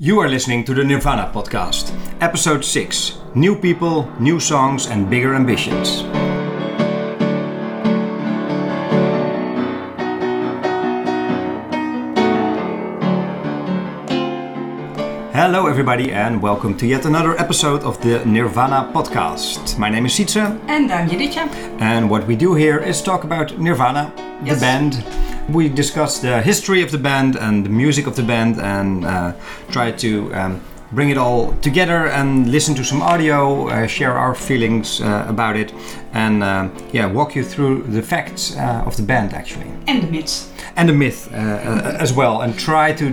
You 0.00 0.20
are 0.20 0.28
listening 0.28 0.64
to 0.64 0.74
the 0.74 0.84
Nirvana 0.84 1.30
podcast, 1.34 1.92
episode 2.20 2.64
6 2.64 3.18
New 3.34 3.56
People, 3.56 4.08
New 4.20 4.38
Songs, 4.38 4.86
and 4.86 5.10
Bigger 5.10 5.34
Ambitions. 5.34 6.02
Hello, 15.32 15.66
everybody, 15.66 16.12
and 16.12 16.42
welcome 16.42 16.76
to 16.78 16.86
yet 16.86 17.06
another 17.06 17.38
episode 17.40 17.82
of 17.82 18.00
the 18.02 18.24
Nirvana 18.26 18.90
podcast. 18.92 19.78
My 19.78 19.88
name 19.88 20.04
is 20.06 20.12
Sietse, 20.12 20.58
And 20.68 20.90
I'm 20.92 21.08
Juditja. 21.08 21.48
and 21.80 22.10
what 22.10 22.26
we 22.26 22.36
do 22.36 22.54
here 22.54 22.78
is 22.78 23.00
talk 23.00 23.24
about 23.24 23.56
Nirvana, 23.58 24.12
the 24.44 24.56
band. 24.60 25.04
We 25.48 25.68
discuss 25.68 26.18
the 26.20 26.42
history 26.42 26.82
of 26.82 26.90
the 26.90 26.98
band 26.98 27.36
and 27.36 27.64
the 27.64 27.70
music 27.70 28.06
of 28.06 28.16
the 28.16 28.22
band 28.22 28.60
and 28.60 29.04
uh, 29.04 29.32
try 29.70 29.90
to 29.92 30.32
um, 30.34 30.60
bring 30.92 31.10
it 31.10 31.16
all 31.18 31.52
together 31.62 32.06
and 32.08 32.50
listen 32.50 32.74
to 32.74 32.84
some 32.84 33.02
audio, 33.02 33.68
uh, 33.68 33.86
share 33.86 34.12
our 34.12 34.34
feelings 34.34 35.00
uh, 35.00 35.24
about 35.28 35.56
it, 35.56 35.72
and 36.12 36.42
uh, 36.42 36.68
yeah, 36.92 37.06
walk 37.06 37.34
you 37.34 37.44
through 37.44 37.82
the 37.84 38.02
facts 38.02 38.56
uh, 38.56 38.82
of 38.86 38.96
the 38.96 39.02
band 39.02 39.32
actually. 39.32 39.70
And 39.86 40.02
the 40.02 40.06
myths. 40.10 40.50
And 40.76 40.88
the 40.88 40.92
myth 40.94 41.28
uh, 41.32 41.36
uh, 41.36 41.96
as 41.98 42.12
well, 42.12 42.42
and 42.42 42.56
try 42.58 42.92
to 42.92 43.10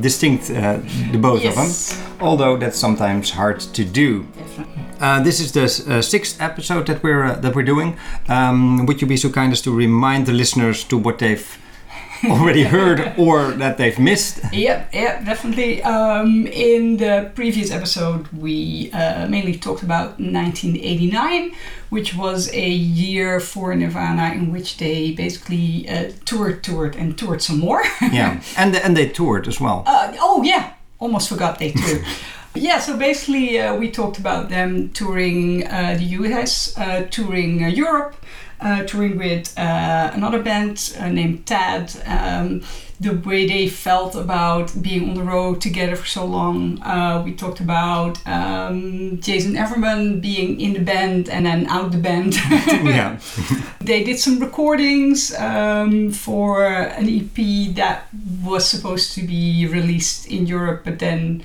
distinct 0.00 0.50
uh, 0.50 0.78
the 1.12 1.18
both 1.18 1.42
Yes. 1.42 1.56
of 1.92 1.98
them, 1.98 2.16
although 2.20 2.56
that's 2.56 2.78
sometimes 2.78 3.30
hard 3.30 3.60
to 3.60 3.84
do. 3.84 4.22
Definitely. 4.36 4.84
Uh, 5.00 5.22
this 5.22 5.40
is 5.40 5.52
the 5.52 5.64
uh, 5.64 6.02
sixth 6.02 6.40
episode 6.40 6.86
that 6.86 7.02
we're 7.02 7.24
uh, 7.24 7.34
that 7.36 7.54
we're 7.54 7.62
doing. 7.62 7.96
Um, 8.28 8.84
would 8.86 9.00
you 9.00 9.06
be 9.06 9.16
so 9.16 9.30
kind 9.30 9.52
as 9.52 9.62
to 9.62 9.70
remind 9.70 10.26
the 10.26 10.32
listeners 10.32 10.84
to 10.84 10.98
what 10.98 11.18
they've 11.18 11.58
already 12.24 12.64
heard 12.64 13.14
or 13.16 13.52
that 13.52 13.78
they've 13.78 13.98
missed? 13.98 14.40
Yep, 14.52 14.92
yep, 14.92 15.24
definitely. 15.24 15.82
Um, 15.84 16.46
in 16.48 16.96
the 16.96 17.30
previous 17.34 17.70
episode, 17.70 18.26
we 18.28 18.90
uh, 18.92 19.28
mainly 19.28 19.56
talked 19.56 19.84
about 19.84 20.18
1989, 20.18 21.52
which 21.90 22.16
was 22.16 22.52
a 22.52 22.68
year 22.68 23.38
for 23.38 23.74
Nirvana 23.76 24.34
in 24.34 24.52
which 24.52 24.78
they 24.78 25.12
basically 25.12 25.88
uh, 25.88 26.10
toured, 26.24 26.64
toured, 26.64 26.96
and 26.96 27.16
toured 27.16 27.40
some 27.40 27.60
more. 27.60 27.82
Yeah, 28.00 28.42
and 28.56 28.74
and 28.74 28.96
they 28.96 29.08
toured 29.08 29.46
as 29.46 29.60
well. 29.60 29.84
Uh, 29.86 30.16
oh 30.20 30.42
yeah, 30.42 30.72
almost 30.98 31.28
forgot 31.28 31.60
they 31.60 31.70
toured. 31.70 32.04
yeah, 32.54 32.78
so 32.78 32.96
basically 32.96 33.60
uh, 33.60 33.74
we 33.76 33.90
talked 33.90 34.18
about 34.18 34.48
them 34.48 34.90
touring 34.90 35.66
uh, 35.66 35.94
the 35.98 36.04
US, 36.04 36.76
uh, 36.78 37.06
touring 37.10 37.64
uh, 37.64 37.68
Europe, 37.68 38.16
uh, 38.60 38.84
touring 38.84 39.18
with 39.18 39.56
uh, 39.58 40.10
another 40.14 40.42
band 40.42 40.94
uh, 40.98 41.08
named 41.08 41.46
Tad. 41.46 41.92
Um, 42.06 42.62
the 43.00 43.14
way 43.14 43.46
they 43.46 43.68
felt 43.68 44.16
about 44.16 44.72
being 44.82 45.10
on 45.10 45.14
the 45.14 45.22
road 45.22 45.60
together 45.60 45.94
for 45.94 46.06
so 46.06 46.24
long. 46.24 46.82
Uh, 46.82 47.22
we 47.24 47.32
talked 47.32 47.60
about 47.60 48.18
um, 48.26 49.20
Jason 49.20 49.54
Everman 49.54 50.20
being 50.20 50.60
in 50.60 50.72
the 50.72 50.80
band 50.80 51.28
and 51.28 51.46
then 51.46 51.66
out 51.66 51.92
the 51.92 51.98
band. 51.98 52.34
yeah, 52.66 53.18
They 53.80 54.02
did 54.02 54.18
some 54.18 54.40
recordings 54.40 55.32
um, 55.36 56.10
for 56.10 56.66
an 56.66 57.08
EP 57.08 57.76
that 57.76 58.08
was 58.42 58.68
supposed 58.68 59.12
to 59.14 59.22
be 59.22 59.66
released 59.66 60.26
in 60.26 60.46
Europe, 60.46 60.82
but 60.84 60.98
then 60.98 61.44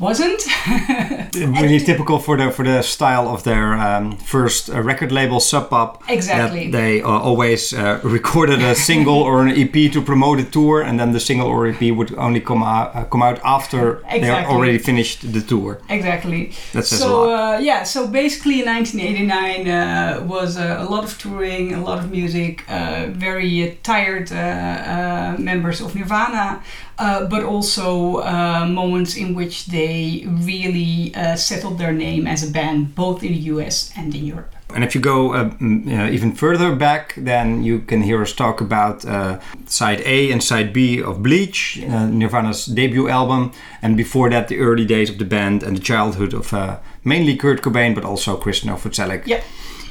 wasn't. 0.00 0.42
really 1.36 1.78
typical 1.78 2.18
for 2.18 2.36
the 2.36 2.50
for 2.50 2.64
the 2.64 2.82
style 2.82 3.28
of 3.28 3.42
their 3.44 3.74
um, 3.74 4.16
first 4.16 4.70
uh, 4.70 4.80
record 4.82 5.12
label, 5.12 5.40
Sub 5.40 5.68
Pop. 5.70 6.02
Exactly. 6.08 6.70
They 6.70 7.02
uh, 7.02 7.08
always 7.08 7.72
uh, 7.72 8.00
recorded 8.18 8.60
a 8.62 8.74
single 8.74 9.20
or 9.22 9.42
an 9.46 9.50
EP 9.50 9.92
to 9.92 10.00
promote 10.02 10.40
a 10.40 10.44
tour, 10.44 10.82
and 10.82 10.98
then 10.98 11.12
the 11.12 11.20
single 11.20 11.46
or 11.48 11.66
EP 11.66 11.82
would 11.94 12.14
only 12.16 12.40
come 12.40 12.62
out 12.62 12.94
uh, 12.96 13.04
come 13.04 13.22
out 13.22 13.38
after 13.44 14.00
they 14.10 14.18
Exactly. 14.20 14.54
already 14.54 14.78
finished 14.78 15.32
the 15.32 15.40
tour. 15.40 15.80
Exactly. 15.88 16.52
That 16.72 16.84
says 16.86 17.00
a 17.02 17.08
lot. 17.08 17.54
uh, 17.56 17.58
yeah, 17.60 17.82
so 17.84 18.06
basically, 18.08 18.62
1989 18.64 19.68
uh, 19.68 20.24
was 20.26 20.56
uh, 20.56 20.76
a 20.80 20.84
lot 20.90 21.04
of 21.04 21.18
touring, 21.18 21.74
a 21.74 21.82
lot 21.82 21.98
of 21.98 22.10
music, 22.10 22.64
uh, 22.70 23.06
very 23.10 23.50
uh, 23.70 23.74
tired 23.82 24.32
uh, 24.32 24.36
uh, 24.36 25.36
members 25.38 25.80
of 25.80 25.94
Nirvana, 25.94 26.62
uh, 27.00 27.24
but 27.24 27.42
also 27.42 28.18
uh, 28.18 28.66
moments 28.66 29.16
in 29.16 29.34
which 29.34 29.66
they 29.66 30.24
really 30.26 31.14
uh, 31.14 31.34
settled 31.34 31.78
their 31.78 31.92
name 31.92 32.26
as 32.26 32.48
a 32.48 32.50
band, 32.52 32.94
both 32.94 33.22
in 33.22 33.32
the 33.32 33.38
US 33.54 33.90
and 33.96 34.14
in 34.14 34.24
Europe. 34.26 34.54
And 34.74 34.84
if 34.84 34.94
you 34.94 35.00
go 35.00 35.32
uh, 35.34 35.50
even 35.60 36.32
further 36.32 36.76
back, 36.76 37.14
then 37.16 37.64
you 37.64 37.80
can 37.80 38.02
hear 38.02 38.22
us 38.22 38.32
talk 38.32 38.60
about 38.60 39.04
uh, 39.04 39.40
side 39.66 40.00
A 40.04 40.30
and 40.30 40.42
side 40.42 40.72
B 40.72 41.02
of 41.02 41.22
Bleach, 41.22 41.82
uh, 41.82 42.06
Nirvana's 42.06 42.66
debut 42.66 43.08
album, 43.08 43.52
and 43.82 43.96
before 43.96 44.30
that, 44.30 44.48
the 44.48 44.58
early 44.58 44.84
days 44.84 45.10
of 45.10 45.18
the 45.18 45.24
band 45.24 45.62
and 45.62 45.76
the 45.76 45.82
childhood 45.82 46.34
of 46.34 46.52
uh, 46.52 46.78
mainly 47.02 47.36
Kurt 47.36 47.62
Cobain, 47.62 47.94
but 47.94 48.04
also 48.04 48.36
Chris 48.36 48.60
Novoselic. 48.60 49.26
Yeah. 49.26 49.42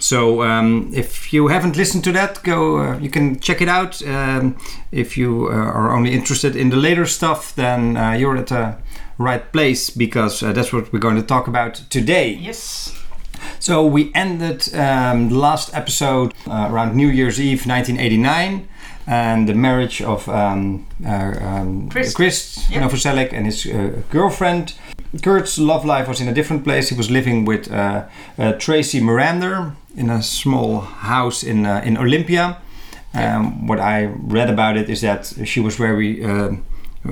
So 0.10 0.42
um, 0.42 0.90
if 0.92 1.32
you 1.32 1.50
haven't 1.50 1.78
listened 1.78 2.04
to 2.06 2.12
that, 2.14 2.42
go. 2.42 2.80
Uh, 2.80 2.98
you 2.98 3.12
can 3.12 3.40
check 3.40 3.62
it 3.62 3.70
out. 3.70 4.02
Um, 4.02 4.58
if 4.92 5.16
you 5.16 5.50
uh, 5.52 5.54
are 5.54 5.96
only 5.96 6.14
interested 6.14 6.56
in 6.56 6.72
the 6.72 6.78
later 6.78 7.06
stuff, 7.06 7.54
then 7.54 7.96
uh, 7.96 8.14
you're 8.14 8.36
at 8.36 8.48
the 8.48 8.76
right 9.20 9.52
place 9.52 9.92
because 9.92 10.42
uh, 10.42 10.52
that's 10.52 10.74
what 10.74 10.92
we're 10.92 10.98
going 11.08 11.18
to 11.18 11.28
talk 11.28 11.48
about 11.48 11.76
today. 11.92 12.32
Yes. 12.32 12.92
So 13.60 13.86
we 13.86 14.12
ended 14.16 14.74
um, 14.74 15.30
the 15.30 15.38
last 15.38 15.76
episode 15.76 16.34
uh, 16.48 16.70
around 16.72 16.96
New 16.96 17.10
Year's 17.10 17.40
Eve 17.40 17.68
1989 17.68 18.68
and 19.06 19.48
the 19.48 19.54
marriage 19.54 20.02
of 20.02 20.28
um, 20.28 20.88
uh, 21.06 21.36
um, 21.40 21.90
Chris. 21.90 22.16
Chris 22.16 22.70
Yeah. 22.72 22.82
Novoselic 22.82 23.32
and 23.32 23.46
his 23.46 23.64
uh, 23.68 24.02
girlfriend. 24.10 24.74
Kurt's 25.22 25.60
love 25.60 25.86
life 25.86 26.08
was 26.08 26.20
in 26.20 26.28
a 26.28 26.34
different 26.34 26.64
place. 26.64 26.90
He 26.90 26.96
was 26.96 27.10
living 27.12 27.46
with 27.46 27.72
uh, 27.72 28.06
uh, 28.40 28.54
Tracy 28.54 29.00
Marander 29.02 29.76
in 30.00 30.10
a 30.10 30.24
small 30.24 30.80
house 30.80 31.44
in 31.44 31.66
uh, 31.66 31.82
in 31.86 31.98
Olympia. 31.98 32.58
Um, 33.14 33.68
what 33.68 33.80
I 33.80 34.06
read 34.06 34.50
about 34.50 34.78
it 34.78 34.90
is 34.90 35.02
that 35.02 35.34
she 35.46 35.60
was 35.60 35.76
very. 35.76 36.24
Uh, 36.24 36.52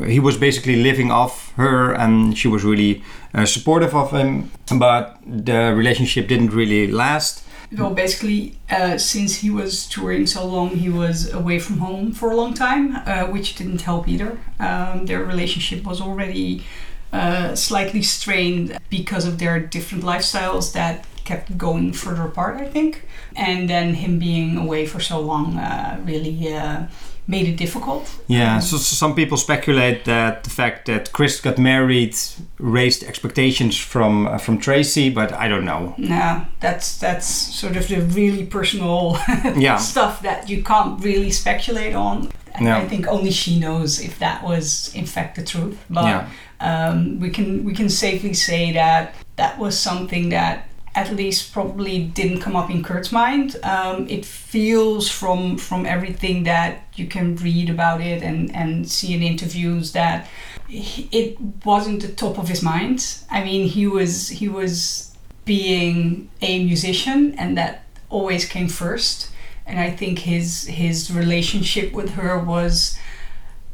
he 0.06 0.20
was 0.20 0.38
basically 0.38 0.75
living 0.84 1.12
off 1.12 1.53
her, 1.56 1.94
and 1.94 2.38
she 2.38 2.48
was 2.48 2.64
really 2.64 3.03
uh, 3.34 3.46
supportive 3.46 3.96
of 3.96 4.12
him. 4.12 4.52
But 4.78 5.18
the 5.25 5.74
relationship 5.75 6.28
didn't 6.28 6.52
really 6.53 6.88
last. 6.88 7.44
Well, 7.72 7.94
basically, 7.94 8.58
uh, 8.70 8.98
since 8.98 9.36
he 9.36 9.50
was 9.50 9.88
touring 9.88 10.25
so 10.25 10.46
long, 10.46 10.69
he 10.69 10.90
was 10.90 11.34
away 11.34 11.59
from 11.59 11.80
home 11.80 12.14
for 12.14 12.31
a 12.31 12.36
long 12.36 12.54
time, 12.54 12.96
uh, 12.96 13.25
which 13.25 13.56
didn't 13.56 13.81
help 13.81 14.08
either. 14.08 14.38
Um, 14.59 15.06
their 15.06 15.24
relationship 15.24 15.84
was 15.84 16.00
already 16.00 16.64
uh, 17.12 17.56
slightly 17.56 18.04
strained 18.04 18.78
because 18.90 19.25
of 19.25 19.38
their 19.40 19.59
different 19.59 20.04
lifestyles 20.04 20.72
that 20.74 21.06
kept 21.28 21.58
going 21.58 21.94
further 21.94 22.24
apart, 22.24 22.56
I 22.62 22.66
think. 22.76 22.92
And 23.36 23.70
then 23.70 23.94
him 23.94 24.20
being 24.20 24.58
away 24.58 24.86
for 24.88 25.00
so 25.02 25.20
long 25.20 25.58
uh, 25.58 26.00
really 26.06 26.54
uh, 26.54 26.88
made 27.28 27.48
it 27.48 27.58
difficult. 27.58 28.04
Yeah, 28.28 28.60
so, 28.62 28.78
so 28.78 28.96
some 28.96 29.14
people 29.14 29.38
speculate 29.38 30.06
that 30.06 30.44
the 30.44 30.50
fact 30.50 30.86
that 30.86 31.12
Chris 31.12 31.42
got 31.42 31.58
married 31.58 32.16
raised 32.60 33.04
expectations 33.04 33.76
from 33.78 34.28
uh, 34.28 34.38
from 34.38 34.58
Tracy, 34.58 35.10
but 35.10 35.32
I 35.34 35.48
don't 35.50 35.66
know. 35.66 35.94
No, 35.98 36.46
that's 36.60 36.98
that's 37.00 37.28
sort 37.60 37.76
of 37.78 37.88
the 37.88 38.02
really 38.16 38.46
personal 38.46 39.18
Yeah. 39.58 39.78
stuff 39.80 40.22
that 40.22 40.50
you 40.50 40.64
can't 40.64 41.04
really 41.04 41.32
speculate 41.32 41.96
on. 41.96 42.30
No. 42.62 42.78
I 42.78 42.88
think 42.88 43.08
only 43.08 43.32
she 43.32 43.60
knows 43.60 44.00
if 44.00 44.18
that 44.20 44.42
was 44.44 44.92
in 44.96 45.06
fact 45.06 45.36
the 45.36 45.44
truth. 45.44 45.78
But 45.90 46.06
Yeah. 46.06 46.28
um, 46.60 47.20
we 47.20 47.30
can 47.30 47.64
we 47.66 47.74
can 47.74 47.90
safely 47.90 48.34
say 48.34 48.74
that 48.74 49.14
that 49.36 49.60
was 49.60 49.78
something 49.80 50.30
that 50.32 50.58
at 50.97 51.16
least 51.16 51.53
probably 51.53 52.00
didn't 52.00 52.41
come 52.41 52.56
up 52.56 52.72
in 52.72 52.84
Kurt's 52.84 53.12
mind. 53.12 53.56
Um, 53.62 54.08
it 54.09 54.25
feels 54.25 55.08
from 55.09 55.58
from 55.58 55.85
everything 55.85 56.44
that 56.44 56.72
you 56.96 57.06
can 57.06 57.35
read 57.35 57.69
about 57.69 58.02
it 58.02 58.24
and 58.24 58.53
and 58.56 58.90
see 58.90 59.13
in 59.13 59.22
interviews 59.22 59.91
that 59.91 60.28
it 60.69 61.38
wasn't 61.63 62.02
the 62.02 62.07
top 62.07 62.40
of 62.40 62.50
his 62.50 62.63
mind. 62.63 63.00
I 63.30 63.44
mean, 63.44 63.68
he 63.68 63.86
was 63.88 64.30
he 64.30 64.48
was 64.50 65.13
being 65.45 66.30
a 66.42 66.66
musician, 66.66 67.36
and 67.38 67.57
that 67.57 67.83
always 68.10 68.45
came 68.45 68.68
first. 68.68 69.31
And 69.68 69.80
I 69.80 69.92
think 69.92 70.19
his 70.19 70.66
his 70.66 71.12
relationship 71.12 71.94
with 71.94 72.10
her 72.12 72.39
was 72.39 72.98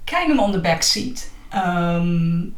kind 0.06 0.32
of 0.32 0.40
on 0.40 0.52
the 0.52 0.60
back 0.60 0.84
seat. 0.84 1.30
Um, 1.54 2.56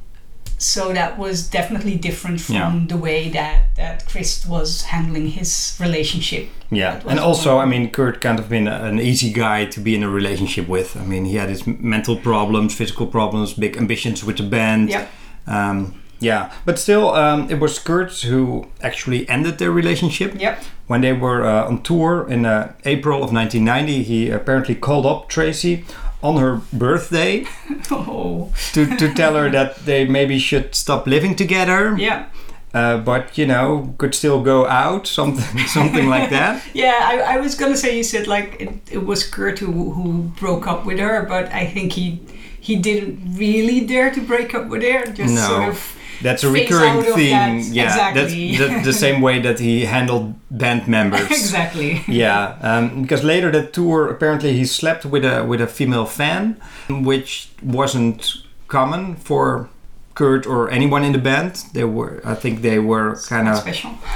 so 0.66 0.94
that 0.94 1.18
was 1.18 1.48
definitely 1.48 1.96
different 1.96 2.42
from 2.42 2.56
Yeah. 2.56 2.82
the 2.88 2.98
way 2.98 3.30
that 3.30 3.76
that 3.76 4.06
Chris 4.08 4.46
was 4.46 4.82
handling 4.84 5.28
his 5.30 5.76
relationship. 5.80 6.48
Yeah, 6.72 7.02
and 7.08 7.20
also. 7.20 7.60
I 7.60 7.66
mean, 7.66 7.90
Kurt 7.92 8.22
kind 8.22 8.40
of 8.40 8.48
been 8.50 8.68
an 8.68 9.00
easy 9.00 9.32
guy 9.32 9.66
to 9.66 9.80
be 9.80 9.94
in 9.96 10.04
a 10.04 10.10
relationship 10.10 10.68
with. 10.68 10.96
I 10.98 11.06
mean, 11.06 11.26
he 11.26 11.36
had 11.38 11.50
his 11.50 11.66
mental 11.68 12.16
problems, 12.18 12.74
physical 12.76 13.08
problems, 13.08 13.54
big 13.54 13.78
ambitions 13.78 14.24
with 14.24 14.38
the 14.38 14.44
band. 14.44 14.90
Yep. 14.90 15.08
Um, 15.48 15.94
yeah, 16.20 16.52
but 16.66 16.80
still, 16.80 17.10
um, 17.10 17.50
it 17.52 17.60
was 17.60 17.78
Kurt 17.80 18.12
who 18.22 18.66
actually 18.82 19.28
ended 19.30 19.58
their 19.58 19.72
relationship. 19.72 20.34
Yep. 20.40 20.64
When 20.88 21.02
they 21.02 21.14
were 21.14 21.44
uh, 21.46 21.68
on 21.68 21.82
tour 21.84 22.26
in 22.30 22.46
uh, 22.46 22.72
April 22.86 23.18
of 23.24 23.32
1990, 23.34 24.04
he 24.04 24.30
apparently 24.32 24.76
called 24.76 25.06
up 25.06 25.30
Tracy 25.30 25.84
on 26.22 26.38
her 26.38 26.62
birthday 26.74 27.46
Oh, 27.92 28.52
to, 28.74 28.86
to 28.98 29.14
tell 29.14 29.36
her 29.36 29.50
that 29.52 29.76
they 29.86 30.06
maybe 30.06 30.40
should 30.40 30.74
stop 30.76 31.06
living 31.08 31.36
together, 31.36 31.96
yeah. 31.98 32.26
uh, 32.74 32.98
but 32.98 33.38
you 33.38 33.46
know 33.46 33.94
could 33.98 34.16
still 34.16 34.42
go 34.42 34.66
out, 34.68 35.08
something 35.08 35.68
something 35.68 36.10
like 36.10 36.30
that. 36.32 36.64
Yeah, 36.74 37.00
I, 37.02 37.36
I 37.36 37.38
was 37.40 37.56
gonna 37.56 37.78
say 37.78 37.96
you 37.98 38.04
said 38.04 38.28
like 38.28 38.58
it, 38.60 38.70
it 38.92 39.06
was 39.06 39.24
Kurt 39.30 39.60
who, 39.60 39.92
who 39.92 40.24
broke 40.40 40.68
up 40.68 40.86
with 40.86 41.00
her, 41.00 41.24
but 41.28 41.46
I 41.54 41.66
think 41.68 41.94
he 41.94 42.20
he 42.60 42.76
didn't 42.76 43.38
really 43.38 43.86
dare 43.86 44.12
to 44.12 44.22
break 44.22 44.56
up 44.56 44.68
with 44.70 44.82
her. 44.82 45.06
Just 45.12 45.36
No. 45.36 45.48
sort 45.48 45.70
of 45.70 45.96
That's 46.22 46.44
a 46.44 46.50
recurring 46.50 47.04
theme. 47.04 47.32
that. 47.32 47.64
Yeah, 47.72 47.84
Exactly. 47.86 48.58
that's 48.58 48.74
the, 48.84 48.92
the 48.92 48.94
same 49.06 49.22
way 49.22 49.40
that 49.42 49.60
he 49.60 49.86
handled 49.86 50.36
band 50.50 50.88
members. 50.88 51.30
exactly. 51.32 52.04
Yeah, 52.08 52.58
um, 52.62 53.02
because 53.02 53.24
later 53.24 53.52
that 53.52 53.74
tour, 53.74 54.08
apparently 54.10 54.54
he 54.54 54.66
slept 54.66 55.06
with 55.06 55.26
a 55.26 55.44
with 55.44 55.62
a 55.62 55.68
female 55.68 56.06
fan, 56.06 56.60
which 56.90 57.50
wasn't 57.64 58.34
common 58.68 59.16
for 59.16 59.70
Kurt 60.16 60.46
or 60.48 60.70
anyone 60.72 61.04
in 61.04 61.12
the 61.12 61.20
band. 61.20 61.64
They 61.74 61.84
were, 61.84 62.22
I 62.24 62.36
think, 62.36 62.62
they 62.62 62.80
were 62.80 63.18
kind 63.28 63.48
of 63.50 63.66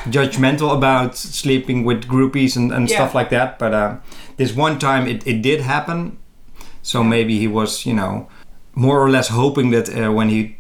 judgmental 0.10 0.74
about 0.76 1.18
sleeping 1.18 1.84
with 1.84 2.06
groupies 2.08 2.56
and, 2.56 2.72
and 2.72 2.90
Yeah. 2.90 2.96
stuff 2.98 3.14
like 3.16 3.30
that. 3.32 3.60
But 3.60 3.74
uh, 3.74 3.96
this 4.38 4.54
one 4.56 4.80
time 4.80 5.08
it, 5.08 5.26
it 5.28 5.42
did 5.42 5.62
happen. 5.62 6.18
So 6.82 7.04
maybe 7.04 7.38
he 7.40 7.48
was, 7.48 7.86
you 7.86 7.94
know, 7.94 8.28
more 8.74 9.00
or 9.04 9.10
less 9.10 9.28
hoping 9.30 9.72
that 9.72 9.90
uh, 9.90 10.12
when 10.12 10.30
he 10.30 10.56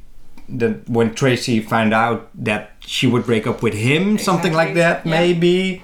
that 0.57 0.89
when 0.89 1.13
Tracy 1.13 1.59
found 1.61 1.93
out 1.93 2.29
that 2.45 2.71
she 2.79 3.07
would 3.07 3.25
break 3.25 3.45
up 3.47 3.61
with 3.61 3.73
him, 3.73 4.17
something 4.17 4.53
like 4.53 4.73
that, 4.75 5.05
Yeah. 5.05 5.11
maybe. 5.19 5.81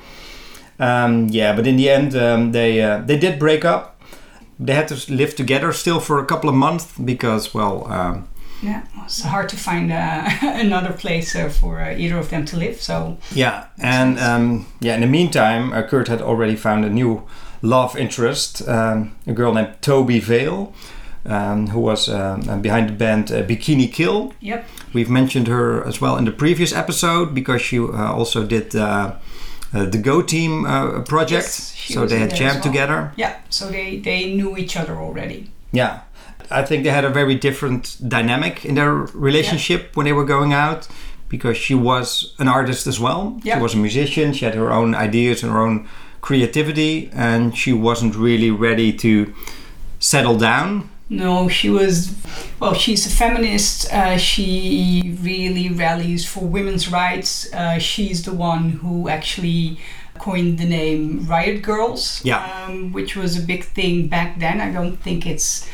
Um, 0.79 1.27
yeah, 1.29 1.55
but 1.55 1.65
in 1.67 1.77
the 1.77 1.89
end, 1.89 2.15
um, 2.15 2.51
they 2.51 2.81
uh, 2.81 3.01
they 3.05 3.17
did 3.17 3.39
break 3.39 3.63
up. 3.65 3.95
They 4.59 4.73
had 4.73 4.87
to 4.87 5.13
live 5.13 5.35
together 5.35 5.73
still 5.73 5.99
for 5.99 6.19
a 6.19 6.25
couple 6.25 6.49
of 6.49 6.55
months 6.55 6.93
because, 6.97 7.53
well, 7.53 7.85
um, 7.91 8.27
Yeah, 8.63 8.81
it's 9.05 9.21
hard 9.21 9.49
to 9.49 9.55
find 9.57 9.91
uh, 9.91 10.29
another 10.41 10.93
place 10.93 11.35
uh, 11.35 11.49
for 11.49 11.79
uh, 11.81 11.93
either 11.97 12.17
of 12.17 12.29
them 12.29 12.45
to 12.45 12.57
live. 12.57 12.81
So 12.81 13.17
Yeah, 13.33 13.65
and 13.79 14.17
um, 14.19 14.65
yeah. 14.81 14.95
In 14.95 15.01
the 15.01 15.07
meantime, 15.07 15.73
uh, 15.73 15.81
Kurt 15.83 16.07
had 16.07 16.21
already 16.21 16.55
found 16.55 16.85
a 16.85 16.89
new 16.89 17.21
love 17.61 17.97
interest, 17.97 18.61
um, 18.67 19.11
a 19.27 19.33
girl 19.33 19.53
named 19.53 19.75
Tobi 19.81 20.19
Vail, 20.21 20.73
um, 21.25 21.67
who 21.67 21.79
was 21.79 22.07
um, 22.09 22.61
behind 22.61 22.89
the 22.89 22.93
band 22.93 23.31
uh, 23.31 23.43
Bikini 23.43 23.91
Kill. 23.91 24.33
yep, 24.39 24.65
We've 24.93 25.09
mentioned 25.09 25.47
her 25.47 25.83
as 25.85 25.99
well 26.01 26.17
in 26.17 26.25
the 26.25 26.31
previous 26.31 26.73
episode 26.73 27.33
because 27.33 27.61
she 27.61 27.79
uh, 27.79 28.13
also 28.13 28.45
did 28.45 28.75
uh, 28.75 29.15
uh, 29.73 29.85
the 29.85 29.97
Go 29.97 30.21
Team 30.21 30.65
uh, 30.65 31.01
project. 31.01 31.43
Yes, 31.43 31.73
she 31.73 31.93
so 31.93 32.05
they 32.05 32.19
had 32.19 32.35
jammed 32.35 32.55
well. 32.63 32.63
together. 32.63 33.11
yeah. 33.17 33.35
So 33.49 33.69
they 33.69 33.97
they 33.97 34.33
knew 34.35 34.57
each 34.57 34.77
other 34.77 34.95
already. 34.97 35.51
Yeah. 35.71 36.01
I 36.51 36.63
think 36.63 36.83
they 36.83 36.91
had 36.91 37.05
a 37.05 37.09
very 37.09 37.35
different 37.35 37.97
dynamic 38.07 38.65
in 38.65 38.75
their 38.75 38.93
relationship 38.93 39.95
when 39.95 40.05
they 40.05 40.13
were 40.13 40.25
going 40.25 40.53
out 40.53 40.87
because 41.27 41.57
she 41.57 41.73
was 41.73 42.35
an 42.37 42.47
artist 42.47 42.85
as 42.87 42.99
well. 42.99 43.39
Yeah. 43.43 43.55
She 43.55 43.61
was 43.63 43.73
a 43.73 43.77
musician, 43.77 44.31
she 44.33 44.45
had 44.45 44.53
her 44.53 44.71
own 44.71 44.93
ideas 44.93 45.43
and 45.43 45.51
her 45.51 45.59
own 45.59 45.87
creativity, 46.21 47.09
and 47.13 47.57
she 47.57 47.73
wasn't 47.73 48.15
really 48.15 48.51
ready 48.51 48.93
to 48.93 49.33
settle 49.99 50.37
down. 50.37 50.89
No, 51.09 51.47
she 51.47 51.69
was. 51.69 52.15
Well, 52.59 52.73
she's 52.73 53.05
a 53.05 53.09
feminist. 53.09 53.91
Uh, 53.93 54.17
she 54.17 55.17
really 55.21 55.69
rallies 55.69 56.25
for 56.27 56.39
women's 56.45 56.91
rights. 56.91 57.51
Uh, 57.53 57.77
she's 57.77 58.23
the 58.23 58.33
one 58.33 58.69
who 58.81 59.07
actually 59.07 59.77
coined 60.17 60.57
the 60.57 60.65
name 60.65 61.27
Riot 61.27 61.61
Grrrls, 61.61 62.23
Yeah. 62.23 62.65
um, 62.65 62.91
which 62.93 63.15
was 63.15 63.37
a 63.37 63.41
big 63.41 63.65
thing 63.65 64.07
back 64.07 64.39
then. 64.39 64.61
I 64.61 64.71
don't 64.71 64.97
think 64.97 65.27
it's 65.27 65.67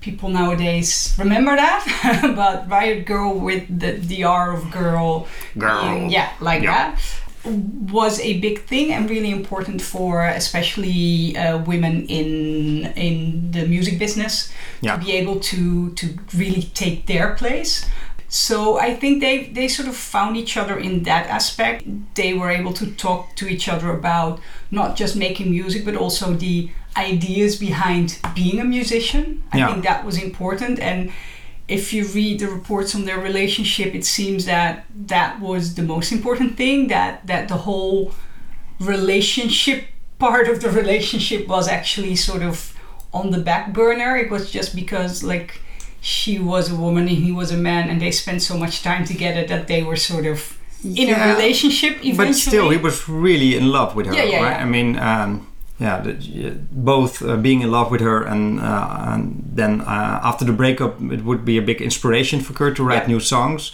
people 0.00 0.28
nowadays 0.30 1.14
remember 1.18 1.54
that, 1.56 2.22
but 2.36 2.70
Riot 2.70 3.04
Grrrl 3.04 3.38
with 3.40 3.80
the, 3.80 3.92
the 3.92 4.24
R 4.24 4.54
of 4.56 4.70
girl, 4.70 5.26
Girl. 5.58 6.06
yeah, 6.08 6.30
like 6.40 6.62
Yeah. 6.62 6.92
that 6.94 7.00
was 7.44 8.20
a 8.20 8.38
big 8.40 8.64
thing 8.66 8.92
and 8.92 9.08
really 9.08 9.30
important 9.30 9.80
for 9.80 10.26
especially 10.26 11.36
uh, 11.36 11.58
women 11.58 12.06
in 12.06 12.92
in 12.96 13.50
the 13.52 13.66
music 13.66 13.98
business 13.98 14.52
Yeah. 14.80 14.96
to 14.96 15.04
be 15.04 15.12
able 15.12 15.40
to 15.40 15.90
to 15.94 16.06
really 16.36 16.62
take 16.74 17.06
their 17.06 17.34
place. 17.34 17.86
So 18.28 18.78
I 18.78 18.94
think 18.94 19.20
they 19.22 19.44
they 19.54 19.68
sort 19.68 19.88
of 19.88 19.96
found 19.96 20.36
each 20.36 20.56
other 20.56 20.76
in 20.78 21.02
that 21.04 21.26
aspect. 21.28 21.84
They 22.14 22.34
were 22.34 22.50
able 22.50 22.72
to 22.74 22.86
talk 22.96 23.34
to 23.36 23.46
each 23.48 23.68
other 23.68 23.90
about 23.90 24.40
not 24.70 24.96
just 25.00 25.16
making 25.16 25.50
music 25.50 25.84
but 25.84 25.96
also 25.96 26.34
the 26.34 26.68
ideas 26.96 27.56
behind 27.56 28.18
being 28.34 28.60
a 28.60 28.64
musician. 28.64 29.42
I 29.52 29.58
Yeah. 29.58 29.68
think 29.72 29.84
that 29.84 30.04
was 30.04 30.16
important 30.22 30.78
and 30.80 31.10
if 31.68 31.92
you 31.92 32.04
read 32.06 32.40
the 32.40 32.48
reports 32.48 32.94
on 32.94 33.04
their 33.04 33.18
relationship, 33.18 33.94
it 33.94 34.04
seems 34.04 34.46
that 34.46 34.86
that 35.06 35.40
was 35.40 35.74
the 35.74 35.82
most 35.82 36.12
important 36.12 36.56
thing. 36.56 36.88
That 36.88 37.26
that 37.26 37.48
the 37.48 37.58
whole 37.58 38.12
relationship 38.80 39.84
part 40.18 40.48
of 40.48 40.60
the 40.60 40.70
relationship 40.70 41.46
was 41.46 41.68
actually 41.68 42.16
sort 42.16 42.42
of 42.42 42.74
on 43.12 43.30
the 43.30 43.38
back 43.38 43.72
burner. 43.72 44.16
It 44.16 44.30
was 44.30 44.50
just 44.50 44.74
because 44.74 45.22
like 45.22 45.60
she 46.00 46.38
was 46.38 46.70
a 46.70 46.76
woman 46.76 47.08
and 47.08 47.18
he 47.18 47.32
was 47.32 47.50
a 47.50 47.56
man, 47.56 47.88
and 47.90 48.00
they 48.00 48.10
spent 48.10 48.42
so 48.42 48.56
much 48.56 48.82
time 48.82 49.04
together 49.04 49.46
that 49.46 49.66
they 49.68 49.82
were 49.82 49.96
sort 49.96 50.26
of 50.26 50.58
in 50.84 51.08
Yeah, 51.08 51.32
a 51.32 51.36
relationship 51.36 51.98
eventually. 52.04 52.16
But 52.16 52.34
still, 52.34 52.70
he 52.70 52.78
was 52.78 53.08
really 53.08 53.56
in 53.56 53.68
love 53.68 53.94
with 53.96 54.06
her, 54.06 54.14
Yeah, 54.14 54.24
yeah, 54.24 54.42
right? 54.42 54.60
I 54.60 54.64
mean, 54.64 54.96
um, 54.98 55.47
yeah, 55.78 56.02
both 56.72 57.22
uh, 57.22 57.36
being 57.36 57.60
in 57.62 57.70
love 57.70 57.90
with 57.90 58.00
her 58.00 58.22
and, 58.22 58.60
uh, 58.60 59.12
and 59.14 59.42
then 59.54 59.80
uh, 59.82 60.20
after 60.22 60.44
the 60.44 60.52
breakup, 60.52 61.00
it 61.00 61.24
would 61.24 61.44
be 61.44 61.56
a 61.58 61.62
big 61.62 61.80
inspiration 61.80 62.40
for 62.40 62.52
Kurt 62.52 62.76
to 62.76 62.84
write 62.84 63.02
Yeah. 63.02 63.08
new 63.14 63.20
songs. 63.20 63.72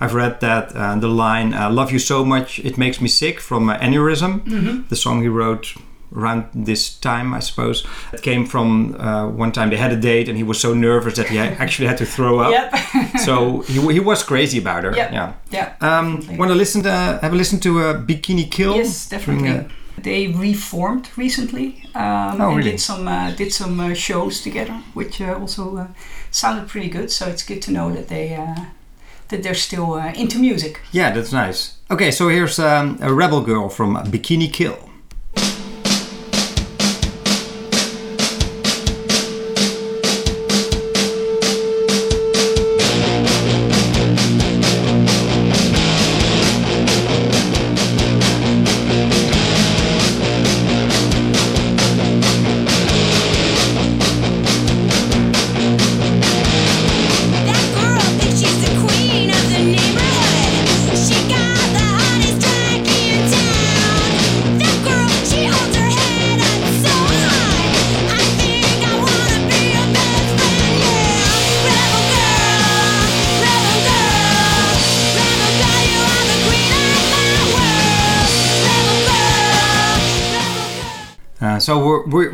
I've 0.00 0.14
read 0.14 0.40
that 0.40 0.74
uh, 0.76 0.96
the 1.00 1.08
line 1.08 1.54
uh, 1.54 1.70
"Love 1.70 1.90
you 1.92 1.98
so 1.98 2.24
much 2.24 2.58
it 2.58 2.76
makes 2.78 3.00
me 3.00 3.08
sick" 3.08 3.40
from 3.40 3.68
uh, 3.70 3.78
Aneurysm, 3.78 4.40
Mm-hmm. 4.44 4.88
the 4.88 4.96
song 4.96 5.22
he 5.22 5.28
wrote 5.28 5.74
around 6.14 6.44
this 6.66 6.98
time, 7.00 7.34
I 7.34 7.40
suppose. 7.40 7.84
It 8.12 8.22
came 8.22 8.46
from 8.46 8.94
uh, 8.98 9.26
one 9.28 9.52
time 9.52 9.70
they 9.70 9.76
had 9.76 9.92
a 9.92 9.96
date 10.00 10.28
and 10.28 10.36
he 10.38 10.44
was 10.44 10.60
so 10.60 10.72
nervous 10.74 11.16
that 11.16 11.28
he 11.28 11.38
actually 11.64 11.88
had 11.88 11.98
to 11.98 12.06
throw 12.06 12.38
up. 12.40 12.50
Yep. 12.52 12.72
So 13.24 13.60
he, 13.66 13.80
he 13.92 14.00
was 14.00 14.22
crazy 14.22 14.58
about 14.58 14.84
her. 14.84 14.94
Yep. 14.96 15.12
Yeah. 15.12 15.32
Yeah. 15.50 15.72
Um, 15.80 16.20
Want 16.38 16.50
to 16.50 16.54
listen? 16.54 16.82
To, 16.82 16.90
have 17.22 17.32
a 17.32 17.36
listen 17.36 17.58
to 17.60 17.70
uh, 17.80 17.94
Bikini 18.06 18.50
Kill? 18.50 18.76
Yes, 18.76 19.08
definitely. 19.08 19.48
From, 19.50 19.70
they 19.98 20.26
reformed 20.28 21.08
recently 21.16 21.82
um, 21.94 22.40
Oh, 22.40 22.54
and 22.54 22.62
did 22.64 22.80
some 22.80 23.08
uh, 23.08 23.30
did 23.36 23.52
some 23.52 23.80
uh, 23.80 23.94
shows 23.94 24.42
together, 24.42 24.74
which 24.94 25.20
uh, 25.20 25.38
also 25.40 25.76
uh, 25.76 25.86
sounded 26.30 26.68
pretty 26.68 26.88
good. 26.88 27.10
So 27.10 27.26
it's 27.26 27.42
good 27.44 27.62
to 27.62 27.70
know 27.72 27.92
that 27.92 28.08
they 28.08 28.34
uh, 28.34 28.66
that 29.28 29.42
they're 29.42 29.54
still 29.54 29.94
uh, 29.94 30.12
into 30.12 30.38
music. 30.38 30.80
yeah, 30.92 31.10
that's 31.14 31.32
nice. 31.32 31.76
Okay, 31.90 32.10
so 32.10 32.28
here's 32.28 32.58
um, 32.58 32.98
a 33.00 33.12
rebel 33.12 33.40
girl 33.40 33.68
from 33.68 33.96
Bikini 33.96 34.52
Kill. 34.52 34.76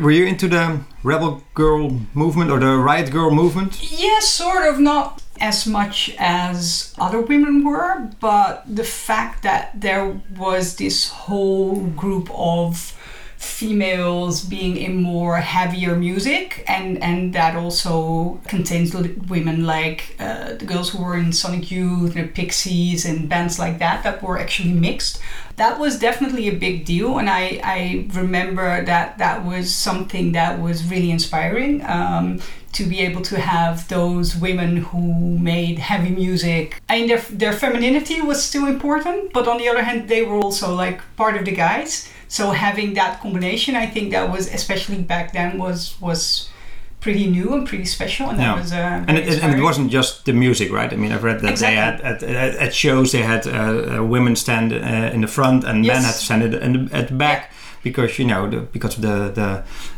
Were, 0.03 0.11
you 0.11 0.25
into 0.25 0.49
the 0.49 0.81
rebel 1.01 1.43
girl 1.53 2.01
movement 2.13 2.51
or 2.51 2.59
the 2.59 2.75
riot 2.75 3.09
grrrl 3.09 3.33
movement? 3.33 3.79
Yes, 3.89 4.27
sort 4.27 4.67
of 4.67 4.77
not 4.77 5.23
as 5.39 5.65
much 5.65 6.13
as 6.19 6.93
other 6.99 7.21
women 7.21 7.63
were, 7.63 8.09
but 8.19 8.65
the 8.67 8.83
fact 8.83 9.43
that 9.43 9.79
there 9.79 10.21
was 10.35 10.75
this 10.75 11.07
whole 11.07 11.87
group 11.95 12.29
of 12.33 12.99
females 13.43 14.41
being 14.41 14.77
in 14.77 15.01
more 15.01 15.37
heavier 15.37 15.95
music 15.95 16.63
and 16.67 17.01
and 17.03 17.33
that 17.33 17.55
also 17.55 18.39
contains 18.47 18.93
women 18.93 19.65
like 19.65 20.15
uh, 20.19 20.53
the 20.53 20.65
girls 20.65 20.89
who 20.91 21.03
were 21.03 21.17
in 21.17 21.31
Sonic 21.33 21.69
Youth 21.69 22.15
and 22.15 22.29
the 22.29 22.31
Pixies 22.31 23.05
and 23.05 23.27
bands 23.27 23.59
like 23.59 23.79
that 23.79 24.03
that 24.03 24.23
were 24.23 24.39
actually 24.39 24.73
mixed. 24.73 25.19
That 25.57 25.77
was 25.77 25.99
definitely 25.99 26.47
a 26.47 26.55
big 26.55 26.85
deal 26.85 27.19
and 27.19 27.29
I, 27.29 27.59
I 27.63 28.07
remember 28.13 28.83
that 28.85 29.17
that 29.17 29.45
was 29.45 29.73
something 29.73 30.31
that 30.31 30.59
was 30.59 30.83
really 30.85 31.11
inspiring 31.11 31.85
um, 31.85 32.39
to 32.71 32.85
be 32.85 33.01
able 33.01 33.21
to 33.23 33.39
have 33.39 33.87
those 33.89 34.35
women 34.35 34.77
who 34.77 35.37
made 35.37 35.77
heavy 35.79 36.09
music. 36.09 36.81
I 36.89 36.99
mean 36.99 37.07
their, 37.09 37.23
their 37.29 37.53
femininity 37.53 38.21
was 38.21 38.43
still 38.43 38.67
important 38.67 39.33
but 39.33 39.47
on 39.47 39.57
the 39.57 39.67
other 39.67 39.83
hand 39.83 40.07
they 40.07 40.23
were 40.23 40.37
also 40.37 40.73
like 40.73 41.01
part 41.17 41.35
of 41.35 41.45
the 41.45 41.51
guys 41.51 42.09
so 42.27 42.51
having 42.51 42.93
that 42.95 43.19
combination 43.21 43.75
I 43.75 43.85
think 43.87 44.11
that 44.11 44.29
was 44.31 44.47
especially 44.53 45.01
back 45.01 45.33
then 45.33 45.57
was 45.57 45.99
was 46.01 46.49
pretty 46.99 47.27
new 47.29 47.53
and 47.53 47.67
pretty 47.67 47.85
special 47.85 48.29
and 48.29 48.39
that 48.39 48.55
was 48.57 48.71
uh, 48.71 49.03
and 49.07 49.17
it, 49.17 49.43
and 49.43 49.53
it 49.59 49.61
wasn't 49.61 49.91
just 49.91 50.23
the 50.25 50.31
music, 50.31 50.71
right? 50.71 50.93
I 50.93 50.95
mean, 50.95 51.11
I've 51.11 51.23
read 51.25 51.41
that 51.41 51.51
Exactly. 51.51 51.75
they 51.75 51.81
had 51.81 52.01
at, 52.01 52.23
at, 52.23 52.55
at 52.55 52.73
shows 52.73 53.11
they 53.11 53.23
had 53.23 53.45
uh, 53.45 53.51
uh, 53.97 54.03
women 54.03 54.35
stand 54.37 54.71
uh, 54.71 55.11
in 55.13 55.19
the 55.21 55.27
front 55.27 55.65
and 55.65 55.85
men 55.85 56.01
had 56.01 56.13
to 56.13 56.23
stand 56.23 56.43
at, 56.43 56.53
in 56.63 56.85
the, 56.85 56.95
at 56.95 57.07
the 57.09 57.13
back 57.15 57.51
because 57.83 58.17
you 58.19 58.25
know 58.25 58.49
the, 58.49 58.57
because 58.71 58.95
of 58.95 59.01
the 59.01 59.31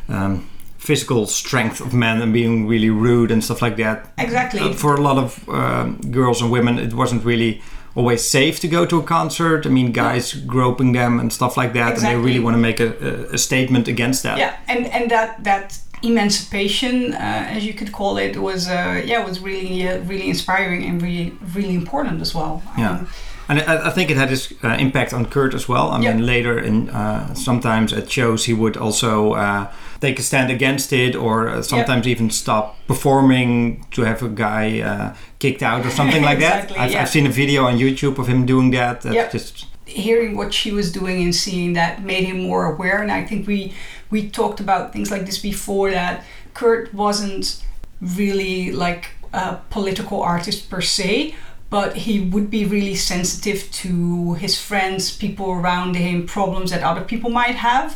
the 0.08 0.16
um, 0.16 0.50
physical 0.80 1.28
strength 1.28 1.80
of 1.80 1.94
men 1.94 2.22
and 2.22 2.34
being 2.34 2.68
really 2.68 2.90
rude 2.90 3.30
and 3.32 3.44
stuff 3.44 3.62
like 3.62 3.76
that. 3.78 4.12
exactly 4.18 4.60
Uh, 4.62 4.74
for 4.74 4.96
a 4.96 5.02
lot 5.02 5.18
of 5.18 5.48
um, 5.50 6.00
girls 6.12 6.42
and 6.42 6.52
women, 6.52 6.80
it 6.80 6.94
wasn't 6.94 7.24
really 7.24 7.62
always 7.96 8.30
safe 8.30 8.60
to 8.60 8.68
go 8.68 8.86
to 8.86 9.00
a 9.00 9.04
concert. 9.04 9.66
I 9.66 9.70
mean, 9.70 9.92
guys 9.92 10.34
groping 10.34 10.94
them 10.94 11.20
and 11.20 11.32
stuff 11.32 11.58
like 11.58 11.74
that, 11.74 11.94
and 11.98 12.02
they 12.02 12.16
really 12.16 12.40
want 12.40 12.56
to 12.56 12.62
make 12.62 12.80
a, 12.80 12.90
a, 13.32 13.34
a 13.34 13.38
statement 13.38 13.88
against 13.88 14.24
that. 14.24 14.38
yeah 14.38 14.56
and 14.68 14.86
and 14.88 15.10
that 15.12 15.44
that 15.44 15.80
emancipation 16.04 17.14
uh, 17.14 17.56
as 17.56 17.66
you 17.66 17.74
could 17.74 17.92
call 17.92 18.18
it 18.18 18.36
was 18.38 18.68
uh, 18.68 19.02
yeah 19.06 19.24
was 19.26 19.40
really 19.40 19.88
uh, 19.88 20.00
really 20.10 20.28
inspiring 20.30 20.84
and 20.90 21.02
really 21.02 21.32
really 21.56 21.74
important 21.76 22.22
as 22.22 22.34
well 22.36 22.62
Yeah. 22.78 22.92
Um, 22.92 23.08
And 23.48 23.60
I, 23.62 23.88
I 23.88 23.90
think 23.92 24.10
it 24.10 24.18
had 24.18 24.32
its 24.32 24.52
uh, 24.64 24.70
impact 24.80 25.14
on 25.14 25.26
Kurt 25.26 25.54
as 25.54 25.68
well. 25.70 25.92
I 25.92 26.00
Yeah. 26.02 26.14
mean, 26.14 26.26
later 26.26 26.58
in 26.60 26.90
uh, 26.90 27.34
sometimes 27.36 27.94
at 27.94 28.10
shows 28.12 28.46
he 28.46 28.54
would 28.54 28.76
also 28.78 29.34
uh, 29.34 29.68
take 30.02 30.20
a 30.20 30.22
stand 30.24 30.50
against 30.52 30.92
it, 30.94 31.16
or 31.16 31.48
uh, 31.50 31.62
sometimes 31.62 32.08
even 32.08 32.30
stop 32.32 32.76
performing 32.88 33.86
to 33.92 34.02
have 34.04 34.24
a 34.24 34.30
guy 34.30 34.80
uh, 34.82 35.14
kicked 35.40 35.62
out 35.64 35.86
or 35.86 35.92
something 35.92 36.24
like 36.24 36.38
Exactly, 36.42 36.76
that. 36.78 36.84
I've, 36.84 36.92
yeah. 36.92 37.02
I've 37.02 37.10
seen 37.10 37.26
a 37.28 37.30
video 37.30 37.66
on 37.66 37.78
YouTube 37.78 38.18
of 38.20 38.28
him 38.28 38.46
doing 38.46 38.72
that. 38.72 39.02
That's 39.02 39.16
Yeah. 39.16 39.30
just 39.32 39.66
hearing 39.86 40.36
what 40.36 40.52
she 40.54 40.72
was 40.72 40.92
doing 40.92 41.22
and 41.24 41.34
seeing 41.36 41.74
that 41.74 42.04
made 42.04 42.24
him 42.26 42.42
more 42.42 42.66
aware 42.74 43.04
and 43.04 43.12
i 43.12 43.24
think 43.24 43.46
we 43.48 43.72
we 44.10 44.28
talked 44.32 44.60
about 44.60 44.92
things 44.92 45.12
like 45.12 45.26
this 45.28 45.38
before 45.38 45.92
that 45.92 46.24
kurt 46.56 46.92
wasn't 46.92 47.62
really 48.02 48.72
like 48.72 49.12
a 49.32 49.58
political 49.70 50.22
artist 50.24 50.70
per 50.72 50.82
se 50.82 51.36
but 51.76 51.92
he 52.08 52.16
would 52.34 52.50
be 52.58 52.64
really 52.76 52.96
sensitive 53.14 53.60
to 53.84 54.34
his 54.44 54.54
friends 54.68 55.02
people 55.26 55.48
around 55.60 55.92
him 56.06 56.18
problems 56.38 56.70
that 56.72 56.82
other 56.90 57.04
people 57.12 57.30
might 57.42 57.58
have 57.70 57.90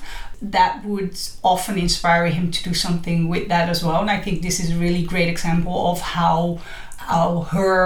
that 0.58 0.74
would 0.90 1.14
often 1.54 1.76
inspire 1.88 2.28
him 2.38 2.46
to 2.56 2.60
do 2.70 2.74
something 2.86 3.20
with 3.34 3.46
that 3.54 3.66
as 3.74 3.80
well 3.86 4.00
and 4.04 4.12
i 4.18 4.20
think 4.26 4.36
this 4.42 4.58
is 4.64 4.70
a 4.76 4.78
really 4.86 5.04
great 5.14 5.30
example 5.36 5.78
of 5.92 5.98
how 6.18 6.38
how 7.12 7.28
her 7.56 7.82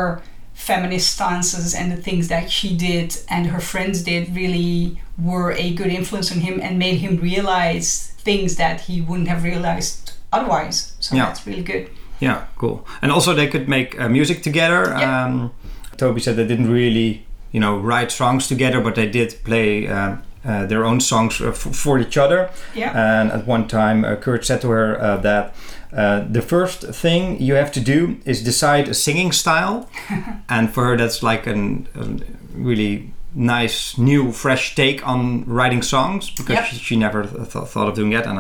feminist 0.68 1.08
stances 1.16 1.68
and 1.80 1.92
the 1.96 2.02
things 2.08 2.28
that 2.34 2.46
she 2.58 2.70
did 2.90 3.08
and 3.36 3.44
her 3.48 3.60
friends 3.72 3.96
did 4.12 4.24
really 4.42 5.02
were 5.30 5.52
a 5.66 5.68
good 5.80 5.92
influence 6.00 6.28
on 6.36 6.40
him 6.48 6.56
and 6.66 6.72
made 6.86 6.98
him 7.06 7.14
realize 7.32 7.90
things 8.30 8.56
that 8.56 8.76
he 8.88 8.96
wouldn't 9.08 9.28
have 9.34 9.44
realized 9.44 10.14
otherwise. 10.32 10.78
So 11.00 11.10
Yeah. 11.16 11.26
that's 11.26 11.44
really 11.48 11.64
good. 11.74 11.86
yeah, 12.20 12.40
cool. 12.62 12.78
And 13.02 13.12
also 13.12 13.34
they 13.34 13.48
could 13.54 13.68
make 13.68 13.90
uh, 14.00 14.08
music 14.18 14.38
together. 14.50 14.82
Yeah. 15.00 15.26
Um, 15.26 15.52
Tobi 15.98 16.22
said 16.22 16.36
they 16.36 16.48
didn't 16.48 16.70
really, 16.72 17.26
you 17.52 17.60
know, 17.60 17.78
write 17.78 18.12
songs 18.12 18.48
together, 18.48 18.82
but 18.82 18.96
they 18.96 19.10
did 19.10 19.36
play. 19.44 19.88
Um, 19.88 20.22
uh, 20.46 20.66
their 20.66 20.84
own 20.84 21.00
songs 21.00 21.40
uh, 21.40 21.54
for 21.54 21.98
each 22.00 22.18
other, 22.18 22.50
Yeah. 22.76 22.92
And 23.22 23.32
at 23.32 23.48
one 23.48 23.66
time, 23.66 24.04
uh, 24.04 24.18
Kurt 24.18 24.44
said 24.46 24.60
to 24.62 24.70
her 24.72 25.00
uh, 25.02 25.16
that 25.22 25.56
uh, 25.96 26.26
the 26.30 26.42
first 26.42 26.82
thing 26.94 27.42
you 27.42 27.54
have 27.54 27.72
to 27.72 27.80
do 27.80 28.18
is 28.26 28.44
decide 28.44 28.90
a 28.90 28.94
singing 28.94 29.32
style, 29.32 29.90
and 30.50 30.74
for 30.74 30.84
her, 30.84 30.98
that's 30.98 31.24
like 31.24 31.48
an, 31.48 31.88
a 31.96 32.58
really 32.58 33.14
nice, 33.34 33.98
new, 33.98 34.34
fresh 34.34 34.76
take 34.76 35.08
on 35.08 35.46
writing 35.46 35.82
songs 35.82 36.30
because 36.30 36.56
Yep. 36.56 36.66
she, 36.66 36.76
she 36.76 36.96
never 36.98 37.24
th- 37.24 37.50
th- 37.54 37.66
thought 37.68 37.88
of 37.88 37.96
doing 37.96 38.10
that. 38.10 38.28
And 38.28 38.38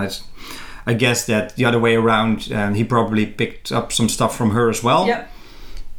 I 0.85 0.93
guess 0.93 1.25
that 1.27 1.55
the 1.55 1.63
other 1.63 1.79
way 1.79 1.95
around, 1.95 2.51
um, 2.51 2.73
he 2.73 2.83
probably 2.83 3.25
picked 3.25 3.71
up 3.71 3.93
some 3.93 4.09
stuff 4.09 4.35
from 4.37 4.49
her 4.51 4.69
as 4.69 4.83
well. 4.83 5.07
Yep. 5.07 5.29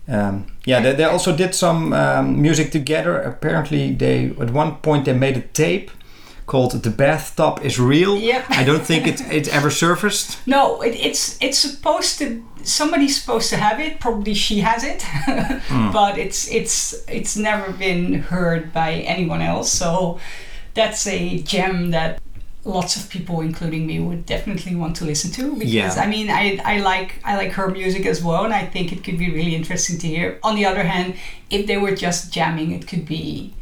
Um, 0.07 0.47
yeah, 0.65 0.81
they, 0.81 0.93
they 0.93 1.05
also 1.05 1.35
did 1.35 1.55
some 1.55 1.93
um, 1.93 2.41
music 2.41 2.71
together. 2.71 3.21
Apparently, 3.21 3.93
they 3.93 4.27
at 4.41 4.51
one 4.51 4.77
point 4.77 5.07
they 5.07 5.15
made 5.15 5.37
a 5.37 5.41
tape 5.41 5.91
called 6.47 6.73
"The 6.83 6.91
Bathtub 6.91 7.61
Is 7.63 7.79
Real." 7.79 8.17
Yep. 8.19 8.45
I 8.51 8.65
don't 8.65 8.85
think 8.85 9.07
it 9.07 9.21
it 9.33 9.49
ever 9.49 9.71
surfaced. 9.71 10.47
No, 10.47 10.83
it, 10.83 10.95
it's 10.95 11.39
it's 11.41 11.59
supposed 11.59 12.19
to. 12.19 12.45
Somebody's 12.63 13.21
supposed 13.21 13.51
to 13.51 13.57
have 13.57 13.79
it. 13.81 14.01
Probably 14.01 14.35
she 14.35 14.61
has 14.61 14.85
it, 14.85 15.05
but 15.93 16.19
it's 16.19 16.51
it's 16.51 17.05
it's 17.09 17.37
never 17.37 17.73
been 17.73 18.15
heard 18.15 18.73
by 18.73 18.93
anyone 18.93 19.43
else. 19.43 19.73
So 19.73 20.19
that's 20.75 21.07
a 21.07 21.39
gem 21.43 21.91
that 21.93 22.21
lots 22.65 22.97
of 22.97 23.09
people, 23.11 23.41
including 23.41 23.87
me, 23.87 24.01
would 24.01 24.25
definitely 24.27 24.75
want 24.75 24.97
to 24.97 25.05
listen 25.05 25.31
to. 25.33 25.55
Because 25.57 25.73
Yeah. 25.73 25.95
I 26.05 26.07
mean, 26.07 26.31
I, 26.31 26.59
I 26.65 26.79
like 26.81 27.21
I 27.25 27.37
like 27.37 27.53
her 27.53 27.69
music 27.69 28.07
as 28.07 28.23
well, 28.23 28.45
and 28.45 28.55
I 28.55 28.65
think 28.67 28.93
it 28.93 29.05
could 29.05 29.19
be 29.19 29.31
really 29.31 29.55
interesting 29.55 29.99
to 29.99 30.07
hear. 30.09 30.39
On 30.43 30.55
the 30.57 30.65
other 30.67 30.85
hand, 30.85 31.15
if 31.51 31.67
they 31.67 31.77
were 31.77 31.95
just 31.95 32.33
jamming, 32.33 32.73
it 32.73 32.87
could 32.87 33.05
be 33.07 33.53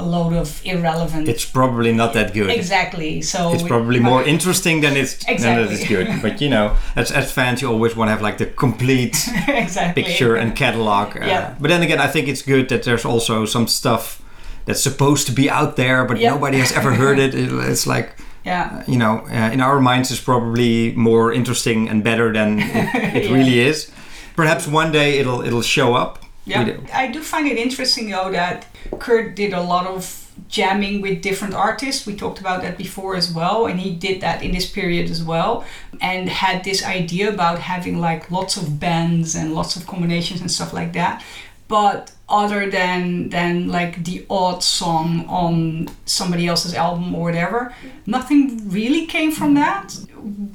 a 0.00 0.04
load 0.06 0.32
of 0.32 0.62
irrelevant. 0.64 1.28
It's 1.28 1.44
probably 1.44 1.92
not 1.92 2.12
that 2.14 2.32
good. 2.32 2.50
exactly. 2.50 3.20
So 3.20 3.52
It's 3.52 3.64
probably 3.64 3.98
more 4.00 4.22
interesting 4.22 4.80
than 4.80 4.96
it's 4.96 5.24
than 5.24 5.58
it's 5.68 5.86
good. 5.88 6.08
But 6.22 6.40
you 6.40 6.48
know, 6.48 6.76
as 6.96 7.10
as 7.10 7.32
fans, 7.32 7.60
you 7.62 7.68
always 7.68 7.96
want 7.96 8.08
to 8.08 8.12
have 8.12 8.22
like 8.22 8.38
the 8.38 8.46
complete 8.46 9.16
exactly 9.48 10.02
picture 10.04 10.36
and 10.36 10.54
catalog. 10.56 11.16
Uh, 11.16 11.26
Yeah. 11.26 11.54
But 11.60 11.68
then 11.68 11.82
again, 11.82 12.00
I 12.00 12.06
think 12.12 12.28
it's 12.28 12.42
good 12.42 12.68
that 12.68 12.82
there's 12.84 13.04
also 13.04 13.44
some 13.46 13.66
stuff 13.68 14.22
that's 14.66 14.82
supposed 14.82 15.26
to 15.26 15.32
be 15.32 15.50
out 15.50 15.74
there, 15.76 16.04
but 16.04 16.16
Yeah. 16.18 16.30
nobody 16.34 16.58
has 16.58 16.72
ever 16.72 16.94
heard 16.94 17.18
it. 17.18 17.34
It- 17.34 17.52
It's 17.70 17.86
like 17.86 18.08
yeah. 18.48 18.82
you 18.92 18.96
know, 19.02 19.14
uh, 19.38 19.54
in 19.54 19.60
our 19.60 19.80
minds, 19.80 20.10
is 20.10 20.20
probably 20.20 20.92
more 21.08 21.32
interesting 21.40 21.88
and 21.90 22.02
better 22.02 22.32
than 22.32 22.58
it, 22.58 23.14
it 23.18 23.24
Yeah. 23.24 23.36
really 23.36 23.58
is. 23.70 23.90
Perhaps 24.36 24.66
one 24.80 24.90
day 24.92 25.18
it'll 25.20 25.40
it'll 25.46 25.62
show 25.76 25.88
up. 26.02 26.12
Yeah, 26.44 26.64
do- 26.64 26.80
I 27.02 27.12
do 27.14 27.20
find 27.22 27.46
it 27.52 27.58
interesting 27.66 28.10
though 28.10 28.30
that 28.32 28.66
Kurt 28.98 29.36
did 29.36 29.52
a 29.52 29.60
lot 29.72 29.86
of 29.86 30.02
jamming 30.48 31.02
with 31.02 31.20
different 31.28 31.54
artists. 31.54 32.06
We 32.06 32.14
talked 32.14 32.40
about 32.40 32.62
that 32.62 32.76
before 32.78 33.16
as 33.16 33.28
well, 33.34 33.66
and 33.68 33.80
he 33.80 33.90
did 34.06 34.20
that 34.20 34.42
in 34.42 34.50
this 34.52 34.66
period 34.70 35.10
as 35.10 35.20
well, 35.22 35.64
and 36.00 36.28
had 36.28 36.62
this 36.64 36.80
idea 37.00 37.28
about 37.28 37.58
having 37.58 38.00
like 38.00 38.30
lots 38.30 38.56
of 38.56 38.64
bands 38.78 39.34
and 39.34 39.52
lots 39.54 39.76
of 39.76 39.82
combinations 39.86 40.40
and 40.40 40.50
stuff 40.50 40.72
like 40.72 40.92
that. 40.92 41.22
But 41.68 42.12
other 42.28 42.70
than 42.70 43.28
than 43.28 43.68
like 43.68 44.04
the 44.04 44.24
odd 44.28 44.62
song 44.62 45.26
on 45.28 45.88
somebody 46.06 46.46
else's 46.46 46.74
album 46.74 47.14
or 47.14 47.22
whatever, 47.22 47.74
nothing 48.06 48.70
really 48.70 49.06
came 49.06 49.30
from 49.32 49.54
that, 49.54 49.92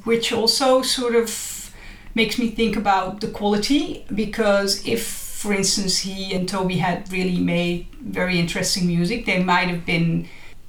which 0.04 0.32
also 0.32 0.82
sort 0.82 1.14
of 1.14 1.70
makes 2.14 2.38
me 2.38 2.48
think 2.50 2.76
about 2.76 3.20
the 3.20 3.28
quality. 3.28 4.04
Because 4.14 4.86
if 4.86 5.24
for 5.44 5.52
instance 5.52 5.98
he 5.98 6.32
and 6.34 6.48
tobi 6.48 6.78
had 6.78 7.12
really 7.12 7.38
made 7.38 7.86
very 8.00 8.38
interesting 8.40 8.86
music 8.86 9.26
they 9.26 9.42
might 9.42 9.68
have 9.68 9.84
been 9.84 10.26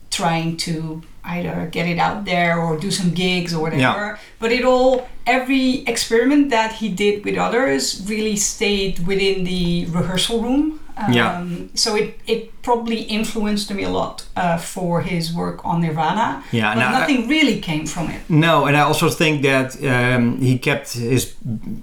trying 0.09 0.57
to 0.57 1.01
either 1.27 1.67
get 1.71 1.85
it 1.87 1.97
out 1.99 2.25
there 2.25 2.59
or 2.59 2.77
do 2.77 2.91
some 2.91 3.09
gigs 3.11 3.53
or 3.53 3.59
whatever 3.61 3.81
Yeah. 3.81 4.17
but 4.39 4.51
it 4.51 4.63
all 4.65 5.07
every 5.25 5.83
experiment 5.87 6.49
that 6.51 6.71
he 6.73 6.87
did 6.89 7.25
with 7.25 7.37
others 7.37 8.01
really 8.09 8.35
stayed 8.35 8.99
within 9.07 9.43
the 9.43 9.85
rehearsal 9.97 10.41
room 10.41 10.79
um, 10.97 11.13
Yeah. 11.13 11.45
so 11.73 11.95
it, 11.95 12.19
it 12.27 12.61
probably 12.61 13.01
influenced 13.01 13.73
me 13.73 13.83
a 13.83 13.89
lot 13.89 14.25
uh, 14.35 14.57
for 14.57 15.01
his 15.01 15.33
work 15.33 15.65
on 15.65 15.81
nirvana 15.81 16.43
Yeah, 16.51 16.73
but 16.73 16.79
now 16.79 16.89
I- 16.95 16.99
nothing 16.99 17.27
really 17.27 17.59
came 17.59 17.85
from 17.85 18.09
it 18.09 18.21
No, 18.29 18.65
and 18.67 18.77
I 18.77 18.81
also 18.81 19.09
think 19.09 19.41
that 19.43 19.67
um, 19.83 20.39
he 20.41 20.57
kept 20.59 20.93
his 20.93 21.33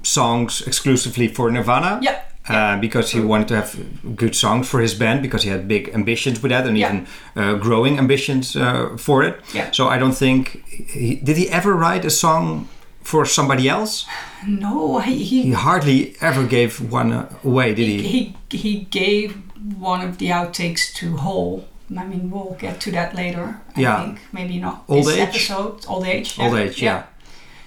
songs 0.03 0.63
exclusively 0.67 1.29
for 1.29 1.51
Nirvana. 1.51 1.99
yeah 2.03 2.21
Uh, 2.49 2.77
because 2.81 3.13
he 3.13 3.21
wanted 3.21 3.47
to 3.49 3.55
have 3.55 3.77
good 4.17 4.35
songs 4.35 4.69
for 4.69 4.81
his 4.81 4.95
band 4.95 5.23
because 5.23 5.45
he 5.45 5.51
had 5.51 5.69
big 5.69 5.89
ambitions 5.95 6.43
with 6.43 6.51
that 6.51 6.67
and 6.67 6.77
Yeah. 6.77 6.89
even 6.93 7.07
uh, 7.37 7.55
growing 7.63 7.99
ambitions 7.99 8.57
uh, 8.57 8.97
for 8.99 9.23
it. 9.23 9.35
Yeah. 9.55 9.71
So 9.71 9.87
I 9.87 9.97
don't 9.99 10.17
think 10.19 10.65
he, 10.67 11.15
did 11.23 11.37
he 11.37 11.49
ever 11.51 11.73
write 11.75 12.05
a 12.05 12.11
song 12.11 12.67
for 13.05 13.25
somebody 13.27 13.69
else? 13.69 14.07
no 14.47 14.99
he, 14.99 15.23
he 15.25 15.43
He 15.43 15.53
hardly 15.53 16.15
ever 16.21 16.45
gave 16.47 16.81
one 16.93 17.13
uh, 17.13 17.27
away, 17.45 17.75
did 17.75 17.87
he? 17.87 18.03
he 18.03 18.35
he 18.51 18.87
gave 18.91 19.35
one 19.79 20.01
of 20.09 20.17
the 20.19 20.31
outtakes 20.33 20.93
to 20.95 21.17
Hole, 21.19 21.65
I 21.97 22.05
mean, 22.05 22.29
we'll 22.31 22.57
get 22.59 22.81
to 22.81 22.91
that 22.93 23.15
later. 23.15 23.61
I 23.77 23.81
Yeah. 23.81 24.03
think 24.03 24.19
maybe 24.33 24.59
not 24.59 24.83
Old 24.89 25.05
this 25.07 25.15
age? 25.17 25.29
episode. 25.29 25.75
Old 25.87 26.05
age. 26.07 26.39
Old 26.41 26.57
age, 26.59 26.83
yeah. 26.83 27.03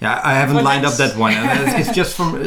Yeah, 0.00 0.20
I 0.22 0.34
haven't 0.34 0.56
But 0.56 0.64
lined 0.64 0.84
up 0.84 0.94
that 0.94 1.16
one. 1.16 1.32
it's- 1.78 1.94
just 1.94 2.16
from 2.16 2.34
uh, 2.34 2.38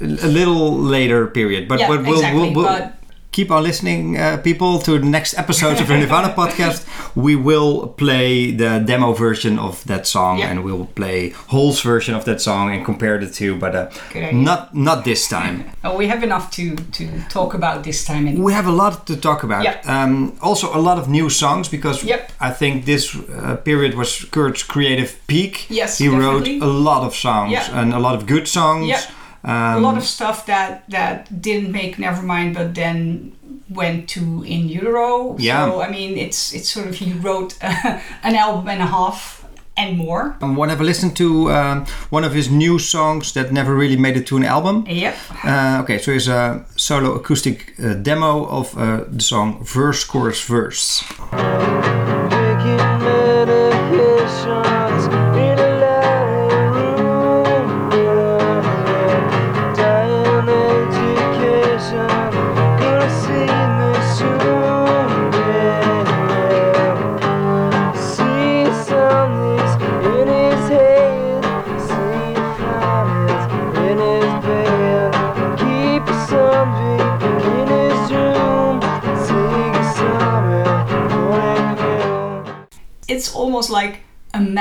a 0.00 0.28
little 0.28 0.76
later 0.76 1.26
period. 1.28 1.66
But, 1.68 1.78
yeah, 1.80 1.88
but 1.88 2.02
we'll, 2.02 2.14
exactly. 2.16 2.40
we'll, 2.42 2.52
we'll 2.52 2.64
but 2.64 2.98
keep 3.34 3.50
on 3.50 3.62
listening, 3.62 4.16
uh, 4.16 4.36
people, 4.42 4.78
to 4.86 4.92
the 4.98 5.06
next 5.16 5.34
episodes 5.38 5.80
of 5.80 5.86
the 5.88 5.96
Nirvana 5.96 6.28
podcast. 6.40 6.78
We 7.16 7.34
will 7.48 7.88
play 7.96 8.52
the 8.62 8.78
demo 8.86 9.12
version 9.12 9.58
of 9.58 9.82
that 9.86 10.06
song, 10.06 10.38
Yeah. 10.38 10.50
and 10.50 10.62
we'll 10.64 10.86
play 10.94 11.32
Hole's 11.52 11.80
version 11.82 12.14
of 12.14 12.24
that 12.24 12.40
song 12.40 12.64
and 12.74 12.84
compare 12.84 13.18
the 13.24 13.30
two. 13.38 13.52
But 13.58 13.74
uh, 13.74 13.88
not 14.32 14.60
not 14.74 15.04
this 15.04 15.28
time. 15.28 15.56
oh, 15.84 15.96
we 15.98 16.06
have 16.08 16.22
enough 16.24 16.46
to 16.56 16.64
to 16.98 17.04
talk 17.28 17.54
about 17.54 17.82
this 17.82 18.04
time. 18.04 18.26
Anyway. 18.28 18.44
We 18.46 18.52
have 18.54 18.68
a 18.68 18.76
lot 18.82 19.06
to 19.06 19.14
talk 19.16 19.42
about. 19.44 19.64
Um, 19.86 20.32
also, 20.40 20.66
a 20.74 20.80
lot 20.88 20.98
of 20.98 21.06
new 21.08 21.28
songs 21.30 21.68
because 21.70 22.04
Yep. 22.04 22.20
I 22.40 22.50
think 22.58 22.84
this 22.84 23.14
uh, 23.14 23.56
period 23.64 23.94
was 23.94 24.24
Kurt's 24.30 24.62
creative 24.74 25.10
peak. 25.26 25.66
Yes, 25.70 25.98
he 25.98 26.08
wrote 26.08 26.48
a 26.48 26.66
lot 26.66 27.02
of 27.06 27.14
songs 27.14 27.68
and 27.72 27.92
a 27.92 27.98
lot 27.98 28.14
of 28.14 28.26
good 28.26 28.46
songs. 28.48 29.06
Um, 29.44 29.76
a 29.76 29.80
lot 29.80 29.96
of 29.96 30.04
stuff 30.04 30.46
that 30.46 30.88
that 30.88 31.42
didn't 31.42 31.70
make 31.70 31.96
Nevermind, 31.96 32.54
but 32.54 32.74
then 32.74 33.36
went 33.68 34.08
to 34.10 34.42
In 34.42 34.68
Utero. 34.68 35.36
Yeah. 35.38 35.66
So 35.66 35.82
I 35.82 35.90
mean, 35.90 36.16
it's 36.16 36.54
it's 36.54 36.70
sort 36.70 36.86
of 36.88 36.94
he 36.94 37.12
wrote 37.12 37.58
an 37.62 38.36
album 38.36 38.68
and 38.68 38.82
a 38.82 38.86
half 38.86 39.44
and 39.76 39.98
more. 39.98 40.36
Um, 40.40 40.56
want 40.56 40.70
to 40.70 40.74
have 40.74 40.80
a 40.80 40.84
listen 40.84 41.12
to 41.14 41.50
um, 41.50 41.86
one 42.10 42.24
of 42.24 42.32
his 42.32 42.50
new 42.50 42.78
songs 42.78 43.32
that 43.32 43.52
never 43.52 43.74
really 43.74 43.96
made 43.96 44.16
it 44.16 44.26
to 44.28 44.36
an 44.36 44.44
album. 44.44 44.84
Yep. 44.88 45.16
Uh, 45.44 45.80
okay, 45.82 45.98
so 45.98 46.12
here's 46.12 46.28
a 46.28 46.64
solo 46.76 47.14
acoustic 47.14 47.74
uh, 47.78 47.94
demo 47.94 48.46
of 48.46 48.76
uh, 48.78 49.04
the 49.08 49.22
song 49.22 49.64
Verse, 49.64 50.04
Chorus, 50.04 50.42
Verse. 50.42 51.02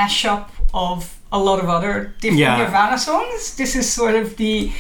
Mashup 0.08 0.48
of 0.74 1.18
a 1.32 1.40
lot 1.40 1.60
of 1.64 1.70
other 1.70 2.14
different 2.22 2.40
Yeah. 2.40 2.58
Nirvana 2.58 2.98
songs. 2.98 3.56
This 3.56 3.76
is 3.76 3.92
sort 3.92 4.16
of 4.16 4.36
the. 4.38 4.72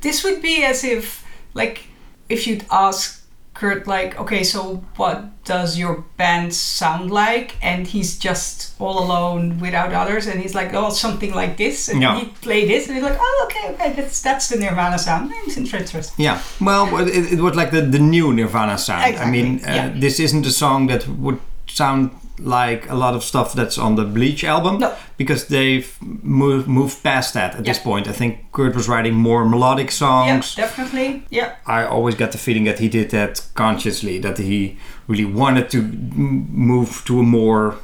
This 0.00 0.22
would 0.24 0.40
be 0.42 0.64
as 0.64 0.84
if, 0.84 1.24
like, 1.54 1.80
if 2.28 2.46
you'd 2.46 2.64
ask 2.70 3.14
Kurt, 3.54 3.88
like, 3.88 4.16
okay, 4.20 4.44
so 4.44 4.84
what 4.96 5.24
does 5.44 5.76
your 5.76 6.04
band 6.16 6.54
sound 6.54 7.10
like? 7.10 7.56
And 7.60 7.86
he's 7.88 8.16
just 8.16 8.74
all 8.78 8.98
alone 9.04 9.58
without 9.58 9.92
others, 9.92 10.28
and 10.28 10.40
he's 10.40 10.54
like, 10.54 10.72
oh, 10.74 10.90
something 10.90 11.34
like 11.34 11.56
this, 11.56 11.88
and 11.88 12.00
Yeah. 12.00 12.20
he 12.20 12.26
play 12.26 12.68
this, 12.68 12.86
and 12.86 12.94
he's 12.94 13.02
like, 13.02 13.18
oh, 13.20 13.46
okay, 13.46 13.74
okay, 13.74 13.92
that's 13.96 14.22
that's 14.22 14.48
the 14.48 14.56
Nirvana 14.56 14.98
sound. 14.98 15.32
It's 15.46 15.56
interesting. 15.56 16.00
Yeah, 16.16 16.40
well, 16.60 17.08
it, 17.08 17.32
it 17.32 17.40
was 17.40 17.56
like 17.56 17.72
the, 17.72 17.82
the 17.82 17.98
new 17.98 18.32
Nirvana 18.32 18.78
sound. 18.78 19.16
I 19.16 19.28
mean, 19.28 19.58
uh, 19.64 19.74
yeah. 19.74 19.88
this 20.00 20.20
isn't 20.20 20.46
a 20.46 20.52
song 20.52 20.86
that 20.88 21.08
would 21.08 21.40
sound 21.66 22.10
like 22.38 22.88
a 22.90 22.94
lot 22.94 23.14
of 23.14 23.22
stuff 23.24 23.52
that's 23.52 23.78
on 23.78 23.96
the 23.96 24.04
Bleach 24.04 24.44
album 24.44 24.78
No. 24.78 24.94
because 25.16 25.48
they've 25.48 25.96
moved, 26.22 26.68
moved 26.68 27.02
past 27.02 27.34
that 27.34 27.54
at 27.56 27.64
this 27.64 27.78
point. 27.78 28.06
I 28.08 28.12
think 28.12 28.50
Kurt 28.52 28.74
was 28.76 28.88
writing 28.88 29.14
more 29.14 29.44
melodic 29.44 29.86
Yeah, 29.86 29.90
songs. 29.92 30.54
definitely. 30.54 31.24
Yeah, 31.30 31.56
I 31.66 31.84
always 31.84 32.14
got 32.14 32.32
the 32.32 32.38
feeling 32.38 32.64
that 32.64 32.78
he 32.78 32.88
did 32.88 33.10
that 33.10 33.42
consciously, 33.54 34.18
that 34.20 34.38
he 34.38 34.76
really 35.08 35.24
wanted 35.24 35.70
to 35.70 35.82
move 35.82 37.02
to 37.06 37.20
a 37.20 37.22
more 37.22 37.76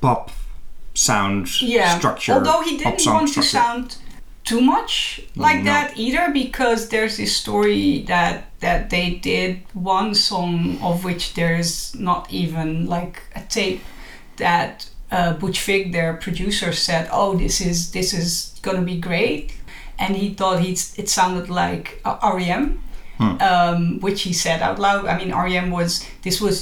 pop 0.00 0.30
sound 0.94 1.60
yeah. 1.62 1.96
structure. 1.98 2.32
Although 2.32 2.62
he 2.62 2.76
didn't 2.76 3.06
want 3.06 3.32
to 3.34 3.42
sound 3.42 3.96
too 4.48 4.60
much 4.60 5.20
like 5.36 5.58
No. 5.58 5.72
that 5.72 5.86
either, 6.04 6.24
because 6.32 6.80
there's 6.92 7.16
this 7.16 7.32
story 7.42 8.04
that 8.12 8.34
that 8.60 8.80
they 8.90 9.08
did 9.32 9.50
one 9.74 10.14
song 10.14 10.78
of 10.88 11.04
which 11.06 11.34
there's 11.34 11.94
not 11.94 12.22
even 12.42 12.68
like 12.96 13.16
a 13.40 13.42
tape 13.58 13.80
that 14.36 14.74
uh, 15.10 15.32
Butch 15.40 15.60
Vig, 15.66 15.92
their 15.92 16.12
producer, 16.24 16.70
said, 16.72 17.04
"Oh, 17.20 17.30
this 17.42 17.60
is 17.60 17.90
this 17.92 18.12
is 18.20 18.28
gonna 18.62 18.82
be 18.92 18.98
great," 19.08 19.44
and 19.98 20.16
he 20.16 20.26
thought 20.38 20.60
he 20.66 20.72
it 21.02 21.08
sounded 21.08 21.48
like 21.48 21.86
uh, 22.04 22.16
REM, 22.36 22.64
um, 23.50 24.00
which 24.00 24.22
he 24.26 24.32
said 24.32 24.58
out 24.62 24.78
loud. 24.78 25.06
I 25.06 25.14
mean, 25.20 25.30
REM 25.34 25.70
was 25.70 25.90
this 26.22 26.40
was 26.40 26.56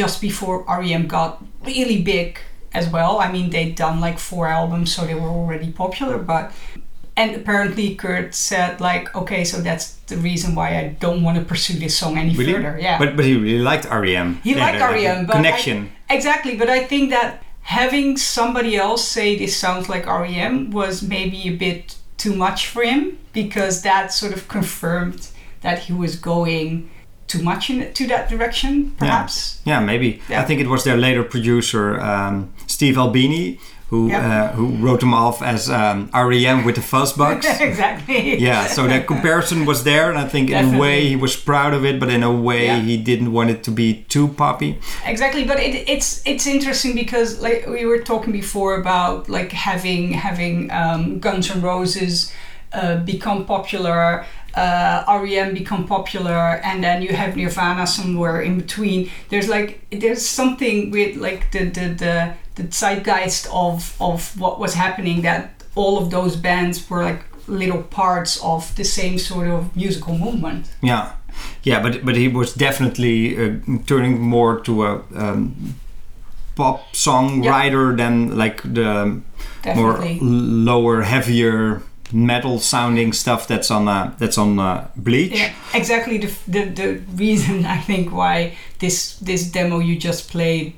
just 0.00 0.20
before 0.20 0.64
REM 0.68 1.06
got 1.06 1.30
really 1.64 2.00
big 2.02 2.38
as 2.72 2.88
well. 2.88 3.18
I 3.26 3.28
mean, 3.32 3.50
they'd 3.50 3.74
done 3.74 4.00
like 4.00 4.18
four 4.18 4.48
albums, 4.48 4.88
so 4.94 5.06
they 5.06 5.14
were 5.14 5.32
already 5.40 5.70
popular, 5.72 6.18
but. 6.18 6.52
And 7.18 7.34
apparently, 7.34 7.94
Kurt 7.94 8.34
said, 8.34 8.78
like, 8.80 9.14
okay, 9.16 9.42
so 9.44 9.60
that's 9.62 9.94
the 10.06 10.18
reason 10.18 10.54
why 10.54 10.76
I 10.78 10.96
don't 11.00 11.22
want 11.22 11.38
to 11.38 11.44
pursue 11.44 11.78
this 11.78 11.96
song 11.96 12.18
any 12.18 12.34
Really? 12.36 12.52
further. 12.52 12.78
Yeah. 12.80 12.98
But 12.98 13.16
but 13.16 13.24
he 13.24 13.34
really 13.36 13.62
liked 13.62 13.86
REM. 13.86 14.40
He 14.44 14.50
Yeah, 14.52 14.64
liked 14.66 14.78
the- 14.78 14.92
REM, 14.92 15.26
but 15.26 15.36
connection. 15.36 15.90
I, 16.10 16.14
exactly. 16.14 16.56
But 16.56 16.68
I 16.68 16.84
think 16.84 17.10
that 17.10 17.42
having 17.62 18.16
somebody 18.18 18.76
else 18.76 19.02
say 19.08 19.36
this 19.36 19.56
sounds 19.56 19.88
like 19.88 20.06
REM 20.06 20.70
was 20.70 21.02
maybe 21.02 21.48
a 21.48 21.56
bit 21.56 21.96
too 22.18 22.34
much 22.34 22.66
for 22.66 22.82
him 22.82 23.18
because 23.32 23.82
that 23.82 24.12
sort 24.12 24.32
of 24.32 24.46
confirmed 24.48 25.28
that 25.62 25.78
he 25.86 25.92
was 25.94 26.16
going 26.16 26.88
too 27.26 27.42
much 27.42 27.70
in 27.70 27.92
to 27.92 28.06
that 28.06 28.28
direction, 28.28 28.92
perhaps. 28.98 29.60
Yeah, 29.64 29.80
maybe. 29.80 30.20
Yeah. 30.28 30.42
I 30.42 30.44
think 30.44 30.60
it 30.60 30.68
was 30.68 30.84
their 30.84 30.96
later 30.96 31.24
producer, 31.24 31.98
um, 32.00 32.52
Steve 32.68 32.96
Albini, 32.98 33.58
who 33.90 34.08
Yeah. 34.08 34.26
uh, 34.50 34.52
who 34.56 34.66
wrote 34.84 34.98
them 35.00 35.14
off 35.14 35.42
as 35.42 35.70
um, 35.70 36.10
REM 36.12 36.64
with 36.64 36.74
the 36.74 36.80
fuzzbox. 36.80 37.44
exactly. 37.60 38.36
yeah, 38.38 38.66
so 38.66 38.86
that 38.88 39.06
comparison 39.06 39.64
was 39.64 39.84
there, 39.84 40.10
and 40.10 40.18
I 40.18 40.26
think 40.28 40.50
in 40.50 40.74
a 40.74 40.78
way 40.78 41.06
he 41.08 41.16
was 41.16 41.36
proud 41.36 41.72
of 41.72 41.84
it, 41.84 42.00
but 42.00 42.08
in 42.08 42.22
a 42.22 42.32
way 42.32 42.66
Yeah. 42.66 42.80
he 42.80 42.96
didn't 42.96 43.30
want 43.32 43.50
it 43.50 43.62
to 43.64 43.70
be 43.70 44.04
too 44.08 44.26
poppy. 44.28 44.78
exactly 45.06 45.44
but 45.44 45.58
it, 45.60 45.74
it's 45.88 46.08
it's 46.24 46.46
interesting 46.46 46.94
because 46.94 47.28
like 47.40 47.66
we 47.68 47.84
were 47.86 48.00
talking 48.12 48.32
before 48.32 48.72
about 48.80 49.28
like 49.28 49.52
having 49.52 50.12
having 50.12 50.70
um, 50.72 51.18
Guns 51.20 51.50
N' 51.50 51.62
Roses 51.62 52.32
uh, 52.72 52.96
become 53.12 53.44
popular 53.46 54.24
uh, 54.54 55.20
REM 55.22 55.54
become 55.54 55.86
popular 55.86 56.60
and 56.68 56.82
then 56.82 57.02
you 57.02 57.12
have 57.14 57.36
Nirvana 57.36 57.86
somewhere 57.86 58.40
in 58.40 58.56
between 58.58 59.10
there's 59.30 59.48
like 59.48 59.70
there's 59.90 60.24
something 60.26 60.90
with 60.90 61.16
like 61.16 61.50
the 61.52 61.64
the 61.76 61.86
the, 62.02 62.34
the 62.56 62.62
zeitgeist 62.64 63.46
of 63.52 63.94
of 64.00 64.34
what 64.40 64.58
was 64.58 64.74
happening 64.74 65.22
that 65.22 65.50
all 65.74 65.98
of 65.98 66.10
those 66.10 66.36
bands 66.40 66.88
were 66.90 67.04
like 67.04 67.24
little 67.48 67.82
parts 67.82 68.42
of 68.42 68.74
the 68.76 68.84
same 68.84 69.18
sort 69.18 69.48
of 69.48 69.74
musical 69.76 70.18
movement 70.18 70.66
Yeah, 70.82 71.12
yeah, 71.64 71.82
but 71.82 72.04
but 72.04 72.16
he 72.16 72.28
was 72.28 72.54
definitely 72.54 73.36
uh, 73.36 73.50
turning 73.86 74.20
more 74.20 74.60
to 74.60 74.84
a 74.86 75.02
um, 75.14 75.74
pop 76.54 76.80
song 76.96 77.42
Yeah. 77.44 77.50
writer 77.50 77.96
than 77.96 78.36
like 78.38 78.62
the 78.62 79.20
more 79.74 79.92
definitely 79.92 80.18
lower, 80.22 81.02
heavier 81.02 81.82
metal 82.12 82.58
sounding 82.60 83.12
stuff 83.12 83.46
that's 83.48 83.70
on 83.70 83.88
uh, 83.88 84.14
that's 84.18 84.38
on 84.38 84.58
uh, 84.58 84.86
Bleach. 84.96 85.32
Yeah, 85.32 85.52
exactly. 85.74 86.18
The, 86.18 86.30
the 86.48 86.64
the 86.74 87.00
reason 87.16 87.64
I 87.76 87.78
think 87.86 88.12
why 88.12 88.56
this 88.78 89.16
this 89.26 89.52
demo 89.52 89.78
you 89.80 89.96
just 89.98 90.30
played, 90.30 90.72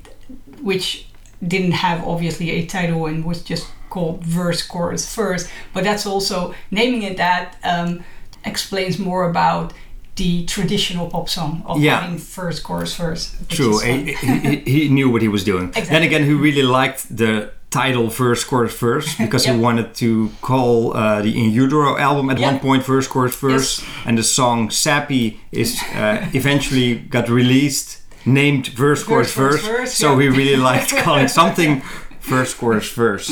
which 0.61 1.05
didn't 1.47 1.71
have 1.71 2.05
obviously 2.07 2.49
a 2.51 2.65
title 2.65 3.05
and 3.05 3.23
was 3.25 3.41
just 3.43 3.67
called 3.89 4.23
verse 4.23 4.61
chorus 4.61 5.13
first, 5.13 5.49
but 5.73 5.83
that's 5.83 6.05
also 6.05 6.53
naming 6.71 7.01
it 7.03 7.17
that 7.17 7.55
um, 7.63 8.03
explains 8.45 8.99
more 8.99 9.29
about 9.29 9.73
the 10.15 10.45
traditional 10.45 11.07
pop 11.09 11.29
song 11.29 11.63
of 11.65 11.79
Yeah. 11.81 12.01
having 12.01 12.17
first 12.17 12.61
chorus 12.63 12.93
first. 12.93 13.49
True, 13.49 13.79
he, 13.79 14.13
he, 14.13 14.55
he 14.57 14.89
knew 14.95 15.09
what 15.09 15.21
he 15.21 15.27
was 15.29 15.43
doing. 15.43 15.71
Then 15.71 16.03
again, 16.03 16.25
he 16.25 16.33
really 16.33 16.61
liked 16.63 17.15
the 17.15 17.51
title 17.71 18.07
verse 18.09 18.43
chorus 18.43 18.77
verse 18.77 19.15
because 19.17 19.45
he 19.45 19.55
wanted 19.55 19.93
to 19.95 20.29
call 20.41 20.93
uh, 20.97 21.21
the 21.21 21.31
In 21.37 21.51
Utero 21.51 21.97
album 21.97 22.29
at 22.29 22.37
Yeah. 22.39 22.51
one 22.51 22.59
point 22.59 22.83
verse 22.83 23.07
chorus 23.07 23.35
verse, 23.35 23.81
and 24.05 24.17
the 24.17 24.23
song 24.23 24.69
Sappy 24.71 25.39
is 25.51 25.81
uh, 25.95 26.27
eventually 26.33 26.95
got 26.95 27.29
released 27.29 27.98
named 28.25 28.67
verse 28.67 29.03
chorus 29.03 29.33
chorus, 29.33 29.61
verse. 29.61 29.67
verse, 29.67 29.93
so 29.93 30.17
yeah. 30.19 30.29
he 30.31 30.37
really 30.37 30.55
liked 30.57 30.95
calling 31.03 31.27
something 31.27 31.81
verse 32.21 32.53
chorus 32.53 32.89
verse. 32.91 33.29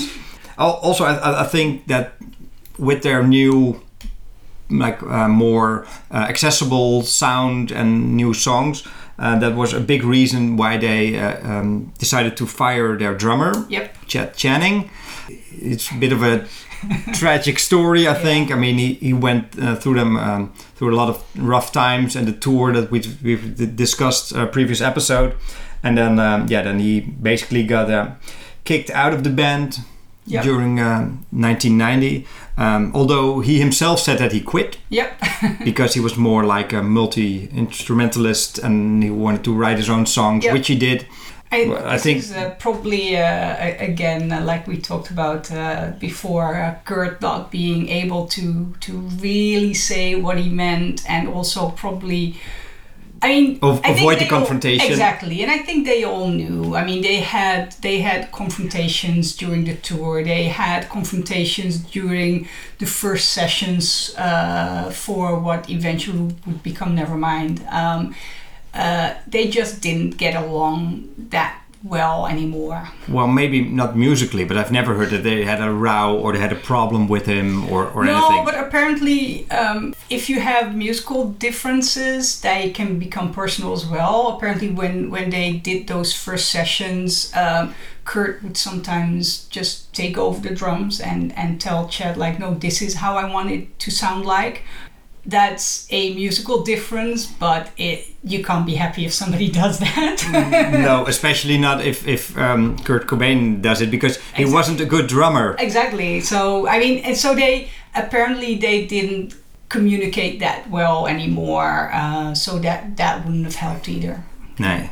Also, 0.57 1.03
I, 1.03 1.13
I- 1.15 1.41
I 1.41 1.45
think 1.47 1.87
that 1.87 2.13
with 2.77 3.01
their 3.03 3.23
new 3.23 3.81
like 4.69 5.01
uh, 5.03 5.27
more 5.29 5.85
uh, 6.11 6.17
accessible 6.29 7.01
sound 7.03 7.71
and 7.71 8.15
new 8.17 8.33
songs. 8.33 8.83
Uh, 9.19 9.39
that 9.39 9.55
was 9.55 9.73
a 9.73 9.79
big 9.79 10.03
reason 10.03 10.57
why 10.57 10.77
they 10.77 11.17
uh, 11.17 11.39
um, 11.41 11.91
decided 11.97 12.37
to 12.37 12.45
fire 12.45 12.95
their 12.97 13.15
drummer, 13.15 13.51
Yep. 13.67 13.95
Chad 14.07 14.35
Channing. 14.35 14.91
It's 15.51 15.89
a 15.89 15.95
bit 15.95 16.11
of 16.11 16.21
a 16.21 16.45
tragic 17.13 17.59
story, 17.59 18.07
I 18.07 18.13
think. 18.13 18.51
I 18.51 18.55
mean, 18.55 18.77
he, 18.77 18.93
he 18.95 19.13
went 19.13 19.57
uh, 19.59 19.75
through 19.75 19.95
them 19.95 20.15
um, 20.17 20.53
through 20.75 20.93
a 20.93 20.97
lot 20.97 21.09
of 21.09 21.23
rough 21.35 21.71
times 21.71 22.15
and 22.15 22.27
the 22.27 22.31
tour 22.33 22.71
that 22.73 22.91
we've, 22.91 23.21
we've 23.23 23.75
discussed 23.75 24.33
uh, 24.35 24.45
previous 24.47 24.81
episode, 24.81 25.35
and 25.83 25.97
then 25.97 26.19
um, 26.19 26.47
yeah, 26.49 26.61
then 26.63 26.79
he 26.79 26.99
basically 27.01 27.63
got 27.63 27.89
uh, 27.89 28.11
kicked 28.63 28.89
out 28.91 29.13
of 29.13 29.23
the 29.23 29.29
band 29.29 29.79
Yep. 30.29 30.43
during 30.43 30.77
um 30.81 31.25
1990. 31.31 32.25
Um, 32.57 32.91
although 32.93 33.39
he 33.39 33.59
himself 33.59 33.99
said 34.01 34.17
that 34.17 34.33
he 34.33 34.41
quit 34.41 34.77
Yep. 34.89 35.21
because 35.63 35.93
he 35.93 36.01
was 36.01 36.17
more 36.17 36.43
like 36.43 36.73
a 36.73 36.83
multi 36.83 37.47
instrumentalist 37.55 38.57
and 38.59 39.01
he 39.03 39.09
wanted 39.09 39.43
to 39.45 39.53
write 39.53 39.77
his 39.77 39.89
own 39.89 40.05
songs, 40.05 40.43
Yep. 40.43 40.53
which 40.53 40.67
he 40.67 40.75
did. 40.75 41.05
I, 41.51 41.93
I 41.95 41.97
think- 41.97 42.17
is 42.19 42.31
uh, 42.33 42.55
probably 42.59 43.15
uh, 43.17 43.55
again 43.79 44.31
uh, 44.31 44.41
like 44.41 44.67
we 44.67 44.77
talked 44.77 45.09
about 45.11 45.51
uh, 45.51 45.91
before, 45.99 46.55
uh, 46.55 46.75
Kurt 46.85 47.21
not 47.21 47.51
being 47.51 47.87
able 47.89 48.27
to 48.27 48.73
to 48.81 48.91
really 49.21 49.73
say 49.73 50.15
what 50.15 50.37
he 50.37 50.49
meant, 50.49 51.09
and 51.09 51.27
also 51.27 51.69
probably. 51.69 52.35
I 53.19 53.29
mean, 53.29 53.59
I 53.63 53.67
avoid 53.89 54.19
the 54.19 54.25
they 54.25 54.29
all- 54.29 54.37
confrontation. 54.39 54.91
exactly, 54.91 55.41
and 55.41 55.49
I 55.51 55.57
think 55.57 55.87
they 55.87 56.03
all 56.03 56.27
knew. 56.27 56.75
I 56.75 56.85
mean, 56.85 57.01
they 57.01 57.21
had 57.21 57.71
they 57.81 58.01
had 58.01 58.31
confrontations 58.31 59.35
during 59.35 59.63
the 59.65 59.73
tour. 59.75 60.23
They 60.23 60.43
had 60.49 60.87
confrontations 60.89 61.79
during 61.79 62.47
the 62.77 62.85
first 62.85 63.29
sessions 63.29 64.13
uh, 64.19 64.91
for 64.91 65.39
what 65.39 65.67
eventually 65.69 66.35
would 66.45 66.61
become 66.61 66.95
Nevermind. 66.95 67.55
Um, 67.73 68.13
uh, 68.77 69.15
they 69.27 69.47
just 69.47 69.81
didn't 69.81 70.17
get 70.17 70.35
along 70.35 71.09
that 71.29 71.61
well 71.83 72.27
anymore. 72.27 72.89
Well, 73.07 73.27
maybe 73.27 73.61
not 73.61 73.95
musically, 73.95 74.43
but 74.45 74.57
I've 74.57 74.71
never 74.71 74.95
heard 74.95 75.09
that 75.09 75.23
they 75.23 75.45
had 75.45 75.61
a 75.61 75.71
row 75.71 76.17
or 76.17 76.33
they 76.33 76.39
had 76.39 76.51
a 76.51 76.57
problem 76.57 77.07
with 77.07 77.25
him 77.25 77.69
or, 77.71 77.87
or 77.89 78.05
no, 78.05 78.27
anything. 78.27 78.45
but 78.45 78.55
apparently, 78.55 79.49
um, 79.51 79.93
if 80.09 80.29
you 80.29 80.39
have 80.39 80.75
musical 80.75 81.29
differences, 81.29 82.41
they 82.41 82.71
can 82.71 82.99
become 82.99 83.33
personal 83.33 83.73
as 83.73 83.85
well. 83.85 84.35
Apparently, 84.35 84.69
when 84.69 85.09
when 85.09 85.29
they 85.29 85.53
did 85.53 85.87
those 85.87 86.13
first 86.13 86.49
sessions, 86.49 87.31
um, 87.35 87.73
Kurt 88.05 88.41
would 88.41 88.57
sometimes 88.57 89.45
just 89.45 89.93
take 89.93 90.17
over 90.17 90.39
the 90.39 90.55
drums 90.55 90.99
and 90.99 91.37
and 91.37 91.59
tell 91.61 91.87
Chad 91.87 92.17
like, 92.17 92.39
"No, 92.39 92.53
this 92.53 92.81
is 92.81 92.95
how 92.95 93.17
I 93.17 93.31
want 93.31 93.51
it 93.51 93.79
to 93.79 93.91
sound 93.91 94.25
like." 94.25 94.63
That's 95.29 95.85
a 95.91 96.13
musical 96.15 96.63
difference, 96.63 97.25
but 97.25 97.69
it 97.77 98.07
you 98.23 98.43
can't 98.43 98.65
be 98.65 98.75
happy 98.75 99.05
if 99.05 99.13
somebody 99.13 99.49
does 99.63 99.79
that. 99.79 100.23
no, 100.71 101.05
especially 101.07 101.57
not 101.57 101.81
if, 101.85 102.07
if 102.07 102.37
um, 102.37 102.77
Kurt 102.83 103.07
Cobain 103.07 103.61
does 103.61 103.81
it 103.81 103.91
because 103.91 104.15
he 104.17 104.43
Exactly. 104.43 104.53
wasn't 104.53 104.79
a 104.81 104.85
good 104.85 105.07
drummer. 105.07 105.55
Exactly. 105.59 106.21
So 106.21 106.67
I 106.67 106.79
mean, 106.79 106.99
and 107.03 107.17
so 107.17 107.35
they 107.35 107.67
apparently 107.93 108.55
they 108.55 108.85
didn't 108.87 109.35
communicate 109.69 110.39
that 110.39 110.69
well 110.69 111.07
anymore. 111.07 111.91
Uh, 111.93 112.33
so 112.33 112.57
that 112.59 112.95
that 112.97 113.25
wouldn't 113.25 113.43
have 113.45 113.55
helped 113.55 113.89
either. 113.89 114.23
Nee. 114.59 114.89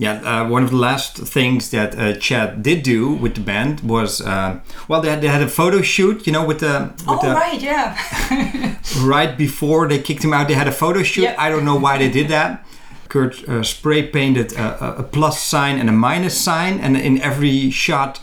Yeah, 0.00 0.14
uh, 0.22 0.48
one 0.48 0.62
of 0.64 0.70
the 0.70 0.78
last 0.78 1.18
things 1.18 1.68
that 1.72 1.94
uh, 1.98 2.14
Chad 2.14 2.62
did 2.62 2.82
do 2.82 3.12
with 3.12 3.34
the 3.34 3.42
band 3.42 3.80
was, 3.82 4.22
uh, 4.22 4.60
well, 4.88 5.02
they 5.02 5.10
had, 5.10 5.20
they 5.20 5.28
had 5.28 5.42
a 5.42 5.46
photo 5.48 5.82
shoot, 5.82 6.26
you 6.26 6.32
know, 6.32 6.42
with 6.42 6.60
the, 6.60 6.90
with 7.00 7.04
Oh 7.06 7.20
the 7.20 7.34
right, 7.34 7.60
yeah. 7.60 8.76
right 9.02 9.36
before 9.36 9.88
they 9.88 9.98
kicked 9.98 10.24
him 10.24 10.32
out, 10.32 10.48
they 10.48 10.54
had 10.54 10.66
a 10.66 10.72
photo 10.72 11.02
shoot. 11.02 11.24
Yep. 11.24 11.36
I 11.38 11.50
don't 11.50 11.66
know 11.66 11.76
why 11.76 11.98
they 11.98 12.10
did 12.10 12.28
that. 12.28 12.66
Kurt 13.10 13.46
uh, 13.46 13.62
spray 13.62 14.02
painted 14.06 14.54
a, 14.54 15.00
a- 15.00 15.02
plus 15.02 15.42
sign 15.42 15.78
and 15.78 15.90
a 15.90 15.92
minus 15.92 16.40
sign, 16.40 16.80
and 16.80 16.96
in 16.96 17.20
every 17.20 17.70
shot, 17.70 18.20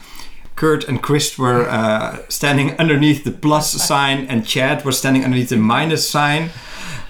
Kurt 0.56 0.84
and 0.90 1.00
Chris 1.04 1.38
were 1.38 1.70
uh, 1.70 2.24
standing 2.28 2.72
underneath 2.80 3.24
the 3.24 3.32
plus 3.32 3.72
sign, 3.74 4.26
and 4.26 4.48
Chad 4.48 4.84
was 4.84 4.98
standing 4.98 5.24
underneath 5.24 5.50
the 5.50 5.58
minus 5.58 6.10
sign. 6.10 6.50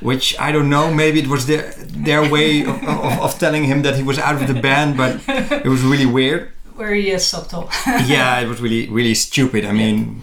Which 0.01 0.35
I 0.39 0.51
don't 0.51 0.69
know. 0.69 0.93
Maybe 0.93 1.19
it 1.19 1.27
was 1.27 1.45
their 1.47 1.73
their 2.05 2.29
way 2.29 2.61
of, 2.61 2.75
of, 2.83 3.19
of 3.21 3.39
telling 3.39 3.63
him 3.65 3.81
that 3.81 3.95
he 3.95 4.03
was 4.03 4.19
out 4.19 4.35
of 4.41 4.47
the 4.47 4.59
band, 4.61 4.95
but 4.97 5.19
it 5.65 5.67
was 5.67 5.81
really 5.81 6.05
weird. 6.05 6.51
Very 6.77 7.13
uh, 7.15 7.17
subtle. 7.19 7.69
Yeah, 8.05 8.39
it 8.39 8.47
was 8.47 8.59
really 8.61 8.87
really 8.89 9.15
stupid. 9.15 9.65
I 9.65 9.71
mean, 9.71 10.21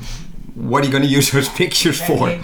what 0.55 0.83
are 0.83 0.87
you 0.87 0.93
going 0.93 1.03
to 1.03 1.09
use 1.19 1.31
those 1.33 1.49
pictures 1.63 2.01
for? 2.01 2.39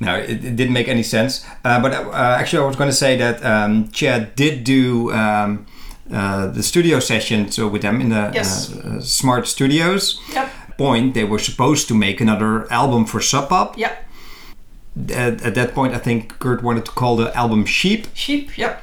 No, 0.00 0.16
it, 0.16 0.30
it 0.44 0.56
didn't 0.56 0.72
make 0.72 0.88
any 0.88 1.02
sense. 1.02 1.44
Uh, 1.64 1.80
but 1.80 1.92
uh, 1.92 2.10
actually, 2.40 2.62
I 2.64 2.66
was 2.66 2.76
going 2.76 2.90
to 2.90 2.96
say 2.96 3.16
that 3.18 3.44
um, 3.44 3.88
Chad 3.92 4.34
did 4.34 4.64
do 4.64 5.12
um, 5.12 5.66
uh, 6.10 6.46
the 6.48 6.62
studio 6.62 6.98
session 7.00 7.50
so 7.52 7.68
with 7.68 7.82
them 7.82 8.00
in 8.00 8.08
the 8.08 8.30
Yes. 8.34 8.72
uh, 8.74 8.96
uh, 8.96 9.00
Smart 9.00 9.46
Studios. 9.46 10.18
Yep. 10.32 10.48
Point 10.78 11.14
they 11.14 11.24
were 11.24 11.38
supposed 11.38 11.86
to 11.88 11.94
make 11.94 12.20
another 12.20 12.66
album 12.72 13.04
for 13.04 13.20
Sub 13.20 13.48
Pop. 13.48 13.76
Yep. 13.78 13.92
At, 15.10 15.42
at 15.42 15.54
that 15.54 15.72
point, 15.74 15.94
I 15.94 15.98
think 15.98 16.38
Kurt 16.38 16.62
wanted 16.62 16.84
to 16.84 16.90
call 16.92 17.16
the 17.16 17.34
album 17.36 17.64
Sheep. 17.64 18.06
Sheep. 18.14 18.56
Yep. 18.58 18.82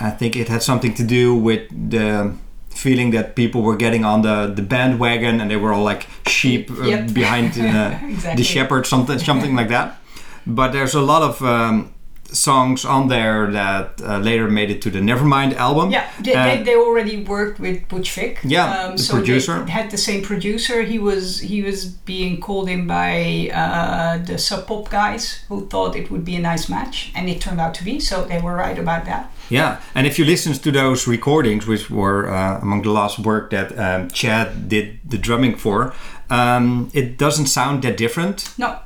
I 0.00 0.10
think 0.10 0.36
it 0.36 0.48
had 0.48 0.62
something 0.62 0.94
to 0.94 1.02
do 1.02 1.34
with 1.34 1.68
the 1.90 2.32
feeling 2.70 3.10
that 3.10 3.34
people 3.34 3.62
were 3.62 3.76
getting 3.76 4.04
on 4.04 4.22
the, 4.22 4.46
the 4.54 4.62
bandwagon 4.62 5.40
and 5.40 5.50
they 5.50 5.56
were 5.56 5.72
all 5.72 5.82
like 5.82 6.06
sheep 6.26 6.70
uh, 6.70 6.84
Yep. 6.84 7.12
behind 7.12 7.52
uh, 7.58 7.98
Exactly. 8.08 8.36
the 8.36 8.44
shepherd, 8.44 8.86
something 8.86 9.18
something 9.18 9.56
like 9.56 9.68
that. 9.68 9.98
But 10.46 10.70
there's 10.72 10.94
a 10.94 11.00
lot 11.00 11.22
of 11.22 11.42
um, 11.42 11.92
songs 12.32 12.84
on 12.84 13.08
there 13.08 13.50
that 13.50 14.00
uh, 14.02 14.18
later 14.18 14.48
made 14.48 14.70
it 14.70 14.82
to 14.82 14.90
the 14.90 14.98
Nevermind 14.98 15.54
album. 15.54 15.90
Yeah, 15.90 16.10
they, 16.20 16.34
Uh, 16.34 16.44
they, 16.44 16.62
they 16.62 16.76
already 16.76 17.24
worked 17.24 17.58
with 17.58 17.88
Butch 17.88 18.12
Vig. 18.12 18.38
Yeah, 18.44 18.92
the 18.92 18.98
so 18.98 19.14
producer. 19.14 19.64
They 19.64 19.72
had 19.72 19.90
the 19.90 19.98
same 19.98 20.22
producer. 20.22 20.82
He 20.82 20.98
was 20.98 21.40
he 21.40 21.62
was 21.62 21.86
being 21.86 22.40
called 22.40 22.68
in 22.68 22.86
by 22.86 23.50
uh, 23.52 24.18
the 24.24 24.38
Sub 24.38 24.66
Pop 24.66 24.90
guys 24.90 25.44
who 25.48 25.66
thought 25.68 25.96
it 25.96 26.10
would 26.10 26.24
be 26.24 26.36
a 26.36 26.40
nice 26.40 26.68
match, 26.68 27.12
and 27.14 27.28
it 27.28 27.40
turned 27.40 27.60
out 27.60 27.74
to 27.74 27.84
be. 27.84 28.00
So 28.00 28.24
they 28.24 28.40
were 28.40 28.54
right 28.54 28.78
about 28.78 29.04
that. 29.06 29.30
Yeah, 29.50 29.80
and 29.94 30.06
if 30.06 30.18
you 30.18 30.26
listen 30.26 30.52
to 30.52 30.70
those 30.70 31.06
recordings, 31.06 31.66
which 31.66 31.88
were 31.90 32.28
uh, 32.28 32.60
among 32.60 32.82
the 32.82 32.90
last 32.90 33.18
work 33.18 33.50
that 33.50 33.78
um, 33.78 34.08
Chad 34.10 34.68
did 34.68 34.98
the 35.08 35.16
drumming 35.16 35.56
for, 35.56 35.94
um, 36.28 36.90
it 36.92 37.16
doesn't 37.16 37.46
sound 37.46 37.82
that 37.82 37.96
different. 37.96 38.52
No, 38.58 38.78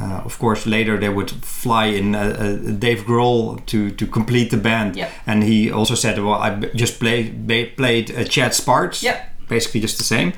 Uh, 0.00 0.22
of 0.24 0.38
course, 0.38 0.66
later 0.66 0.98
they 0.98 1.08
would 1.08 1.30
fly 1.44 1.86
in 1.86 2.14
uh, 2.16 2.18
uh, 2.20 2.72
Dave 2.78 3.04
Grohl 3.06 3.64
to, 3.66 3.90
to 3.90 4.06
complete 4.06 4.50
the 4.50 4.56
band, 4.56 4.96
Yep. 4.96 5.10
and 5.26 5.42
he 5.44 5.70
also 5.70 5.94
said, 5.94 6.18
"Well, 6.18 6.34
I 6.34 6.50
b- 6.50 6.68
just 6.74 6.98
played 6.98 7.46
ba- 7.46 7.70
played 7.76 8.10
uh, 8.10 8.24
Chad's 8.24 8.60
parts, 8.60 9.02
Yep. 9.02 9.16
basically 9.48 9.80
just 9.80 9.98
the 9.98 10.04
same." 10.04 10.32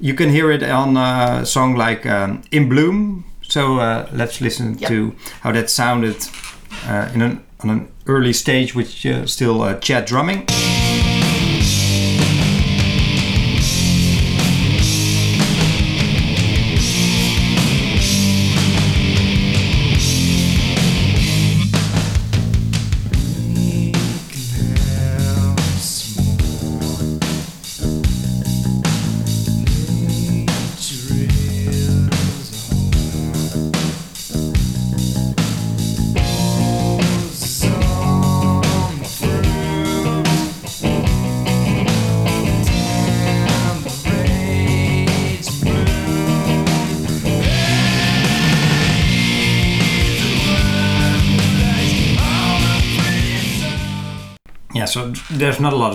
You 0.00 0.14
can 0.14 0.28
hear 0.30 0.50
it 0.52 0.62
on 0.62 0.96
a 0.96 1.46
song 1.46 1.74
like 1.78 2.04
um, 2.06 2.42
"In 2.50 2.68
Bloom." 2.68 3.24
So 3.48 3.78
uh, 3.78 4.08
let's 4.12 4.40
listen 4.40 4.76
Yep. 4.78 4.88
to 4.90 5.12
how 5.40 5.52
that 5.52 5.70
sounded 5.70 6.16
uh, 6.86 7.08
in 7.14 7.22
an 7.22 7.40
on 7.60 7.70
an 7.70 7.88
early 8.06 8.32
stage, 8.34 8.74
with 8.74 9.06
uh, 9.06 9.26
still 9.26 9.62
uh, 9.62 9.74
Chad 9.80 10.04
drumming. 10.04 10.46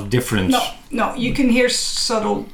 Difference. 0.10 0.52
no, 0.52 0.62
no. 0.92 1.16
You 1.16 1.34
can 1.34 1.50
hear 1.50 1.70
subtle 1.70 2.46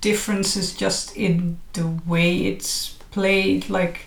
differences 0.00 0.72
just 0.74 1.16
in 1.16 1.56
the 1.72 1.86
way 2.06 2.36
it's 2.46 2.94
played. 3.10 3.68
Like 3.70 4.06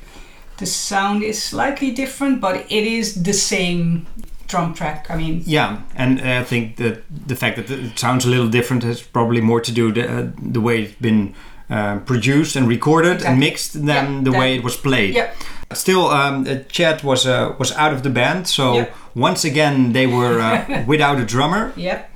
the 0.58 0.66
sound 0.66 1.24
is 1.24 1.42
slightly 1.44 1.92
different, 1.92 2.42
but 2.42 2.56
it 2.56 2.84
is 2.88 3.24
the 3.24 3.34
same 3.34 4.06
drum 4.48 4.74
track. 4.74 5.06
I 5.10 5.16
mean, 5.16 5.44
Yeah, 5.46 5.78
and 5.96 6.20
I 6.22 6.44
think 6.44 6.76
that 6.78 7.04
the 7.28 7.36
fact 7.36 7.56
that 7.58 7.70
it 7.70 8.00
sounds 8.00 8.26
a 8.26 8.30
little 8.30 8.50
different 8.50 8.84
has 8.84 9.02
probably 9.02 9.42
more 9.42 9.62
to 9.62 9.72
do 9.72 9.92
the, 9.92 10.02
uh, 10.20 10.28
the 10.52 10.60
way 10.62 10.84
it's 10.84 10.96
been 11.02 11.34
uh, 11.70 12.00
produced 12.06 12.56
and 12.56 12.68
recorded 12.68 13.12
Exactly. 13.16 13.28
and 13.32 13.40
mixed 13.40 13.74
than 13.74 13.86
Yeah, 13.88 14.22
the 14.24 14.32
that- 14.32 14.40
way 14.40 14.56
it 14.56 14.64
was 14.64 14.76
played. 14.76 15.14
Yep. 15.16 15.36
Still, 15.74 16.08
um, 16.10 16.48
uh, 16.48 16.56
Chad 16.68 17.04
was 17.04 17.26
uh, 17.28 17.54
was 17.60 17.72
out 17.74 17.94
of 17.94 18.02
the 18.02 18.10
band, 18.10 18.48
so 18.48 18.74
Yep. 18.74 18.96
once 19.16 19.46
again 19.48 19.94
they 19.94 20.08
were 20.08 20.40
uh, 20.42 20.84
without 20.88 21.20
a 21.20 21.26
drummer. 21.26 21.72
Yep. 21.76 22.09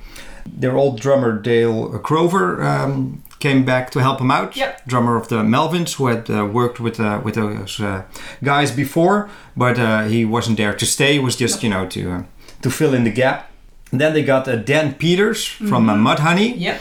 Their 0.46 0.76
old 0.76 1.00
drummer 1.00 1.32
Dale 1.38 1.98
Crover 1.98 2.62
um, 2.62 3.22
came 3.38 3.64
back 3.64 3.90
to 3.90 4.00
help 4.00 4.20
him 4.20 4.30
out. 4.30 4.56
Yep. 4.56 4.86
Drummer 4.86 5.16
of 5.16 5.28
the 5.28 5.42
Melvins, 5.42 5.94
who 5.94 6.06
had 6.06 6.30
uh, 6.30 6.46
worked 6.46 6.80
with 6.80 7.00
uh, 7.00 7.20
with 7.24 7.34
those 7.34 7.80
uh, 7.80 8.02
guys 8.42 8.70
before, 8.70 9.28
but 9.56 9.78
uh, 9.78 10.04
he 10.04 10.24
wasn't 10.24 10.56
there 10.56 10.74
to 10.74 10.86
stay. 10.86 11.16
It 11.16 11.22
was 11.22 11.36
just 11.36 11.62
you 11.62 11.70
know 11.70 11.86
to 11.88 12.00
uh, 12.12 12.22
to 12.62 12.70
fill 12.70 12.94
in 12.94 13.04
the 13.04 13.12
gap. 13.12 13.50
And 13.92 14.00
then 14.00 14.12
they 14.12 14.24
got 14.24 14.48
uh, 14.48 14.56
Dan 14.56 14.94
Peters 14.94 15.46
from 15.46 15.88
uh, 15.88 15.94
Mudhoney. 15.94 16.54
Yep. 16.58 16.80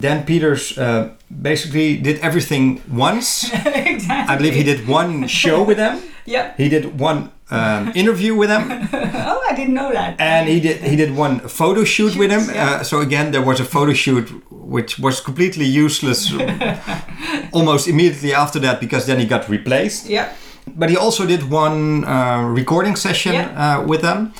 Dan 0.00 0.24
Peters 0.24 0.76
uh, 0.78 1.10
basically 1.30 1.96
did 1.96 2.18
everything 2.20 2.82
once. 2.90 3.44
exactly. 3.66 4.34
I 4.34 4.36
believe 4.36 4.54
he 4.54 4.62
did 4.62 4.86
one 4.88 5.26
show 5.26 5.62
with 5.62 5.76
them. 5.76 6.02
Yep. 6.26 6.56
He 6.56 6.68
did 6.68 6.98
one 7.00 7.30
um, 7.50 7.92
interview 7.94 8.34
with 8.34 8.48
them, 8.48 8.70
Oh, 8.92 9.40
I 9.50 9.54
didn't 9.56 9.74
know 9.74 9.92
that. 9.92 10.20
and 10.20 10.48
he 10.48 10.60
did 10.60 10.76
he 10.82 10.96
did 10.96 11.10
one 11.16 11.40
photo 11.48 11.84
shoot 11.84 12.16
with 12.16 12.30
him. 12.30 12.42
Yeah. 12.54 12.70
Uh, 12.80 12.82
so 12.84 13.00
again, 13.00 13.30
there 13.32 13.42
was 13.44 13.60
a 13.60 13.64
photo 13.64 13.92
shoot 13.94 14.28
which 14.50 14.98
was 14.98 15.20
completely 15.20 15.64
useless 15.84 16.32
almost 17.52 17.88
immediately 17.88 18.32
after 18.34 18.60
that 18.60 18.80
because 18.80 19.06
then 19.06 19.18
he 19.18 19.26
got 19.26 19.48
replaced. 19.48 20.08
Yep. 20.08 20.36
But 20.76 20.90
he 20.90 20.96
also 20.96 21.26
did 21.26 21.42
one 21.50 22.04
uh, 22.04 22.42
recording 22.56 22.96
session 22.96 23.32
Yeah. 23.32 23.78
uh, 23.80 23.86
with 23.86 24.00
them 24.02 24.32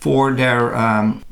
for 0.00 0.32
their 0.34 0.74
um, 0.74 1.22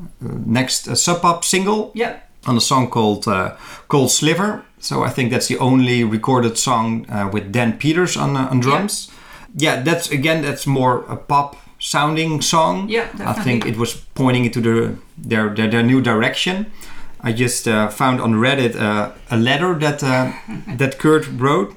next 0.47 0.89
uh, 0.89 0.95
Sub 0.95 1.21
Pop 1.23 1.45
single 1.45 1.91
Yep. 1.95 2.29
on 2.47 2.57
a 2.57 2.61
song 2.61 2.91
called 2.91 3.27
uh, 3.27 3.55
Cold 3.89 4.11
Sliver. 4.11 4.63
So 4.79 5.05
I 5.07 5.11
think 5.11 5.31
that's 5.31 5.47
the 5.47 5.59
only 5.59 6.05
recorded 6.05 6.59
song 6.59 7.07
uh, 7.09 7.29
with 7.33 7.53
Dan 7.53 7.73
Peters 7.79 8.17
on 8.17 8.37
uh, 8.37 8.49
on 8.51 8.61
drums. 8.61 9.07
Yeah. 9.09 9.15
That's 9.55 10.11
again 10.11 10.43
that's 10.43 10.67
more 10.67 11.05
a 11.09 11.17
pop 11.17 11.57
sounding 11.79 12.41
song. 12.41 12.89
Yeah, 12.89 13.07
definitely. 13.07 13.27
I 13.27 13.45
think 13.45 13.67
it 13.67 13.77
was 13.77 13.95
pointing 14.15 14.45
into 14.45 14.61
the 14.61 14.97
their 15.19 15.55
their, 15.55 15.69
their 15.69 15.83
new 15.83 16.01
direction. 16.01 16.73
I 17.21 17.33
just 17.33 17.69
uh, 17.69 17.89
found 17.89 18.21
on 18.21 18.35
Reddit 18.35 18.75
uh, 18.77 19.13
a 19.31 19.37
letter 19.37 19.79
that 19.79 20.03
uh, 20.03 20.33
that 20.77 20.99
Kurt 20.99 21.27
wrote. 21.29 21.75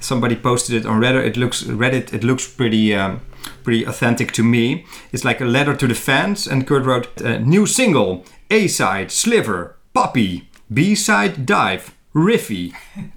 Somebody 0.00 0.36
posted 0.36 0.76
it 0.76 0.86
on 0.86 1.00
Reddit. 1.00 1.24
It 1.24 1.36
looks 1.36 1.62
Reddit. 1.62 2.12
It 2.12 2.22
looks 2.24 2.46
pretty 2.46 2.94
um, 2.94 3.20
pretty 3.62 3.84
authentic 3.84 4.32
to 4.32 4.42
me. 4.42 4.84
It's 5.12 5.24
like 5.24 5.40
a 5.40 5.46
letter 5.46 5.74
to 5.74 5.86
the 5.86 5.94
fans. 5.94 6.46
And 6.46 6.66
Kurt 6.66 6.84
wrote, 6.84 7.22
uh, 7.22 7.38
"New 7.38 7.66
single, 7.66 8.24
A 8.50 8.68
side, 8.68 9.10
Sliver, 9.10 9.76
Poppy, 9.94 10.48
B 10.72 10.94
side, 10.94 11.46
Dive, 11.46 11.94
Riffy, 12.14 12.74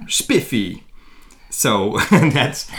Spiffy." 0.07 0.86
So 1.49 1.97
that's 2.11 2.69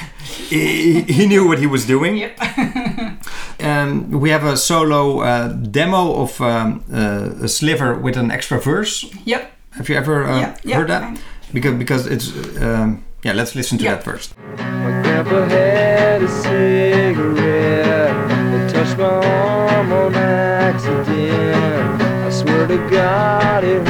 he, 0.51 1.03
he 1.03 1.27
knew 1.27 1.47
what 1.49 1.59
he 1.59 1.67
was 1.67 1.87
doing. 1.87 2.17
Yep. 2.17 2.39
Um, 3.61 4.11
we 4.21 4.31
have 4.31 4.45
a 4.45 4.57
solo 4.57 5.21
uh, 5.21 5.49
demo 5.49 6.15
of 6.23 6.41
um, 6.41 6.85
uh, 6.93 7.31
a 7.43 7.49
Sliver 7.49 7.99
with 7.99 8.17
an 8.17 8.31
extra 8.31 8.61
verse. 8.61 9.05
Yep. 9.25 9.51
Have 9.73 9.89
you 9.89 9.97
ever 9.97 10.25
uh, 10.25 10.39
Yeah, 10.41 10.57
yeah, 10.63 10.77
heard 10.77 10.89
that? 10.91 11.03
fine. 11.03 11.19
Because 11.53 11.75
because 11.75 12.07
it's 12.07 12.29
um, 12.63 13.03
yeah. 13.25 13.33
Let's 13.35 13.57
listen 13.57 13.77
to 13.79 13.85
Yeah. 13.85 13.97
that 13.97 14.05
first. 14.05 14.37
My 14.59 15.03
grandpa 15.03 15.49
had 15.49 16.23
a 16.23 16.29
cigarette 16.29 18.29
that 18.29 18.71
touched 18.73 18.97
my 18.97 19.27
arm 19.27 19.93
on 19.93 20.15
accident. 20.15 22.03
I 22.03 22.31
swear 22.31 22.69
to 22.69 22.77
God 22.91 23.65
it 23.65 23.88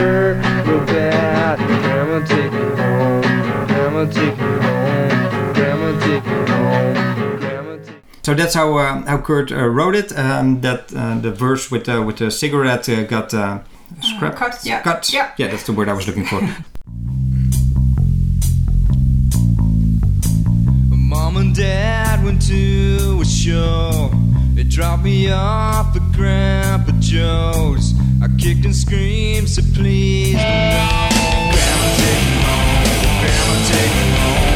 So 8.29 8.35
that's 8.35 8.53
how 8.53 8.77
uh, 8.77 9.01
how 9.07 9.17
Kurt 9.23 9.51
uh, 9.51 9.67
wrote 9.69 9.95
it. 9.95 10.13
Um, 10.13 10.61
that 10.61 10.93
uh, 10.95 11.17
the 11.19 11.31
verse 11.31 11.71
with 11.71 11.89
uh, 11.89 12.03
with 12.07 12.19
the 12.19 12.31
cigarette 12.31 12.87
uh, 12.87 13.05
got 13.05 13.33
uh, 13.33 13.61
scrapped. 14.03 14.37
cut, 14.37 14.61
yeah, 14.65 14.83
Cut. 14.83 15.11
yeah. 15.11 15.33
yeah, 15.39 15.49
that's 15.49 15.63
the 15.63 15.73
word 15.73 15.89
I 15.89 15.95
was 15.95 16.07
looking 16.07 16.27
for. 16.27 16.43
Mom 20.95 21.39
and 21.39 21.55
Dad 21.55 22.23
went 22.23 22.43
to 22.49 23.19
a 23.23 23.25
show. 23.25 24.11
They 24.53 24.65
dropped 24.65 25.05
me 25.05 25.31
off 25.31 25.97
at 25.97 26.13
Grandpa 26.13 26.93
Joe's. 26.99 27.95
I 28.23 28.29
kicked 28.39 28.67
and 28.67 28.77
screamed, 28.77 29.49
so 29.49 29.63
please 29.75 30.35
no. 30.35 30.41
Grandma 31.51 31.97
take 31.97 32.25
me 32.29 32.37
home. 32.45 32.77
Grandma 33.25 33.57
take 33.69 33.91
me 33.97 34.11
home. 34.21 34.48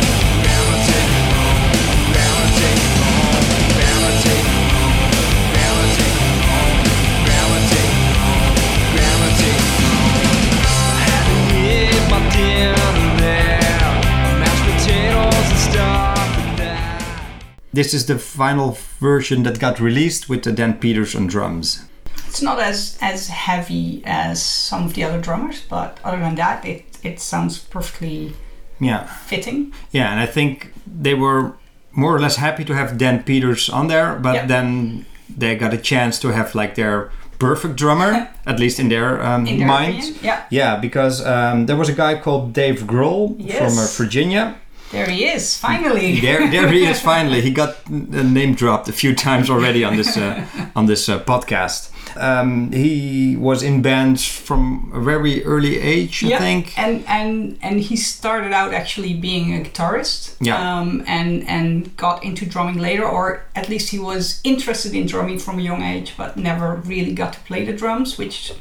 This 17.73 17.95
is 17.95 18.07
the 18.07 18.19
final 18.19 18.77
version 19.01 19.43
that 19.45 19.59
got 19.59 19.81
released 19.81 20.29
with 20.29 20.43
the 20.43 20.53
Dan 20.53 20.75
Peters 20.79 21.15
on 21.15 21.27
drums. 21.27 21.85
It's 22.29 22.43
not 22.43 22.59
as 22.61 22.97
as 23.01 23.29
heavy 23.29 24.03
as 24.07 24.43
some 24.43 24.85
of 24.87 24.95
the 24.95 25.05
other 25.05 25.21
drummers, 25.21 25.63
but 25.69 25.99
other 26.05 26.19
than 26.21 26.35
that, 26.37 26.65
it 26.65 26.85
it 27.03 27.21
sounds 27.21 27.59
perfectly 27.59 28.33
Yeah, 28.81 29.05
fitting. 29.27 29.73
yeah, 29.93 30.11
and 30.13 30.21
I 30.21 30.27
think 30.33 30.73
they 31.03 31.15
were 31.15 31.53
more 31.93 32.15
or 32.17 32.21
less 32.21 32.37
happy 32.37 32.65
to 32.65 32.75
have 32.75 32.97
Dan 32.99 33.23
Peters 33.23 33.69
on 33.69 33.89
there, 33.89 34.15
but 34.23 34.35
Yeah. 34.35 34.47
then 34.47 35.05
they 35.39 35.57
got 35.57 35.75
a 35.75 35.79
chance 35.79 36.19
to 36.21 36.29
have 36.33 36.55
like 36.55 36.75
their 36.75 37.11
perfect 37.39 37.77
drummer, 37.77 38.29
at 38.47 38.59
least 38.61 38.79
in 38.81 38.89
their 38.89 39.21
um, 39.23 39.47
In 39.47 39.59
their 39.59 39.67
minds. 39.69 40.09
opinion. 40.09 40.25
Yeah. 40.25 40.41
Yeah, 40.51 40.81
because 40.81 41.25
um, 41.27 41.67
there 41.67 41.77
was 41.77 41.89
a 41.89 41.93
guy 41.95 42.21
called 42.21 42.53
Dave 42.53 42.85
Grohl 42.87 43.35
Yes. 43.39 43.59
from 43.59 43.79
uh, 43.79 43.87
Virginia. 43.97 44.55
There 44.93 45.09
he 45.09 45.25
is, 45.25 45.57
finally. 45.57 46.21
There, 46.21 46.51
there 46.51 46.69
he 46.69 46.85
is. 46.85 47.01
Finally, 47.01 47.41
he 47.41 47.51
got 47.51 47.89
name 47.89 48.55
dropped 48.55 48.89
a 48.91 48.93
few 48.93 49.15
times 49.15 49.49
already 49.49 49.85
on 49.85 49.97
this 49.97 50.19
uh, 50.19 50.47
on 50.77 50.85
this 50.87 51.09
uh, 51.09 51.19
podcast. 51.25 51.89
Um, 52.15 52.71
he 52.73 53.37
was 53.37 53.63
in 53.63 53.81
bands 53.81 54.27
from 54.27 54.93
a 54.95 55.01
very 55.01 55.43
early 55.47 55.79
age, 55.79 56.23
I 56.23 56.29
yeah, 56.29 56.39
think. 56.39 56.79
and 56.79 57.05
and 57.09 57.59
and 57.63 57.81
he 57.81 57.97
started 57.97 58.53
out 58.53 58.75
actually 58.75 59.15
being 59.15 59.55
a 59.55 59.65
guitarist. 59.65 60.37
Yeah. 60.41 60.59
Um, 60.61 61.03
and 61.07 61.49
and 61.49 61.97
got 61.97 62.23
into 62.23 62.45
drumming 62.45 62.79
later, 62.79 63.07
or 63.07 63.45
at 63.55 63.71
least 63.71 63.91
he 63.91 63.99
was 63.99 64.43
interested 64.45 64.95
in 64.95 65.07
drumming 65.07 65.39
from 65.39 65.59
a 65.59 65.63
young 65.63 65.83
age, 65.83 66.15
but 66.19 66.37
never 66.37 66.77
really 66.77 67.15
got 67.15 67.33
to 67.33 67.41
play 67.41 67.65
the 67.65 67.73
drums, 67.73 68.19
which 68.19 68.53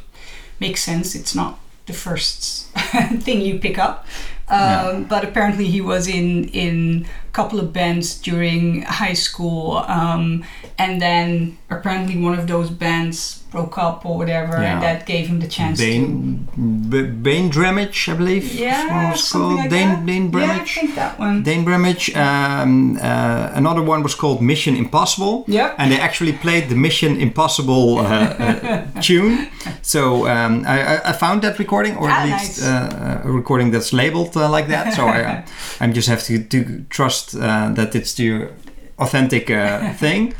makes 0.61 0.81
sense. 0.81 1.13
It's 1.13 1.35
not 1.35 1.59
the 1.87 1.93
first 1.93 2.67
thing 3.19 3.41
you 3.41 3.59
pick 3.59 3.77
up. 3.77 4.05
Um, 4.51 4.59
Yeah. 4.59 4.99
But 5.07 5.23
apparently 5.23 5.67
he 5.67 5.81
was 5.81 6.07
in 6.07 6.49
in 6.49 7.05
couple 7.33 7.59
of 7.59 7.71
bands 7.73 8.15
during 8.21 8.81
high 8.83 9.13
school, 9.15 9.77
um, 9.87 10.43
and 10.77 11.01
then 11.01 11.57
apparently 11.69 12.17
one 12.21 12.37
of 12.39 12.45
those 12.47 12.69
bands 12.69 13.37
broke 13.51 13.77
up 13.77 14.05
or 14.05 14.17
whatever, 14.17 14.53
Yeah. 14.61 14.73
and 14.73 14.81
that 14.83 15.05
gave 15.05 15.27
him 15.27 15.39
the 15.41 15.47
chance 15.47 15.77
to 15.79 15.85
Bane, 15.85 16.47
B- 16.89 17.01
Bane 17.27 17.49
Dramage, 17.49 18.07
I 18.09 18.13
believe. 18.13 18.45
yeah, 18.53 19.11
was 19.11 19.29
called 19.31 19.55
like 19.57 19.69
Dain, 19.69 19.89
that. 19.89 20.05
Dain 20.05 20.31
Yeah, 20.31 20.61
I 20.61 20.65
think 20.65 20.95
that 20.95 21.19
one. 21.19 21.43
Dain 21.43 21.63
Bramage. 21.65 22.05
Um, 22.15 22.97
uh, 23.01 23.51
another 23.61 23.81
one 23.93 24.03
was 24.03 24.15
called 24.15 24.41
Mission 24.41 24.73
Impossible. 24.77 25.43
Yep. 25.47 25.75
And 25.79 25.91
they 25.91 25.99
actually 25.99 26.33
played 26.45 26.69
the 26.69 26.75
Mission 26.87 27.11
Impossible 27.27 27.99
uh, 27.99 28.03
uh, 28.05 28.85
tune. 29.07 29.49
So 29.81 30.01
um, 30.33 30.63
I, 30.65 31.01
I- 31.09 31.13
found 31.21 31.41
that 31.43 31.59
recording, 31.59 31.93
or 31.97 32.09
at 32.09 32.19
Ah, 32.19 32.23
least 32.31 32.61
nice. 32.61 32.67
uh, 32.67 33.27
a 33.27 33.31
recording 33.39 33.71
that's 33.73 33.91
labeled 34.01 34.31
uh, 34.37 34.49
like 34.57 34.67
that. 34.69 34.85
So 34.97 35.01
I, 35.07 35.43
I 35.81 35.87
just 35.91 36.07
have 36.13 36.23
to, 36.29 36.35
to 36.53 36.59
trust 36.97 37.20
uh, 37.35 37.71
that 37.73 37.95
it's 37.95 38.13
the 38.13 38.49
authentic 38.97 39.49
uh, 39.49 39.93
thing. 40.03 40.33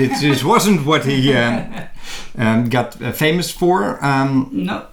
This, 0.00 0.20
this 0.20 0.44
wasn't 0.44 0.86
what 0.86 1.04
he 1.04 1.34
uh, 1.34 1.88
um, 2.38 2.68
got 2.68 3.00
uh, 3.02 3.12
famous 3.12 3.50
for. 3.50 3.98
Um, 4.04 4.48
No, 4.52 4.86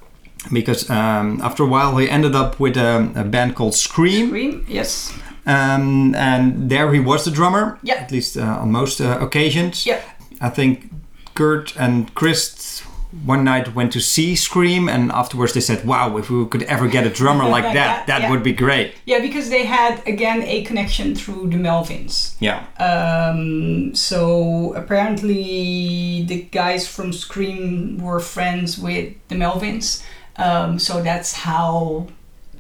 because 0.52 0.90
um, 0.90 1.42
after 1.42 1.64
a 1.64 1.68
while 1.68 1.98
he 1.98 2.10
ended 2.10 2.36
up 2.36 2.60
with 2.60 2.78
a, 2.78 3.12
a 3.16 3.24
band 3.24 3.56
called 3.56 3.74
Scream, 3.76 4.30
Green, 4.30 4.66
yes. 4.68 5.12
um, 5.46 6.16
and 6.16 6.70
there 6.70 6.94
he 6.94 7.00
was 7.00 7.24
the 7.26 7.32
drummer. 7.32 7.78
Yeah. 7.84 7.96
At 7.96 8.12
least 8.12 8.38
uh, 8.38 8.62
on 8.62 8.72
most 8.72 9.02
uh, 9.02 9.18
occasions. 9.22 9.86
Yeah. 9.86 10.02
I 10.42 10.50
think 10.50 10.90
Kurt 11.34 11.76
and 11.78 12.14
Chris 12.14 12.82
one 13.26 13.44
night 13.44 13.74
went 13.74 13.94
to 13.94 14.02
see 14.02 14.36
Scream, 14.36 14.90
and 14.90 15.12
afterwards 15.12 15.54
they 15.54 15.62
said, 15.62 15.86
"Wow, 15.86 16.18
if 16.18 16.30
we 16.30 16.46
could 16.46 16.64
ever 16.64 16.88
get 16.88 17.08
a 17.08 17.10
drummer 17.10 17.48
like 17.56 17.64
that, 17.64 17.74
that, 17.74 18.08
that 18.08 18.22
yeah. 18.24 18.30
would 18.30 18.44
be 18.44 18.54
great." 18.54 18.96
Yeah, 19.06 19.20
because 19.20 19.50
they 19.50 19.66
had 19.66 20.06
again 20.06 20.44
a 20.44 20.64
connection 20.64 21.16
through 21.16 21.50
the 21.50 21.58
Melvins. 21.58 22.36
Yeah, 22.40 22.66
Um, 22.80 23.96
so 23.96 24.74
apparently 24.76 26.26
the 26.28 26.44
guys 26.52 26.88
from 26.88 27.14
Scream 27.14 27.98
were 27.98 28.20
friends 28.20 28.78
with 28.78 29.14
the 29.30 29.36
Melvins. 29.36 30.04
Um, 30.36 30.78
so 30.78 31.02
that's 31.02 31.34
how 31.34 32.08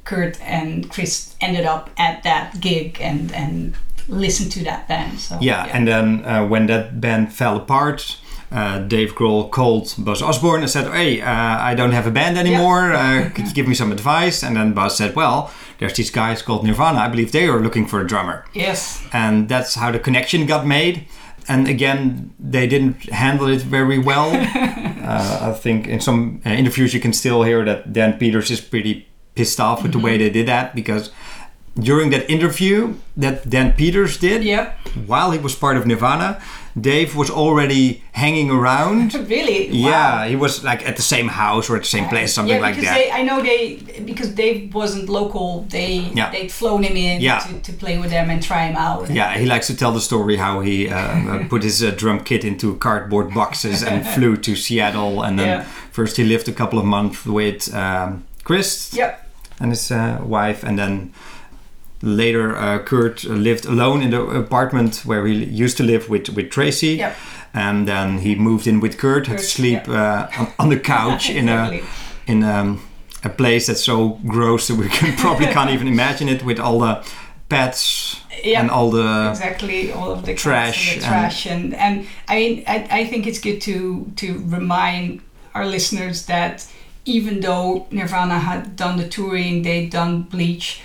Kurt 0.05 0.41
and 0.41 0.89
Chris 0.89 1.35
ended 1.41 1.65
up 1.65 1.89
at 1.97 2.23
that 2.23 2.61
gig 2.61 2.97
and 3.01 3.33
and 3.33 3.75
listened 4.07 4.51
to 4.53 4.63
that 4.63 4.87
band. 4.87 5.19
So 5.19 5.37
yeah. 5.41 5.69
And 5.73 5.87
then 5.87 6.25
uh, 6.25 6.47
when 6.47 6.67
that 6.67 7.01
band 7.01 7.33
fell 7.33 7.57
apart. 7.57 8.17
Uh, 8.49 8.79
Dave 8.79 9.13
Grohl 9.13 9.51
called 9.51 9.93
Buzz 9.97 10.21
Osborne 10.21 10.61
and 10.61 10.69
said, 10.69 10.91
"Hey, 10.91 11.21
uh, 11.21 11.69
I 11.69 11.75
don't 11.75 11.91
have 11.91 12.07
a 12.07 12.11
band 12.11 12.37
anymore. 12.37 12.93
Uh, 12.93 13.29
could 13.33 13.47
you 13.47 13.53
give 13.53 13.67
me 13.67 13.75
some 13.75 13.91
advice?" 13.91 14.41
And 14.41 14.55
then 14.55 14.73
Buzz 14.73 14.95
said, 14.95 15.15
"Well, 15.15 15.51
there's 15.79 15.93
these 15.93 16.09
guys 16.11 16.41
called 16.41 16.63
Nirvana. 16.63 16.99
I 16.99 17.09
believe 17.09 17.31
they 17.31 17.47
are 17.47 17.59
looking 17.59 17.85
for 17.85 17.99
a 17.99 18.07
drummer." 18.07 18.45
yes, 18.53 19.03
and 19.11 19.49
that's 19.49 19.75
how 19.75 19.91
the 19.91 19.99
connection 19.99 20.45
got 20.45 20.65
made. 20.65 21.07
And 21.49 21.67
again, 21.67 22.33
they 22.39 22.67
didn't 22.67 23.09
handle 23.09 23.47
it 23.47 23.61
very 23.61 23.99
well. 23.99 24.29
uh, 25.07 25.49
I 25.49 25.53
think 25.53 25.87
in 25.87 25.99
some 25.99 26.41
uh, 26.45 26.49
interviews 26.49 26.93
you 26.93 26.99
can 26.99 27.13
still 27.13 27.43
hear 27.43 27.63
that 27.65 27.93
Dan 27.93 28.17
Peters 28.17 28.51
is 28.51 28.61
pretty 28.61 29.07
pissed 29.35 29.59
off 29.59 29.83
with 29.83 29.91
the 29.91 29.99
way 29.99 30.17
they 30.17 30.29
did 30.29 30.47
that 30.47 30.73
because 30.75 31.11
during 31.79 32.09
that 32.09 32.29
interview 32.29 32.95
that 33.15 33.49
Dan 33.49 33.71
Peters 33.73 34.17
did, 34.17 34.43
yeah, 34.43 34.73
while 35.05 35.31
he 35.31 35.39
was 35.39 35.55
part 35.55 35.77
of 35.77 35.85
Nirvana, 35.85 36.41
Dave 36.79 37.15
was 37.15 37.29
already 37.29 38.03
hanging 38.11 38.51
around. 38.51 39.13
really, 39.29 39.67
Yeah, 39.69 39.89
Wow. 40.21 40.27
he 40.27 40.35
was 40.35 40.63
like 40.63 40.87
at 40.87 40.95
the 40.95 41.01
same 41.01 41.27
house 41.27 41.69
or 41.69 41.75
at 41.75 41.81
the 41.83 41.87
same 41.87 42.07
place, 42.07 42.33
something 42.33 42.55
yeah, 42.55 42.61
like 42.67 42.75
that. 42.81 42.93
They, 42.95 43.11
I 43.11 43.23
know 43.23 43.41
they 43.41 43.75
because 44.05 44.29
Dave 44.29 44.73
wasn't 44.73 45.09
local. 45.09 45.65
They 45.69 46.11
Yeah. 46.13 46.29
they'd 46.31 46.51
flown 46.51 46.83
him 46.83 46.95
in 46.95 47.21
Yeah. 47.21 47.39
to, 47.39 47.59
to 47.59 47.73
play 47.73 47.97
with 47.97 48.09
them 48.11 48.29
and 48.29 48.43
try 48.43 48.67
him 48.67 48.75
out. 48.75 49.09
Yeah, 49.09 49.37
he 49.37 49.45
likes 49.45 49.67
to 49.67 49.75
tell 49.75 49.91
the 49.91 50.01
story 50.01 50.37
how 50.37 50.61
he 50.61 50.87
uh, 50.89 50.97
uh, 50.97 51.47
put 51.49 51.63
his 51.63 51.81
uh, 51.83 51.91
drum 51.91 52.19
kit 52.23 52.43
into 52.43 52.75
cardboard 52.77 53.33
boxes 53.33 53.81
and 53.83 54.05
flew 54.15 54.37
to 54.37 54.55
Seattle. 54.55 55.23
And 55.23 55.37
then 55.39 55.65
first 55.91 56.17
he 56.17 56.23
lived 56.23 56.47
a 56.47 56.53
couple 56.53 56.77
of 56.79 56.85
months 56.85 57.25
with 57.25 57.73
um, 57.73 58.23
Chris 58.43 58.93
Yep. 58.93 59.11
and 59.59 59.71
his 59.71 59.91
uh, 59.91 60.19
wife, 60.23 60.63
and 60.63 60.77
then 60.77 61.11
later 62.07 62.55
uh, 62.55 62.79
Kurt 62.79 63.23
lived 63.23 63.65
alone 63.65 64.01
in 64.01 64.11
the 64.11 64.21
apartment 64.21 65.03
where 65.05 65.25
he 65.27 65.33
used 65.63 65.77
to 65.77 65.83
live 65.83 66.09
with 66.09 66.29
with 66.29 66.49
Tracy. 66.49 66.95
Yep. 66.97 67.15
And 67.53 67.87
then 67.87 68.19
he 68.19 68.35
moved 68.35 68.67
in 68.67 68.79
with 68.81 68.97
Kurt, 68.97 69.27
had 69.27 69.37
to 69.37 69.43
Kurt, 69.43 69.49
sleep 69.49 69.87
uh, 69.89 70.27
on, 70.37 70.47
on 70.59 70.69
the 70.69 70.79
couch 70.79 71.29
in 71.39 71.49
a 71.49 71.81
in 72.27 72.43
um, 72.43 72.79
a 73.23 73.29
place 73.29 73.67
that's 73.67 73.83
so 73.83 74.19
gross 74.27 74.67
that 74.67 74.75
we 74.77 74.87
can 74.99 75.15
probably 75.17 75.47
can't 75.47 75.69
even 75.69 75.87
imagine 75.87 76.29
it 76.29 76.43
with 76.43 76.59
all 76.59 76.79
the 76.79 77.03
pets 77.49 78.21
Yeah. 78.43 78.59
and 78.59 78.69
all 78.69 78.91
the 78.91 79.29
exactly 79.29 79.91
all 79.91 80.11
of 80.11 80.21
the 80.25 80.33
trash 80.35 80.93
and 80.93 81.01
the 81.01 81.05
and- 81.05 81.13
trash 81.13 81.45
and 81.47 81.73
and 81.73 82.05
I 82.27 82.35
mean 82.39 82.63
I, 82.67 82.87
I 83.01 83.05
think 83.09 83.25
it's 83.25 83.39
good 83.39 83.61
to 83.61 84.05
to 84.17 84.27
remind 84.57 85.21
our 85.55 85.65
listeners 85.65 86.25
that 86.25 86.67
even 87.05 87.39
though 87.39 87.87
Nirvana 87.89 88.39
had 88.39 88.75
done 88.75 88.97
the 88.97 89.07
touring, 89.07 89.63
they'd 89.63 89.89
done 89.89 90.23
Bleach, 90.23 90.81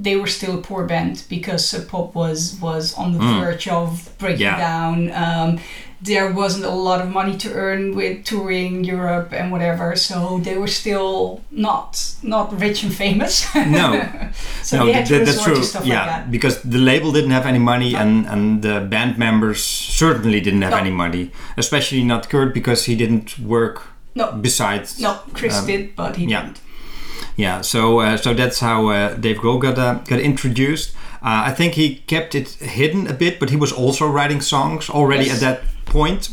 they 0.00 0.16
were 0.16 0.28
still 0.28 0.54
a 0.58 0.62
poor 0.62 0.84
band 0.86 1.24
because 1.28 1.74
Pop 1.88 2.14
was 2.14 2.56
was 2.60 2.94
on 2.94 3.12
the 3.12 3.18
verge 3.18 3.66
of 3.68 4.10
breaking 4.18 4.46
Mm. 4.46 4.50
Yeah. 4.50 4.58
down. 4.58 4.96
Um, 5.24 5.58
there 6.00 6.30
wasn't 6.32 6.64
a 6.64 6.70
lot 6.88 7.00
of 7.00 7.08
money 7.08 7.36
to 7.38 7.48
earn 7.54 7.96
with 7.96 8.22
touring 8.24 8.84
Europe 8.84 9.32
and 9.32 9.50
whatever, 9.50 9.96
so 9.96 10.38
they 10.44 10.56
were 10.56 10.68
still 10.82 11.40
not 11.50 12.14
not 12.22 12.46
rich 12.60 12.84
and 12.84 12.94
famous. 12.94 13.44
no 13.54 13.88
so 14.62 14.76
no 14.76 14.86
they 14.86 14.92
had 14.92 15.06
to 15.06 15.18
that- 15.18 15.26
that's 15.26 15.42
true 15.44 15.60
yeah 15.84 15.98
like 16.00 16.06
that. 16.10 16.30
because 16.30 16.62
the 16.62 16.78
label 16.78 17.10
didn't 17.10 17.32
have 17.32 17.46
any 17.48 17.58
money 17.58 17.96
and 17.96 18.26
and 18.28 18.62
the 18.62 18.80
band 18.90 19.18
members 19.18 19.60
certainly 19.98 20.40
didn't 20.40 20.62
have 20.62 20.74
No. 20.74 20.78
any 20.86 20.90
money 21.04 21.30
especially 21.56 22.04
not 22.04 22.28
Kurt 22.30 22.54
because 22.54 22.86
he 22.86 22.94
didn't 22.94 23.38
work 23.38 23.76
No. 24.14 24.26
besides 24.40 25.00
No, 25.00 25.12
Chris 25.32 25.58
um, 25.58 25.66
did, 25.66 25.96
but 25.96 26.16
he 26.16 26.24
yeah. 26.26 26.42
didn't. 26.42 26.60
Yeah, 27.38 27.60
so 27.62 28.00
uh, 28.00 28.16
so 28.16 28.34
that's 28.34 28.58
how 28.60 28.88
uh, 28.88 29.14
Dave 29.14 29.36
Grohl 29.38 29.60
got 29.60 29.78
uh, 29.78 29.94
got 30.08 30.18
introduced. 30.20 30.92
Uh, 31.22 31.46
I 31.50 31.54
think 31.54 31.74
he 31.74 31.96
kept 32.06 32.34
it 32.34 32.48
hidden 32.60 33.06
a 33.06 33.12
bit, 33.14 33.38
but 33.40 33.50
he 33.50 33.56
was 33.56 33.72
also 33.72 34.06
writing 34.08 34.40
songs 34.42 34.90
already 34.90 35.26
Yes. 35.26 35.34
at 35.34 35.40
that 35.40 35.60
point. 35.86 36.30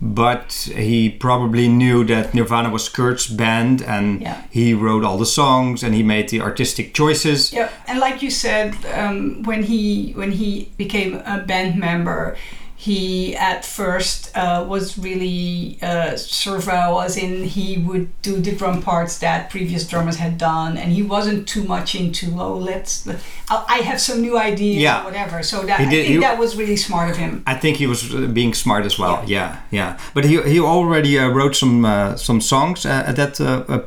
But 0.00 0.52
he 0.76 1.08
probably 1.08 1.68
knew 1.68 2.04
that 2.04 2.34
Nirvana 2.34 2.68
was 2.70 2.88
Kurt's 2.90 3.26
band, 3.26 3.80
and 3.82 4.20
Yeah. 4.20 4.36
he 4.50 4.74
wrote 4.74 5.04
all 5.06 5.16
the 5.18 5.24
songs 5.26 5.82
and 5.82 5.94
he 5.94 6.02
made 6.02 6.28
the 6.28 6.42
artistic 6.42 6.92
choices. 6.92 7.50
Yeah, 7.52 7.68
and 7.88 7.98
like 7.98 8.22
you 8.22 8.30
said, 8.30 8.74
um, 8.94 9.42
when 9.44 9.62
he 9.62 10.12
when 10.16 10.32
he 10.32 10.68
became 10.76 11.14
a 11.24 11.38
band 11.38 11.76
member, 11.78 12.36
he 12.78 13.34
at 13.36 13.64
first 13.64 14.30
uh, 14.36 14.64
was 14.68 14.98
really 14.98 15.78
uh, 15.82 16.16
servile, 16.16 17.00
as 17.00 17.16
in 17.16 17.44
he 17.44 17.78
would 17.78 18.08
do 18.22 18.36
the 18.40 18.52
drum 18.54 18.82
parts 18.82 19.18
that 19.18 19.48
previous 19.50 19.86
drummers 19.88 20.16
had 20.16 20.36
done, 20.38 20.76
and 20.76 20.92
he 20.92 21.02
wasn't 21.02 21.48
too 21.48 21.64
much 21.64 21.94
into 21.94 22.26
oh 22.38 22.56
let's 22.56 23.06
I 23.48 23.64
I 23.76 23.78
have 23.88 23.98
some 24.00 24.20
new 24.20 24.36
ideas 24.38 24.82
Yeah. 24.82 25.00
or 25.00 25.04
whatever. 25.04 25.42
So 25.42 25.56
that 25.66 25.80
He 25.80 25.86
I 25.86 25.88
think 25.90 26.06
he- 26.08 26.20
that 26.20 26.38
was 26.38 26.54
really 26.56 26.76
smart 26.76 27.10
of 27.10 27.16
him. 27.16 27.42
I 27.46 27.54
think 27.60 27.76
he 27.78 27.86
was 27.86 28.02
uh, 28.14 28.26
being 28.32 28.54
smart 28.54 28.84
as 28.84 28.98
well. 28.98 29.22
Yeah, 29.26 29.56
yeah. 29.70 29.96
But 30.14 30.24
he 30.24 30.40
he 30.42 30.60
already 30.60 31.18
uh, 31.18 31.28
wrote 31.36 31.56
some 31.56 31.84
uh, 31.88 32.16
some 32.16 32.40
songs 32.40 32.84
uh, 32.86 33.04
at 33.08 33.16
that 33.16 33.38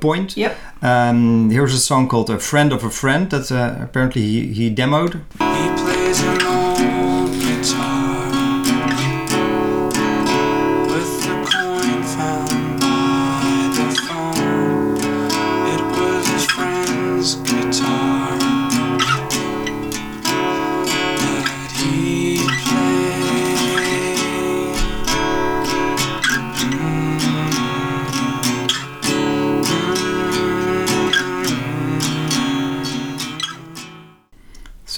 point. 0.02 0.36
Yep. 0.38 0.56
Um, 0.82 1.50
here's 1.52 1.74
a 1.74 1.80
song 1.80 2.08
called 2.08 2.30
"A 2.30 2.40
Friend 2.40 2.72
of 2.74 2.84
a 2.84 2.90
Friend" 2.90 3.30
that 3.30 3.52
uh, 3.52 3.84
apparently 3.84 4.22
he, 4.22 4.54
he 4.54 4.76
demoed. 4.76 5.14
He 5.40 6.49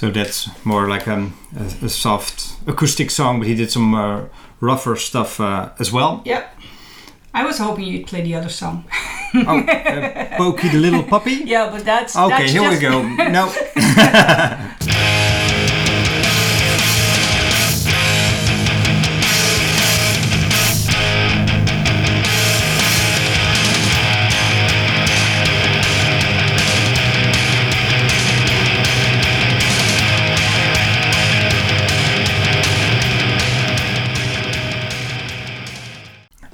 So 0.02 0.10
that's 0.10 0.48
more 0.64 0.88
like 0.88 1.06
um, 1.06 1.32
a, 1.56 1.84
a 1.84 1.88
soft 1.88 2.54
acoustic 2.66 3.08
song, 3.08 3.38
but 3.38 3.46
he 3.46 3.54
did 3.54 3.70
some 3.70 3.94
uh, 3.94 4.24
rougher 4.60 4.96
stuff 4.96 5.38
uh, 5.38 5.68
as 5.78 5.92
well. 5.92 6.22
Yep. 6.24 6.58
I 7.32 7.44
was 7.46 7.58
hoping 7.58 7.84
you'd 7.84 8.08
play 8.08 8.20
the 8.22 8.34
other 8.34 8.48
song. 8.48 8.84
Oh, 9.34 9.60
uh, 9.60 10.36
Pokey 10.36 10.70
the 10.70 10.78
Little 10.78 11.04
Puppy? 11.04 11.34
Yeah, 11.46 11.70
but 11.70 11.84
that's 11.84 12.16
Okay, 12.16 12.36
that's 12.36 12.52
here 12.52 12.68
we 12.68 12.80
go. 12.80 13.00
No. 13.30 13.46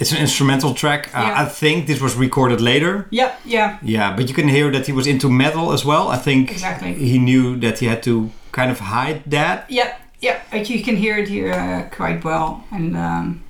It's 0.00 0.12
an 0.12 0.18
instrumental 0.18 0.74
track. 0.74 1.08
Uh, 1.14 1.20
Yeah. 1.22 1.42
I 1.42 1.48
think 1.60 1.86
this 1.86 2.00
was 2.00 2.14
recorded 2.16 2.60
later. 2.60 3.06
Yeah, 3.10 3.30
yeah. 3.44 3.78
Yeah, 3.82 4.16
but 4.16 4.28
you 4.28 4.34
can 4.34 4.48
hear 4.48 4.70
that 4.72 4.86
he 4.86 4.92
was 4.92 5.06
into 5.06 5.28
metal 5.28 5.72
as 5.72 5.84
well. 5.84 6.08
I 6.08 6.16
think 6.18 6.50
Exactly. 6.50 6.94
he 6.94 7.18
knew 7.18 7.56
that 7.60 7.78
he 7.80 7.86
had 7.88 8.02
to 8.02 8.30
kind 8.52 8.70
of 8.70 8.78
hide 8.80 9.20
that. 9.30 9.64
Yeah, 9.68 9.92
yeah, 10.20 10.36
but 10.50 10.68
you 10.70 10.82
can 10.84 10.96
hear 10.96 11.18
it 11.18 11.28
here 11.28 11.52
uh, 11.52 11.96
quite 11.96 12.24
well, 12.24 12.64
and 12.70 12.96
um, 12.96 13.40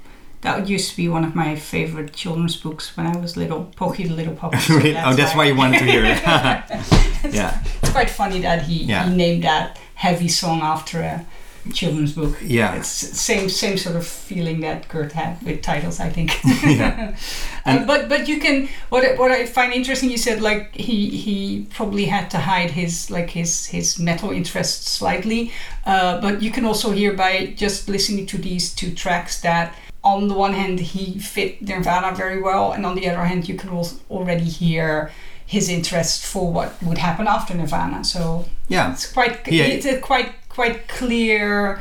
that 0.41 0.69
used 0.69 0.91
to 0.91 0.97
be 0.97 1.09
one 1.09 1.25
of 1.27 1.35
my 1.35 1.57
favorite 1.57 2.13
children's 2.13 2.57
books 2.57 2.97
when 2.97 3.07
I 3.07 3.17
was 3.21 3.37
little. 3.37 3.65
Pokey 3.77 4.09
the 4.09 4.15
Little 4.15 4.35
Puppy. 4.35 4.59
so 4.69 4.75
oh, 4.77 5.15
that's 5.15 5.35
why 5.35 5.45
you 5.49 5.57
wanted 5.57 5.79
to 5.81 5.85
hear 5.85 6.05
it. 6.05 6.19
yeah, 7.35 7.63
It's 7.83 7.93
quite 7.93 8.11
funny 8.11 8.41
that 8.43 8.63
he, 8.63 8.85
Yeah. 8.85 9.09
he 9.09 9.17
named 9.17 9.43
that 9.45 9.79
heavy 9.95 10.29
song 10.29 10.61
after 10.63 11.01
a 11.03 11.25
children's 11.73 12.13
book. 12.13 12.37
Yeah. 12.43 12.75
it's 12.77 12.89
same 12.89 13.49
same 13.49 13.77
sort 13.79 13.97
of 13.97 14.07
feeling 14.07 14.61
that 14.61 14.89
Kurt 14.89 15.13
had 15.13 15.43
with 15.43 15.63
titles, 15.63 16.01
I 16.01 16.11
think. 16.11 16.31
yeah, 16.65 17.15
Uh, 17.67 17.85
but 17.87 18.09
but 18.09 18.29
you 18.29 18.39
can 18.41 18.69
what 18.89 19.05
I- 19.05 19.15
what 19.17 19.31
I 19.31 19.47
find 19.47 19.73
interesting. 19.73 20.11
You 20.11 20.19
said 20.19 20.41
like 20.41 20.75
he 20.75 21.11
he 21.11 21.67
probably 21.75 22.07
had 22.07 22.31
to 22.31 22.39
hide 22.39 22.71
his 22.71 23.11
like 23.11 23.31
his 23.31 23.67
his 23.67 23.99
metal 23.99 24.31
interest 24.31 24.87
slightly, 24.89 25.53
uh, 25.87 26.21
but 26.21 26.43
you 26.43 26.51
can 26.51 26.65
also 26.65 26.91
hear 26.93 27.13
by 27.13 27.55
just 27.57 27.89
listening 27.89 28.27
to 28.27 28.39
these 28.39 28.75
two 28.75 28.93
tracks 28.95 29.41
that 29.43 29.75
on 30.05 30.29
the 30.29 30.35
one 30.35 30.55
hand, 30.55 30.79
he 30.81 31.19
fit 31.19 31.61
Nirvana 31.61 32.15
very 32.15 32.41
well, 32.41 32.73
and 32.73 32.87
on 32.87 32.95
the 32.95 33.09
other 33.11 33.25
hand, 33.25 33.49
you 33.49 33.57
can 33.57 33.69
also 33.71 33.97
already 34.11 34.45
hear 34.45 35.11
his 35.45 35.69
interest 35.69 36.25
for 36.25 36.53
what 36.53 36.71
would 36.83 36.99
happen 36.99 37.27
after 37.27 37.55
Nirvana. 37.55 38.05
So 38.05 38.45
Yeah. 38.69 38.93
it's 38.93 39.13
quite 39.13 39.47
Yeah. 39.49 39.65
it's 39.65 39.87
a 39.87 39.99
quite 39.99 40.31
quite 40.59 40.77
clear 40.99 41.81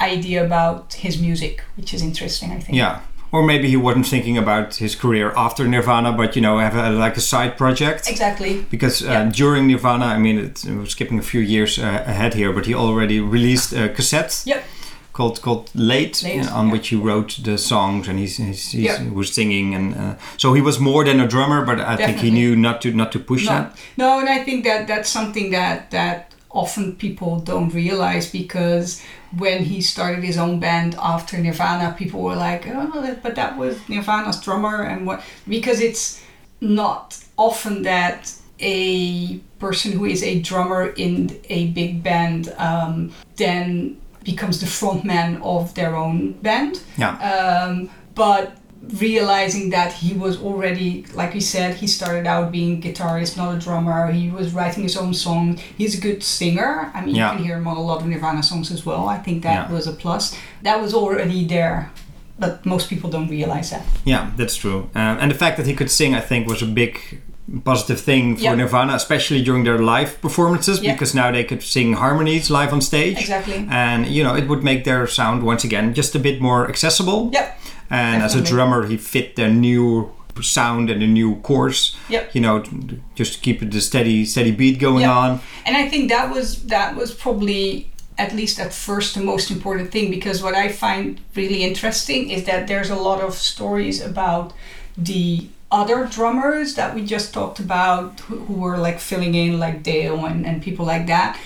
idea 0.00 0.44
about 0.44 0.94
his 1.04 1.14
music, 1.20 1.54
which 1.76 1.92
is 1.94 2.02
interesting. 2.02 2.48
I 2.56 2.60
think. 2.60 2.76
Yeah. 2.78 3.00
Or 3.32 3.42
maybe 3.42 3.68
he 3.68 3.76
wasn't 3.76 4.06
thinking 4.06 4.38
about 4.38 4.76
his 4.84 4.96
career 4.96 5.32
after 5.36 5.68
Nirvana, 5.68 6.12
but 6.12 6.34
you 6.36 6.42
know, 6.42 6.58
have 6.58 6.76
a, 6.76 6.90
like 7.04 7.16
a 7.18 7.20
side 7.20 7.52
project. 7.58 8.08
Exactly. 8.08 8.52
Because 8.70 9.02
uh, 9.02 9.10
Yeah. 9.12 9.30
during 9.42 9.66
Nirvana, 9.66 10.06
I 10.16 10.18
mean, 10.18 10.38
it's, 10.46 10.64
we're 10.64 10.86
skipping 10.86 11.18
a 11.18 11.22
few 11.22 11.40
years 11.42 11.78
uh, 11.78 11.82
ahead 12.12 12.34
here, 12.34 12.52
but 12.52 12.64
he 12.66 12.74
already 12.74 13.20
released 13.20 13.72
a 13.74 13.88
cassette 13.96 14.42
Yep. 14.46 14.62
called 15.12 15.40
called 15.42 15.68
Late, 15.74 16.22
Late, 16.22 16.50
on 16.52 16.66
yeah. 16.66 16.72
which 16.72 16.88
he 16.88 16.96
wrote 16.96 17.30
the 17.44 17.58
songs 17.58 18.08
and 18.08 18.18
he's, 18.18 18.36
he's, 18.38 18.72
he's 18.72 18.84
Yeah. 18.84 19.12
was 19.12 19.28
singing, 19.34 19.74
and 19.74 19.94
uh, 19.94 20.14
so 20.38 20.54
he 20.54 20.62
was 20.62 20.78
more 20.78 21.04
than 21.04 21.20
a 21.20 21.26
drummer. 21.26 21.60
But 21.66 21.78
I 21.80 21.96
think 21.96 22.18
he 22.18 22.30
knew 22.30 22.56
not 22.56 22.80
to 22.82 22.88
not 22.92 23.10
to 23.12 23.18
push 23.18 23.44
No, 23.44 23.50
that. 23.52 23.64
no, 23.96 24.20
and 24.20 24.28
I 24.28 24.44
think 24.44 24.64
that 24.64 24.86
that's 24.86 25.10
something 25.10 25.50
that 25.52 25.90
that 25.90 26.27
often 26.62 26.84
people 26.96 27.32
don't 27.50 27.72
realize 27.84 28.26
because 28.40 28.88
when 29.42 29.58
he 29.70 29.78
started 29.92 30.22
his 30.24 30.38
own 30.44 30.58
band 30.60 30.90
after 31.14 31.36
Nirvana, 31.38 31.94
people 32.00 32.20
were 32.22 32.36
like, 32.48 32.62
"Oh, 32.66 33.16
but 33.22 33.34
that 33.40 33.52
was 33.62 33.74
Nirvana's 33.88 34.40
drummer," 34.46 34.76
and 34.90 35.06
what 35.06 35.18
because 35.56 35.80
it's 35.88 36.04
not 36.60 37.04
often 37.36 37.82
that 37.82 38.20
a 38.60 39.38
person 39.64 39.92
who 39.92 40.04
is 40.14 40.22
a 40.22 40.34
drummer 40.40 40.82
in 41.06 41.16
a 41.58 41.60
big 41.80 42.02
band 42.02 42.42
um, 42.58 43.12
then 43.36 43.96
becomes 44.24 44.56
the 44.60 44.66
frontman 44.66 45.40
of 45.42 45.72
their 45.78 45.92
own 46.04 46.32
band 46.46 46.74
Yeah. 46.96 47.14
um, 47.32 47.88
but 48.14 48.42
realizing 49.00 49.70
that 49.70 49.92
he 49.92 50.14
was 50.14 50.40
already 50.42 51.04
like 51.14 51.34
we 51.34 51.40
said 51.40 51.74
he 51.74 51.86
started 51.86 52.26
out 52.26 52.50
being 52.50 52.78
a 52.78 52.80
guitarist 52.80 53.36
not 53.36 53.54
a 53.54 53.58
drummer 53.58 54.10
he 54.10 54.30
was 54.30 54.52
writing 54.54 54.82
his 54.82 54.96
own 54.96 55.12
song 55.12 55.56
he's 55.76 55.94
a 55.98 56.00
good 56.00 56.22
singer 56.22 56.90
i 56.94 57.04
mean 57.04 57.14
Yeah. 57.14 57.30
you 57.32 57.36
can 57.36 57.44
hear 57.46 57.56
him 57.58 57.66
on 57.68 57.76
a 57.76 57.82
lot 57.82 58.00
of 58.00 58.06
nirvana 58.06 58.42
songs 58.42 58.70
as 58.70 58.86
well 58.86 59.06
i 59.08 59.18
think 59.18 59.42
that 59.42 59.68
Yeah. 59.68 59.72
was 59.76 59.86
a 59.86 59.92
plus 59.92 60.34
that 60.62 60.80
was 60.80 60.94
already 60.94 61.44
there 61.46 61.90
but 62.38 62.64
most 62.64 62.88
people 62.88 63.10
don't 63.10 63.28
realize 63.28 63.70
that 63.70 63.84
Yeah, 64.04 64.30
that's 64.36 64.54
true. 64.56 64.88
Um, 64.94 65.18
and 65.20 65.30
the 65.30 65.34
fact 65.34 65.56
that 65.56 65.66
he 65.66 65.74
could 65.74 65.90
sing, 65.90 66.14
I 66.14 66.20
think, 66.20 66.46
was 66.46 66.62
a 66.62 66.66
big 66.66 67.20
positive 67.64 68.00
thing 68.00 68.36
for 68.36 68.42
Yeah. 68.44 68.54
Nirvana, 68.54 68.94
especially 68.94 69.42
during 69.42 69.64
their 69.64 69.78
live 69.78 70.20
performances, 70.20 70.78
Yeah. 70.80 70.92
because 70.92 71.14
now 71.16 71.32
they 71.32 71.42
could 71.42 71.62
sing 71.64 71.94
harmonies 71.94 72.48
live 72.48 72.72
on 72.72 72.80
stage. 72.80 73.18
Exactly. 73.18 73.66
And 73.68 74.06
you 74.06 74.22
know, 74.22 74.36
it 74.36 74.46
would 74.46 74.62
make 74.62 74.84
their 74.84 75.08
sound 75.08 75.42
once 75.42 75.64
again 75.64 75.94
just 75.94 76.14
a 76.14 76.18
bit 76.20 76.40
more 76.40 76.68
accessible. 76.68 77.30
Yep. 77.32 77.58
And 77.90 78.22
as 78.22 78.34
a 78.34 78.40
drummer, 78.42 78.86
he 78.86 78.96
fit 78.96 79.36
their 79.36 79.50
new 79.50 80.10
sound 80.40 80.88
and 80.90 81.02
a 81.02 81.06
new 81.06 81.36
course. 81.40 81.96
Yep. 82.08 82.34
You 82.34 82.40
know, 82.40 82.62
just 83.16 83.34
to 83.34 83.40
keep 83.40 83.58
the 83.70 83.80
steady, 83.80 84.24
steady 84.24 84.52
beat 84.52 84.78
going 84.78 85.00
Yeah. 85.02 85.18
on. 85.18 85.40
and 85.66 85.76
i 85.76 85.88
think 85.88 86.08
that 86.10 86.32
was 86.34 86.62
that 86.74 86.94
was 86.96 87.10
probably 87.12 87.90
at 88.24 88.32
least 88.34 88.58
at 88.60 88.72
first 88.72 89.14
the 89.14 89.20
most 89.32 89.50
important 89.50 89.90
thing 89.94 90.10
because 90.10 90.42
what 90.42 90.54
i 90.54 90.66
find 90.84 91.20
really 91.36 91.60
interesting 91.70 92.30
is 92.30 92.44
that 92.44 92.66
there's 92.68 92.90
a 92.90 93.00
lot 93.08 93.20
of 93.28 93.32
stories 93.34 93.96
about 94.10 94.52
the 94.96 95.48
other 95.70 95.98
drummers 96.16 96.74
that 96.78 96.94
we 96.94 97.00
just 97.04 97.34
talked 97.34 97.58
about 97.60 98.20
who, 98.26 98.36
who 98.46 98.54
were 98.54 98.78
like 98.86 98.98
filling 99.00 99.34
in 99.34 99.58
like 99.64 99.82
dale 99.82 100.24
and, 100.24 100.46
and 100.46 100.62
people 100.62 100.84
like 100.86 101.06
that 101.06 101.36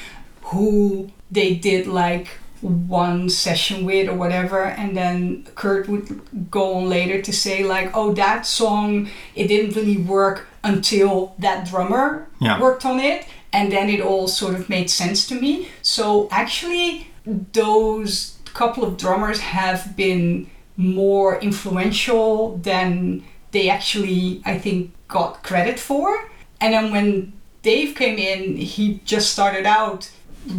who 0.53 1.11
they 1.31 1.55
did 1.55 1.87
like 1.87 2.27
one 2.63 3.29
session 3.29 3.85
with 3.85 4.09
or 4.09 4.15
whatever 4.15 4.63
and 4.65 4.97
then 4.97 5.45
kurt 5.57 5.89
would 5.89 6.21
go 6.51 6.75
on 6.75 6.89
later 6.89 7.21
to 7.21 7.33
say 7.33 7.65
like 7.65 7.91
oh 7.95 8.13
that 8.13 8.47
song 8.47 9.09
it 9.35 9.49
didn't 9.49 9.75
really 9.75 9.97
work 9.97 10.47
until 10.65 11.35
that 11.39 11.67
drummer 11.67 12.29
Yeah. 12.39 12.61
worked 12.61 12.87
on 12.87 13.01
it 13.01 13.27
and 13.53 13.71
then 13.73 13.91
it 13.91 14.01
all 14.01 14.29
sort 14.29 14.55
of 14.55 14.69
made 14.69 14.89
sense 14.91 15.27
to 15.29 15.35
me 15.35 15.69
so 15.83 16.29
actually 16.31 17.09
those 17.53 18.39
couple 18.55 18.85
of 18.85 18.97
drummers 18.97 19.41
have 19.41 19.97
been 19.97 20.49
more 20.77 21.41
influential 21.41 22.57
than 22.59 23.25
they 23.51 23.69
actually 23.69 24.41
i 24.45 24.57
think 24.59 24.93
got 25.09 25.43
credit 25.43 25.79
for 25.81 26.31
and 26.61 26.73
then 26.75 26.93
when 26.93 27.33
dave 27.63 27.95
came 27.97 28.19
in 28.19 28.57
he 28.57 29.01
just 29.05 29.33
started 29.33 29.67
out 29.67 30.11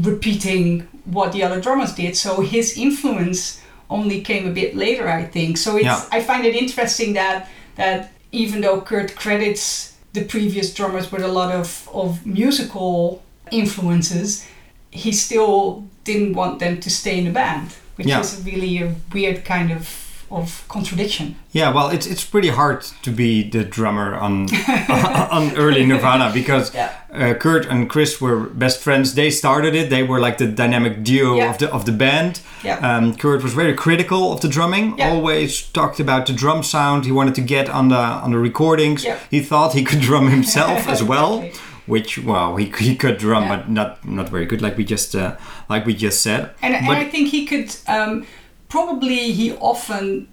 repeating 0.02 0.88
what 1.06 1.32
the 1.34 1.44
other 1.44 1.60
drummers 1.62 1.94
did 1.94 2.16
so 2.16 2.42
his 2.42 2.78
influence 2.78 3.62
only 3.90 4.22
came 4.22 4.48
a 4.48 4.52
bit 4.52 4.76
later 4.76 5.08
i 5.10 5.24
think 5.24 5.58
so 5.58 5.76
it's 5.76 5.86
Yeah. 5.86 6.02
i 6.12 6.22
find 6.22 6.46
it 6.46 6.56
interesting 6.56 7.14
that 7.14 7.50
that 7.76 8.12
even 8.32 8.62
though 8.62 8.82
kurt 8.82 9.16
credits 9.16 9.94
the 10.14 10.24
previous 10.24 10.74
drummers 10.74 11.12
with 11.12 11.24
a 11.24 11.28
lot 11.28 11.52
of, 11.54 11.90
of 11.94 12.26
musical 12.26 13.22
influences 13.52 14.46
he 14.92 15.12
still 15.12 15.84
didn't 16.04 16.34
want 16.34 16.60
them 16.60 16.80
to 16.80 16.90
stay 16.90 17.18
in 17.18 17.26
the 17.26 17.32
band 17.32 17.70
which 17.96 18.08
Yeah. 18.08 18.20
is 18.22 18.42
really 18.46 18.82
a 18.84 18.96
weird 19.14 19.44
kind 19.46 19.72
of 19.72 19.88
of 20.36 20.64
contradiction 20.68 21.36
Yeah, 21.52 21.74
well, 21.76 21.90
it's 21.96 22.08
it's 22.08 22.24
pretty 22.32 22.50
hard 22.50 22.82
to 23.04 23.12
be 23.12 23.50
the 23.50 23.64
drummer 23.64 24.16
on 24.16 24.48
on 25.32 25.56
early 25.58 25.86
Nirvana 25.86 26.32
because 26.34 26.74
Yeah. 26.76 26.90
uh, 27.14 27.34
Kurt 27.40 27.66
and 27.70 27.90
Chris 27.90 28.20
were 28.22 28.40
best 28.54 28.82
friends. 28.82 29.14
They 29.14 29.32
started 29.32 29.76
it. 29.76 29.90
They 29.90 30.04
were 30.04 30.20
like 30.20 30.38
the 30.38 30.48
dynamic 30.48 31.04
duo 31.04 31.36
Yeah. 31.38 31.50
of 31.52 31.58
the 31.58 31.68
of 31.74 31.84
the 31.86 31.92
band. 31.92 32.40
Yeah. 32.64 32.80
Um, 32.98 33.16
Kurt 33.16 33.44
was 33.44 33.54
very 33.54 33.74
critical 33.76 34.32
of 34.34 34.40
the 34.40 34.48
drumming. 34.48 34.98
Yeah. 34.98 35.12
Always 35.14 35.62
talked 35.72 36.00
about 36.00 36.26
the 36.26 36.34
drum 36.34 36.64
sound. 36.64 37.06
He 37.06 37.12
wanted 37.12 37.36
to 37.36 37.42
get 37.42 37.70
on 37.70 37.90
the 37.90 38.24
on 38.24 38.32
the 38.32 38.40
recordings. 38.40 39.04
Yeah. 39.04 39.18
He 39.32 39.42
thought 39.44 39.74
he 39.74 39.84
could 39.84 40.02
drum 40.02 40.30
himself 40.30 40.88
as 40.94 41.02
well. 41.02 41.34
Exactly. 41.42 41.60
Which 41.86 42.18
well, 42.24 42.56
he, 42.60 42.66
he 42.80 42.96
could 42.96 43.18
drum, 43.20 43.44
Yeah. 43.44 43.56
but 43.58 43.70
not 43.70 43.90
not 44.06 44.30
very 44.32 44.46
good, 44.46 44.62
like 44.62 44.78
we 44.78 44.86
just 44.86 45.16
uh, 45.16 45.36
like 45.70 45.86
we 45.86 45.94
just 45.94 46.22
said. 46.22 46.42
And, 46.62 46.74
and 46.76 46.88
I 46.90 47.10
think 47.12 47.28
he 47.30 47.46
could 47.46 47.76
um, 47.88 48.26
probably 48.74 49.32
he 49.32 49.54
often 49.58 50.28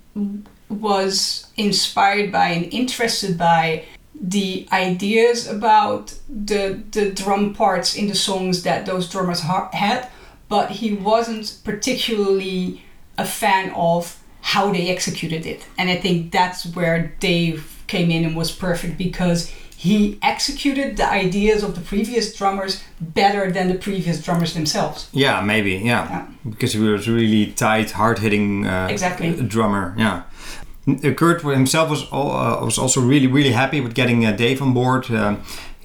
was 0.70 1.46
inspired 1.58 2.32
by 2.32 2.46
and 2.48 2.72
interested 2.72 3.36
by 3.36 3.84
the 4.18 4.66
ideas 4.72 5.46
about 5.46 6.14
the 6.26 6.82
the 6.92 7.10
drum 7.10 7.52
parts 7.52 7.94
in 7.94 8.06
the 8.08 8.14
songs 8.14 8.62
that 8.62 8.86
those 8.86 9.10
drummers 9.10 9.40
ha- 9.40 9.68
had, 9.74 10.08
but 10.48 10.70
he 10.80 10.90
wasn't 10.94 11.58
particularly 11.64 12.82
a 13.18 13.26
fan 13.26 13.70
of 13.76 14.18
how 14.40 14.72
they 14.72 14.88
executed 14.88 15.44
it. 15.44 15.66
And 15.76 15.90
I 15.90 15.96
think 15.96 16.32
that's 16.32 16.64
where 16.74 17.14
Dave 17.20 17.84
came 17.88 18.10
in 18.10 18.24
and 18.24 18.34
was 18.34 18.50
perfect 18.50 18.96
because 18.96 19.52
he 19.82 20.18
executed 20.22 20.96
the 20.96 21.08
ideas 21.24 21.62
of 21.62 21.74
the 21.74 21.80
previous 21.80 22.34
drummers 22.38 22.82
better 23.00 23.50
than 23.50 23.68
the 23.68 23.74
previous 23.78 24.22
drummers 24.22 24.52
themselves. 24.52 25.08
Yeah, 25.12 25.40
maybe. 25.40 25.70
Yeah, 25.70 26.04
Yeah. 26.10 26.26
because 26.50 26.74
he 26.74 26.80
was 26.80 27.06
really 27.08 27.46
tight, 27.54 27.90
hard-hitting 27.92 28.66
uh, 28.66 28.88
Exactly. 28.90 29.30
drummer. 29.48 29.94
Yeah. 29.98 30.22
Uh, 30.86 31.12
Kurt 31.14 31.40
himself 31.42 31.88
was 31.90 32.02
uh, 32.12 32.64
was 32.64 32.78
also 32.78 33.00
really 33.00 33.26
really 33.26 33.52
happy 33.52 33.80
with 33.80 33.94
getting 33.94 34.26
uh, 34.26 34.32
Dave 34.36 34.60
on 34.62 34.72
board. 34.74 35.10
Um, 35.10 35.36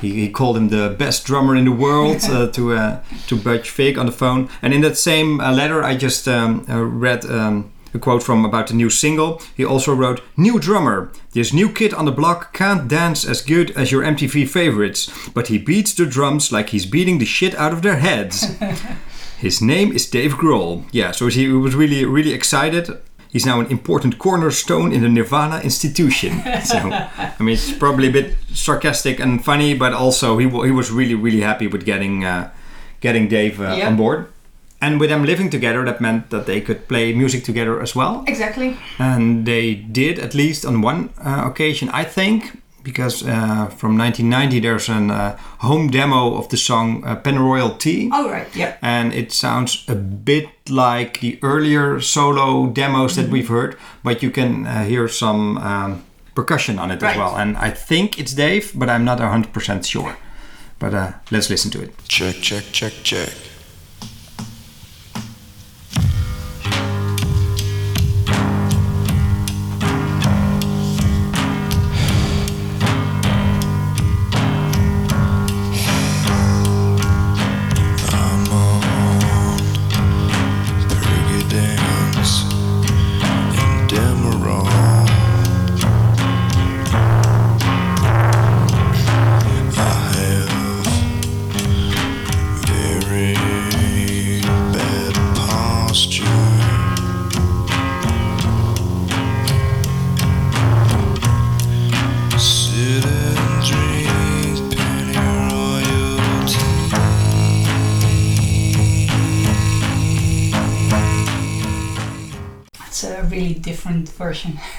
he, 0.01 0.09
he 0.21 0.29
called 0.29 0.57
him 0.57 0.69
the 0.69 0.89
best 0.99 1.25
drummer 1.27 1.55
in 1.55 1.65
the 1.65 1.71
world 1.85 2.17
uh, 2.31 2.47
to 2.51 2.61
uh, 2.73 2.99
to 3.27 3.35
Butch 3.35 3.71
Vig 3.77 3.97
on 3.97 4.05
the 4.05 4.11
phone. 4.11 4.47
And 4.61 4.73
in 4.73 4.81
that 4.81 4.97
same 4.97 5.39
uh, 5.39 5.51
letter, 5.55 5.83
I 5.91 5.95
just 6.01 6.27
um, 6.27 6.65
uh, 6.69 6.83
read. 6.83 7.25
Um, 7.25 7.71
a 7.95 7.99
quote 7.99 8.21
from 8.23 8.45
about 8.45 8.67
the 8.67 8.73
new 8.73 8.89
single. 8.89 9.41
He 9.55 9.65
also 9.65 9.93
wrote, 9.95 10.21
New 10.37 10.59
drummer. 10.59 11.11
This 11.33 11.53
new 11.53 11.69
kid 11.71 11.93
on 11.93 12.05
the 12.05 12.11
block 12.11 12.53
can't 12.53 12.87
dance 12.87 13.25
as 13.25 13.41
good 13.41 13.71
as 13.71 13.91
your 13.91 14.03
MTV 14.03 14.47
favorites, 14.47 15.09
but 15.33 15.47
he 15.47 15.57
beats 15.57 15.93
the 15.93 16.05
drums 16.05 16.51
like 16.51 16.69
he's 16.69 16.85
beating 16.85 17.17
the 17.19 17.25
shit 17.25 17.55
out 17.55 17.73
of 17.73 17.81
their 17.81 17.97
heads. 17.97 18.55
His 19.37 19.61
name 19.61 19.91
is 19.91 20.09
Dave 20.09 20.33
Grohl. 20.33 20.85
Yeah, 20.91 21.11
so 21.11 21.27
he 21.27 21.47
was 21.49 21.75
really, 21.75 22.05
really 22.05 22.33
excited. 22.33 22.89
He's 23.31 23.45
now 23.45 23.59
an 23.59 23.67
important 23.67 24.17
cornerstone 24.17 24.93
in 24.93 25.01
the 25.01 25.09
Nirvana 25.09 25.59
institution. 25.59 26.41
so, 26.63 26.77
I 26.77 27.33
mean, 27.39 27.55
it's 27.55 27.71
probably 27.73 28.07
a 28.07 28.11
bit 28.11 28.35
sarcastic 28.53 29.19
and 29.19 29.43
funny, 29.43 29.73
but 29.73 29.91
also 29.93 30.37
he, 30.37 30.45
wa- 30.45 30.63
he 30.63 30.71
was 30.71 30.89
really, 30.89 31.15
really 31.15 31.41
happy 31.41 31.67
with 31.67 31.83
getting 31.85 32.23
uh, 32.23 32.49
getting 33.01 33.27
Dave 33.27 33.59
uh, 33.59 33.75
Yeah. 33.77 33.87
on 33.87 33.97
board. 33.97 34.27
And 34.82 34.99
with 34.99 35.09
them 35.09 35.23
living 35.26 35.49
together, 35.49 35.84
that 35.86 35.99
meant 36.01 36.30
that 36.30 36.45
they 36.45 36.61
could 36.61 36.88
play 36.88 37.13
music 37.13 37.43
together 37.43 37.82
as 37.82 37.95
well. 37.95 38.23
Exactly. 38.28 38.78
And 38.99 39.45
they 39.45 39.73
did, 39.76 40.19
at 40.19 40.34
least 40.34 40.65
on 40.65 40.82
one 40.82 41.09
uh, 41.23 41.43
occasion, 41.45 41.89
I 41.89 42.03
think, 42.03 42.61
because 42.84 43.23
uh, 43.23 43.65
from 43.78 43.97
1990 43.97 44.59
there's 44.59 44.89
a 44.89 44.93
uh, 44.93 45.38
home 45.59 45.89
demo 45.89 46.36
of 46.36 46.49
the 46.49 46.57
song 46.57 47.03
uh, 47.03 47.15
Pennyroyal 47.15 47.80
Tea. 47.80 48.11
All 48.13 48.30
right. 48.30 48.47
Yep. 48.55 48.78
And 48.82 49.11
it 49.13 49.32
sounds 49.32 49.86
a 49.88 49.95
bit 49.95 50.49
like 50.69 51.19
the 51.21 51.39
earlier 51.41 51.99
solo 52.01 52.67
demos 52.67 53.15
that 53.15 53.30
we've 53.30 53.47
heard, 53.47 53.76
but 54.03 54.21
you 54.21 54.30
can 54.30 54.67
uh, 54.67 54.84
hear 54.84 55.07
some 55.07 55.57
um, 55.57 56.03
percussion 56.36 56.78
on 56.78 56.91
it 56.91 57.01
Right. 57.01 57.11
as 57.11 57.17
well. 57.17 57.36
And 57.38 57.57
I 57.57 57.71
think 57.71 58.19
it's 58.19 58.34
Dave, 58.36 58.71
but 58.76 58.89
I'm 58.89 59.03
not 59.05 59.17
100% 59.19 59.84
sure. 59.86 60.15
But 60.78 60.93
uh, 60.93 61.11
let's 61.32 61.49
listen 61.49 61.71
to 61.71 61.82
it. 61.82 61.91
Check, 62.07 62.36
check, 62.36 62.65
check, 62.71 62.93
check. 63.03 63.30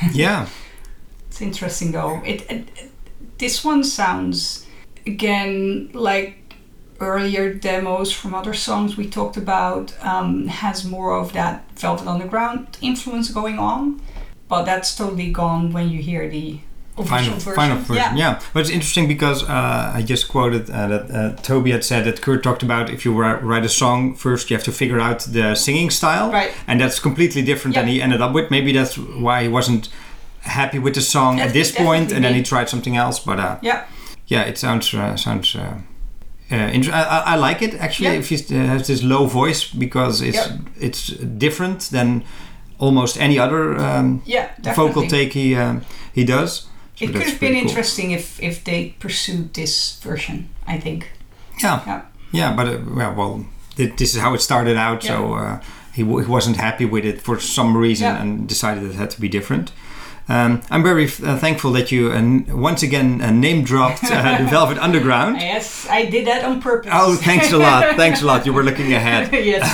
yeah. 0.13 0.49
It's 1.29 1.41
interesting 1.41 1.93
though. 1.93 2.21
It, 2.25 2.43
it, 2.51 2.69
it- 2.77 2.91
this 3.39 3.63
one 3.63 3.85
sounds 3.85 4.67
again 5.07 5.91
like 5.93 6.55
earlier 7.01 7.53
demos 7.53 8.11
from 8.11 8.35
other 8.35 8.55
songs 8.55 8.97
we 8.97 9.07
talked 9.11 9.37
about. 9.37 9.93
Um, 10.03 10.47
has 10.47 10.85
more 10.87 11.15
of 11.19 11.35
that 11.35 11.71
Velvet 11.79 12.07
Underground 12.09 12.79
influence 12.81 13.31
going 13.31 13.59
on, 13.59 14.01
but 14.49 14.65
that's 14.65 14.97
totally 14.97 15.31
gone 15.33 15.73
when 15.73 15.91
you 15.91 16.01
hear 16.01 16.31
the 16.31 16.61
official 16.99 17.09
Final, 17.17 17.39
version. 17.39 17.55
final 17.55 17.77
version, 17.79 18.17
yeah. 18.17 18.41
But 18.53 18.61
it's 18.61 18.71
interesting 18.71 19.07
because 19.09 19.43
uh, 19.43 19.93
I 19.95 20.03
just 20.03 20.29
quoted 20.29 20.71
uh, 20.71 20.89
that 20.89 21.03
uh, 21.11 21.37
Tobi 21.43 21.71
had 21.73 21.85
said 21.85 22.05
that 22.05 22.21
Kurt 22.23 22.43
talked 22.43 22.63
about 22.63 22.91
if 22.91 23.05
you 23.05 23.13
write 23.15 23.65
a 23.65 23.69
song 23.69 24.15
first, 24.15 24.51
you 24.51 24.57
have 24.57 24.65
to 24.65 24.73
figure 24.73 24.99
out 25.01 25.21
the 25.21 25.55
singing 25.55 25.91
style, 25.91 26.31
Right. 26.33 26.51
and 26.67 26.81
that's 26.81 26.99
completely 27.01 27.43
different 27.43 27.75
than 27.75 27.87
he 27.89 28.01
ended 28.03 28.21
up 28.21 28.33
with. 28.33 28.51
Maybe 28.51 28.73
that's 28.73 28.97
why 28.97 29.43
he 29.43 29.49
wasn't 29.49 29.89
happy 30.41 30.79
with 30.79 30.95
the 30.95 31.01
song 31.03 31.41
at 31.41 31.53
this 31.53 31.73
point, 31.73 32.13
and 32.13 32.25
then 32.25 32.35
he 32.35 32.43
tried 32.43 32.69
something 32.69 32.97
else. 32.97 33.19
But 33.19 33.39
uh, 33.39 33.57
Yeah. 33.63 33.85
yeah, 34.27 34.43
it 34.49 34.59
sounds 34.59 34.95
uh, 34.95 35.17
sounds. 35.17 35.55
Uh, 35.55 35.75
uh, 36.51 36.55
I, 36.93 37.23
I- 37.35 37.37
like 37.37 37.61
it 37.63 37.75
actually. 37.75 38.11
Yeah. 38.13 38.19
If 38.21 38.29
he 38.29 38.37
has 38.69 38.87
this 38.87 39.03
low 39.03 39.27
voice 39.27 39.65
because 39.75 40.23
it's 40.23 40.37
Yeah. 40.37 40.57
it's 40.81 41.09
different 41.39 41.91
than 41.91 42.23
almost 42.79 43.17
any 43.21 43.39
other 43.39 43.77
um, 43.79 44.23
Yeah, 44.27 44.49
vocal 44.77 45.07
take 45.09 45.33
he 45.33 45.57
um, 45.57 45.81
he 46.15 46.25
does. 46.25 46.69
So 46.97 47.05
It 47.05 47.13
could 47.13 47.23
have 47.23 47.39
been 47.41 47.53
cool. 47.55 47.69
interesting 47.69 48.11
if 48.13 48.39
if 48.41 48.63
they 48.65 48.95
pursued 48.99 49.53
this 49.53 49.99
version. 50.03 50.49
I 50.67 50.81
think. 50.81 51.11
Yeah, 51.63 51.81
Yeah. 51.87 52.01
yeah, 52.33 52.57
but 52.57 52.67
uh, 52.69 52.79
well, 52.97 53.15
well, 53.17 53.45
this 53.97 54.15
is 54.15 54.21
how 54.21 54.35
it 54.35 54.41
started 54.43 54.77
out. 54.77 55.03
So 55.03 55.35
uh, 55.35 55.59
he, 55.95 56.03
w- 56.03 56.25
he 56.25 56.31
wasn't 56.31 56.57
happy 56.57 56.85
with 56.85 57.05
it 57.05 57.21
for 57.23 57.41
some 57.41 57.77
reason 57.81 58.07
Yeah. 58.07 58.21
and 58.23 58.49
decided 58.49 58.83
it 58.85 58.95
had 58.97 59.11
to 59.11 59.21
be 59.21 59.29
different. 59.29 59.73
Um, 60.29 60.61
I'm 60.71 60.83
very 60.83 61.05
uh, 61.05 61.39
thankful 61.39 61.73
that 61.73 61.91
you 61.93 62.11
uh, 62.11 62.57
once 62.71 62.83
again 62.87 63.21
uh, 63.23 63.31
name 63.31 63.63
dropped 63.65 64.03
uh, 64.05 64.39
the 64.39 64.49
Velvet 64.51 64.79
Underground. 64.79 65.37
Yes, 65.41 65.87
I 65.89 66.11
did 66.11 66.27
that 66.27 66.45
on 66.45 66.61
purpose. 66.61 66.91
Oh, 66.95 67.15
thanks 67.17 67.53
a 67.53 67.57
lot. 67.59 67.97
Thanks 67.97 68.23
a 68.23 68.27
lot. 68.27 68.45
You 68.47 68.53
were 68.55 68.65
looking 68.65 68.93
ahead. 68.95 69.33
yes. 69.47 69.65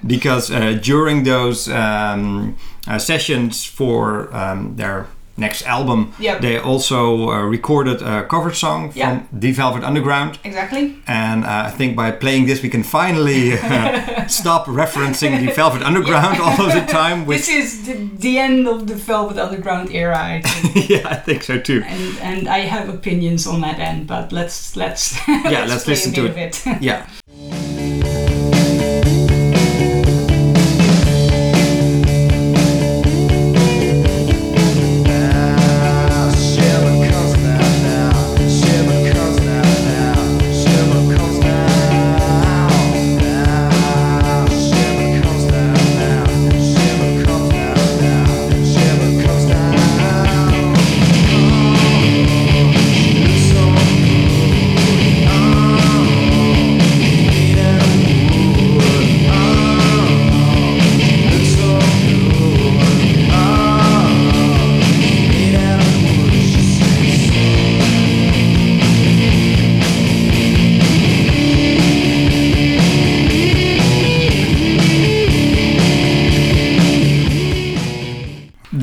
because 0.06 0.50
uh, 0.50 0.72
during 0.82 1.24
those 1.24 1.68
um, 1.68 2.56
uh, 2.88 2.98
sessions 2.98 3.64
for 3.64 4.28
um, 4.34 4.74
their 4.76 5.06
next 5.38 5.66
album, 5.66 6.12
Yep. 6.18 6.40
they 6.40 6.58
also 6.58 7.28
uh, 7.30 7.42
recorded 7.50 8.02
a 8.02 8.24
cover 8.24 8.52
song 8.54 8.90
from 8.90 8.98
Yeah. 9.00 9.20
The 9.32 9.52
Velvet 9.52 9.84
Underground. 9.84 10.38
exactly. 10.44 10.96
And 11.06 11.44
uh, 11.44 11.64
I 11.66 11.70
think 11.70 11.96
by 11.96 12.10
playing 12.10 12.46
this, 12.46 12.62
we 12.62 12.68
can 12.68 12.82
finally 12.82 13.52
uh, 13.62 14.26
stop 14.28 14.66
referencing 14.66 15.44
the 15.44 15.52
Velvet 15.52 15.82
Underground 15.90 16.40
all 16.40 16.60
of 16.66 16.72
the 16.72 16.86
time. 17.00 17.26
This 17.26 17.48
is 17.48 17.86
the, 17.86 17.94
the 18.18 18.38
end 18.38 18.66
of 18.68 18.86
the 18.86 18.94
Velvet 18.94 19.38
Underground 19.38 19.90
era, 19.90 20.18
I 20.18 20.40
think. 20.42 20.88
yeah, 20.88 21.08
I 21.08 21.16
think 21.16 21.42
so 21.42 21.58
too. 21.58 21.82
and 21.86 22.18
and 22.22 22.48
I 22.48 22.60
have 22.60 22.88
opinions 22.88 23.46
on 23.46 23.60
that 23.60 23.78
end, 23.78 24.06
but 24.06 24.32
let's 24.32 24.76
let's 24.76 25.16
Yeah, 25.28 25.66
let's 25.68 25.84
play 25.84 25.92
listen 25.94 26.12
to 26.14 26.26
it. 26.26 26.64
Yeah. 26.80 27.06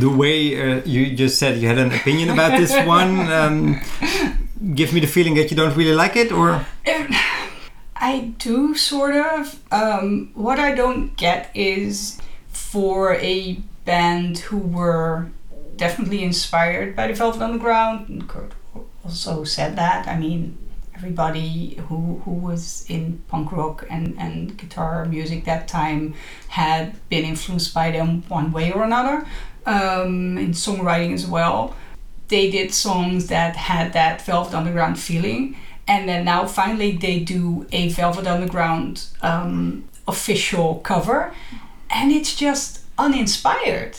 The 0.03 0.09
way 0.09 0.59
uh, 0.59 0.81
you 0.83 1.15
just 1.15 1.39
said 1.39 1.61
you 1.61 1.69
had 1.69 1.77
an 1.77 1.93
opinion 1.93 2.29
about 2.29 2.59
this 2.59 2.75
one 2.85 3.31
um, 3.31 3.79
gives 4.75 4.91
me 4.91 4.99
the 4.99 5.07
feeling 5.07 5.33
that 5.35 5.49
you 5.49 5.55
don't 5.55 5.77
really 5.77 5.95
like 5.95 6.17
it, 6.17 6.29
or 6.29 6.65
I 7.95 8.33
do 8.37 8.75
sort 8.75 9.15
of. 9.15 9.61
Um, 9.71 10.31
what 10.33 10.59
I 10.59 10.75
don't 10.75 11.15
get 11.15 11.49
is 11.55 12.19
for 12.49 13.15
a 13.15 13.53
band 13.85 14.39
who 14.39 14.57
were 14.57 15.29
definitely 15.77 16.21
inspired 16.21 16.97
by 16.97 17.07
the 17.07 17.13
Velvet 17.13 17.41
Underground. 17.41 18.09
and 18.09 18.27
Kurt 18.27 18.51
also 19.05 19.45
said 19.45 19.77
that. 19.77 20.05
I 20.05 20.17
mean, 20.19 20.57
everybody 20.93 21.75
who 21.87 22.21
who 22.25 22.31
was 22.31 22.85
in 22.89 23.23
punk 23.29 23.53
rock 23.53 23.85
and 23.89 24.19
and 24.19 24.57
guitar 24.57 25.05
music 25.05 25.45
that 25.45 25.69
time 25.69 26.13
had 26.49 26.99
been 27.07 27.23
influenced 27.23 27.73
by 27.73 27.89
them 27.91 28.23
one 28.27 28.51
way 28.51 28.73
or 28.73 28.83
another. 28.83 29.25
Um, 29.65 30.37
in 30.37 30.51
songwriting 30.51 31.13
as 31.13 31.25
well 31.25 31.73
they 32.33 32.49
did 32.49 32.73
songs 32.73 33.27
that 33.27 33.55
had 33.55 33.93
that 33.93 34.21
Velvet 34.25 34.55
Underground 34.55 34.99
feeling, 34.99 35.55
and 35.87 36.07
then 36.09 36.25
now 36.25 36.47
finally 36.47 36.91
they 36.93 37.19
do 37.19 37.67
a 37.71 37.89
Velvet 37.89 38.25
Underground 38.25 39.05
um, 39.21 39.83
official 40.07 40.81
cover, 40.83 41.33
and 41.89 42.11
it's 42.11 42.35
just 42.35 42.81
uninspired. 42.97 43.95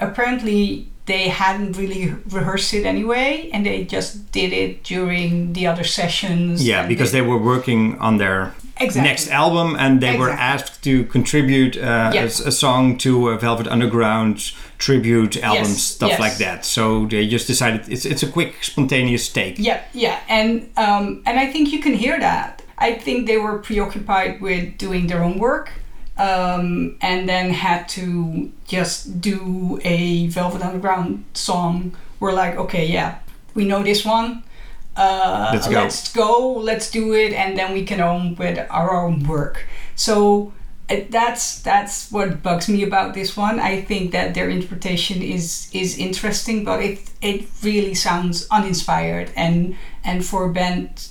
Apparently, 0.00 0.88
they 1.06 1.28
hadn't 1.28 1.72
really 1.72 2.14
rehearsed 2.28 2.74
it 2.74 2.84
anyway, 2.84 3.48
and 3.52 3.64
they 3.64 3.84
just 3.84 4.30
did 4.32 4.52
it 4.52 4.82
during 4.82 5.52
the 5.52 5.66
other 5.66 5.84
sessions. 5.84 6.66
yeah, 6.66 6.86
because 6.86 7.12
they 7.12 7.22
were 7.22 7.38
working 7.38 7.98
on 7.98 8.18
their 8.18 8.54
Exactly. 8.80 9.08
next 9.10 9.28
album 9.30 9.76
and 9.78 10.00
they 10.00 10.16
were 10.18 10.30
asked 10.30 10.82
to 10.84 11.04
contribute 11.04 11.76
uh, 11.76 12.10
Yeah. 12.14 12.22
a, 12.22 12.26
a 12.48 12.52
song 12.52 12.96
to 12.98 13.28
a 13.30 13.38
Velvet 13.38 13.66
Underground 13.68 14.52
tribute 14.78 15.36
album, 15.42 15.64
Yes, 15.72 15.82
stuff 15.82 16.10
yes. 16.10 16.20
like 16.20 16.36
that. 16.38 16.64
So 16.64 17.06
they 17.06 17.26
just 17.26 17.46
decided 17.46 17.80
it's 17.88 18.04
it's 18.04 18.22
a 18.22 18.28
quick, 18.30 18.62
spontaneous 18.62 19.28
take. 19.32 19.58
Yeah, 19.58 19.80
yeah, 19.92 20.18
and 20.28 20.50
um, 20.76 21.22
and 21.26 21.38
I 21.40 21.46
think 21.52 21.72
you 21.72 21.80
can 21.80 21.94
hear 21.94 22.18
that. 22.20 22.62
I 22.78 22.94
think 22.94 23.26
they 23.26 23.38
were 23.38 23.58
preoccupied 23.58 24.40
with 24.40 24.78
doing 24.78 25.08
their 25.08 25.22
own 25.24 25.38
work, 25.38 25.70
um, 26.16 26.96
and 27.00 27.28
then 27.28 27.50
had 27.52 27.88
to 27.90 28.50
just 28.66 29.20
do 29.20 29.80
a 29.84 30.28
Velvet 30.28 30.62
Underground 30.62 31.24
song. 31.34 31.96
We're 32.20 32.32
like, 32.32 32.56
okay, 32.56 32.86
yeah, 32.86 33.18
we 33.54 33.64
know 33.64 33.82
this 33.82 34.04
one. 34.04 34.42
Uh, 34.98 35.50
Let's 35.52 35.68
go. 35.68 35.74
Let's 35.74 36.12
go. 36.12 36.52
Let's 36.58 36.90
do 36.90 37.14
it, 37.14 37.32
and 37.32 37.56
then 37.56 37.72
we 37.72 37.84
can 37.84 38.00
own 38.00 38.34
with 38.34 38.58
our 38.68 38.90
own 38.92 39.22
work. 39.28 39.64
So 39.94 40.52
uh, 40.90 40.96
that's 41.08 41.60
that's 41.62 42.10
what 42.10 42.42
bugs 42.42 42.68
me 42.68 42.82
about 42.82 43.14
this 43.14 43.36
one. 43.36 43.60
I 43.60 43.80
think 43.80 44.10
that 44.12 44.34
their 44.34 44.50
interpretation 44.50 45.22
is 45.22 45.70
is 45.72 45.96
interesting, 45.98 46.64
but 46.64 46.82
it 46.82 46.98
it 47.22 47.46
really 47.62 47.94
sounds 47.94 48.48
uninspired. 48.50 49.30
And 49.36 49.76
and 50.02 50.24
for 50.24 50.46
a 50.46 50.52
band 50.52 51.08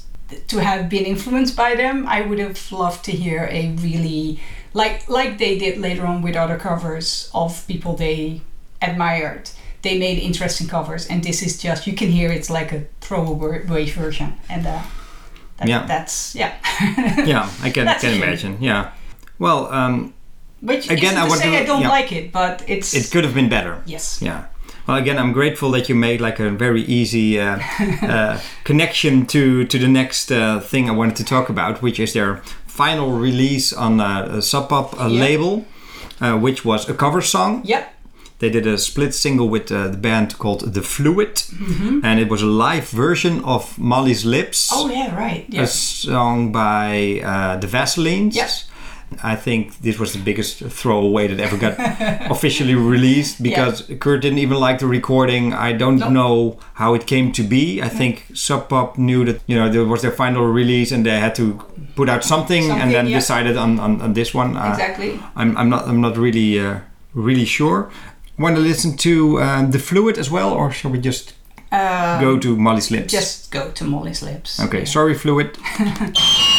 to 0.48 0.58
have 0.58 0.90
been 0.90 1.06
influenced 1.06 1.56
by 1.56 1.76
them, 1.76 2.06
I 2.08 2.22
would 2.22 2.40
have 2.40 2.60
loved 2.72 3.06
to 3.06 3.12
hear 3.14 3.48
a 3.50 3.72
really 3.82 4.42
like 4.74 5.08
like 5.08 5.38
they 5.38 5.58
did 5.58 5.78
later 5.78 6.06
on 6.06 6.22
with 6.22 6.36
other 6.36 6.58
covers 6.58 7.32
of 7.34 7.66
people 7.68 7.96
they 7.96 8.42
admired. 8.82 9.50
They 9.82 9.98
made 9.98 10.18
interesting 10.20 10.68
covers, 10.68 11.08
and 11.08 11.24
this 11.24 11.42
is 11.42 11.58
just 11.62 11.88
you 11.88 11.94
can 11.94 12.10
hear 12.10 12.32
it's 12.32 12.50
like 12.50 12.72
a 12.74 12.82
throwaway 13.02 13.86
version, 13.90 14.34
and 14.50 14.66
uh, 14.68 14.82
that, 15.58 15.68
Yeah. 15.68 15.86
that's 15.88 16.36
yeah. 16.36 16.52
Yeah, 17.26 17.50
I 17.64 17.70
can 17.72 17.88
can 18.00 18.14
imagine. 18.22 18.58
Yeah. 18.62 18.92
Well, 19.40 19.68
um, 19.72 20.14
Which 20.62 20.90
Again, 20.90 21.16
I 21.18 21.28
want 21.28 21.42
say 21.42 21.52
to- 21.52 21.58
I 21.62 21.66
don't 21.66 21.82
yeah. 21.82 21.90
like 22.00 22.12
it, 22.12 22.32
but 22.32 22.64
it's 22.68 22.94
it 22.94 23.12
could 23.12 23.24
have 23.24 23.34
been 23.34 23.50
better. 23.50 23.82
yes. 23.86 24.20
Yeah. 24.22 24.44
Well, 24.88 24.98
again, 24.98 25.18
I'm 25.20 25.34
grateful 25.34 25.72
that 25.72 25.90
you 25.90 25.96
made 25.96 26.22
like 26.22 26.40
a 26.44 26.50
very 26.50 26.82
easy 26.82 27.40
uh, 27.40 27.60
uh, 28.02 28.40
connection 28.64 29.26
to 29.28 29.66
to 29.66 29.78
the 29.80 29.88
next 29.88 30.32
uh, 30.32 30.60
thing 30.72 30.90
I 30.90 30.94
wanted 30.94 31.16
to 31.18 31.24
talk 31.24 31.50
about, 31.50 31.82
which 31.82 32.00
is 32.00 32.12
their 32.14 32.42
final 32.68 33.12
release 33.22 33.74
on 33.78 34.00
uh, 34.00 34.38
a 34.38 34.42
Sub 34.42 34.68
Pop 34.70 34.94
Yeah. 34.96 35.08
label, 35.28 35.66
uh, 36.22 36.38
which 36.42 36.66
was 36.66 36.90
a 36.90 36.94
cover 36.94 37.22
song. 37.22 37.62
Yep. 37.66 37.84
They 38.40 38.50
did 38.52 38.68
a 38.68 38.78
split 38.78 39.14
single 39.16 39.50
with 39.50 39.72
uh, 39.72 39.88
the 39.88 39.98
band 39.98 40.38
called 40.38 40.74
The 40.74 40.82
Fluid, 40.84 41.42
and 42.04 42.20
it 42.20 42.30
was 42.30 42.42
a 42.44 42.46
live 42.46 42.88
version 42.90 43.44
of 43.44 43.78
Molly's 43.80 44.26
Lips, 44.26 44.70
Mm-hmm. 44.72 44.90
Oh 44.90 44.94
yeah, 44.94 45.16
right. 45.18 45.46
a 45.50 45.56
Yeah. 45.56 45.66
song 45.66 46.52
by 46.52 47.22
uh, 47.24 47.58
the 47.58 47.68
Vaselines. 47.68 48.36
Yes. 48.36 48.66
I 49.24 49.36
think 49.38 49.80
this 49.82 49.98
was 50.00 50.12
the 50.12 50.20
biggest 50.20 50.60
throwaway 50.60 51.28
that 51.28 51.40
ever 51.40 51.56
got 51.58 51.76
officially 52.30 52.76
released 52.76 53.42
because 53.42 53.82
Kurt 54.02 54.22
didn't 54.22 54.40
even 54.40 54.58
like 54.60 54.80
the 54.80 54.86
recording. 54.88 55.54
I 55.54 55.72
don't 55.72 55.98
No. 56.00 56.10
know 56.10 56.60
how 56.74 56.94
it 56.94 57.06
came 57.08 57.32
to 57.32 57.44
be. 57.44 57.82
I 57.82 57.88
think 57.90 58.26
Sub 58.34 58.68
Pop 58.68 58.98
knew 58.98 59.24
that 59.26 59.40
you 59.48 59.56
know 59.58 59.70
there 59.72 59.86
was 59.86 60.02
their 60.02 60.12
final 60.12 60.44
release 60.46 60.92
and 60.92 61.06
they 61.06 61.20
had 61.20 61.36
to 61.36 61.54
put 61.96 62.10
out 62.10 62.24
something, 62.26 62.70
and 62.70 62.92
then 62.92 63.08
yeah. 63.08 63.18
decided 63.18 63.56
on, 63.58 63.80
on, 63.80 64.02
on 64.02 64.14
this 64.14 64.34
one. 64.34 64.58
Uh, 64.58 64.70
Exactly. 64.72 65.20
I'm, 65.38 65.56
I'm 65.58 65.70
not 65.70 65.88
I'm 65.88 66.02
not 66.02 66.18
really 66.18 66.60
uh, 66.60 66.80
really 67.14 67.46
sure. 67.46 67.90
Want 68.38 68.56
to 68.56 68.62
listen 68.62 68.96
to 68.98 69.42
um, 69.42 69.72
the 69.72 69.80
Fluid 69.80 70.18
as 70.18 70.30
well, 70.30 70.52
or 70.54 70.72
shall 70.72 70.92
we 70.92 71.00
just 71.00 71.34
Um, 71.72 72.22
go 72.22 72.38
to 72.40 72.56
Molly's 72.56 72.92
Lips? 72.92 73.12
Just 73.12 73.52
go 73.52 73.72
to 73.72 73.84
Molly's 73.84 74.22
Lips. 74.22 74.60
Okay, 74.60 74.86
sorry, 74.86 75.14
Fluid. 75.16 75.58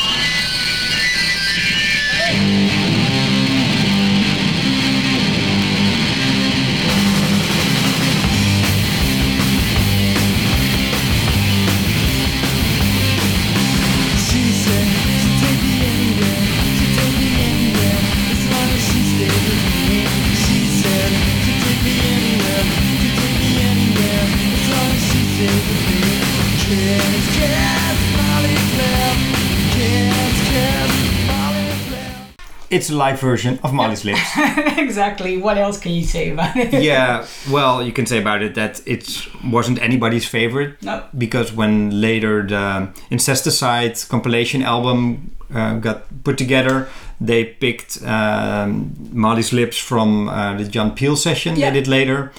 It's 32.70 32.90
a 32.90 32.94
live 32.94 33.18
version 33.20 33.58
of 33.62 33.72
Molly's 33.72 34.04
Lips. 34.04 34.20
exactly. 34.76 35.38
What 35.38 35.56
else 35.56 35.78
can 35.80 35.92
you 35.92 36.04
say 36.04 36.30
about 36.30 36.54
it? 36.56 36.82
yeah, 36.82 37.26
well, 37.50 37.82
you 37.82 37.92
can 37.92 38.04
say 38.06 38.18
about 38.18 38.42
it 38.42 38.54
that 38.54 38.80
it 38.86 39.26
wasn't 39.44 39.80
anybody's 39.80 40.26
favorite 40.28 40.82
No. 40.82 41.02
because 41.16 41.50
when 41.52 42.00
later 42.00 42.46
the 42.46 42.88
Incesticide 43.10 44.06
compilation 44.08 44.62
album 44.62 45.30
uh, 45.54 45.78
got 45.78 46.02
put 46.24 46.36
together, 46.36 46.88
they 47.20 47.44
picked 47.44 48.02
um, 48.04 48.92
Molly's 49.12 49.52
Lips 49.52 49.78
from 49.78 50.28
uh, 50.28 50.54
the 50.58 50.64
John 50.64 50.94
Peel 50.94 51.16
session 51.16 51.56
Yeah. 51.56 51.70
they 51.70 51.80
did 51.80 51.88
later, 51.88 52.32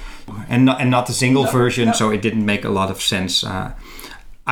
and 0.47 0.63
not, 0.65 0.80
and 0.80 0.91
not 0.91 1.07
the 1.07 1.13
single 1.13 1.45
No, 1.45 1.51
version, 1.51 1.86
no. 1.88 1.93
so 1.93 2.11
it 2.11 2.21
didn't 2.21 2.45
make 2.45 2.63
a 2.65 2.69
lot 2.69 2.91
of 2.91 3.01
sense. 3.01 3.43
Uh, 3.43 3.71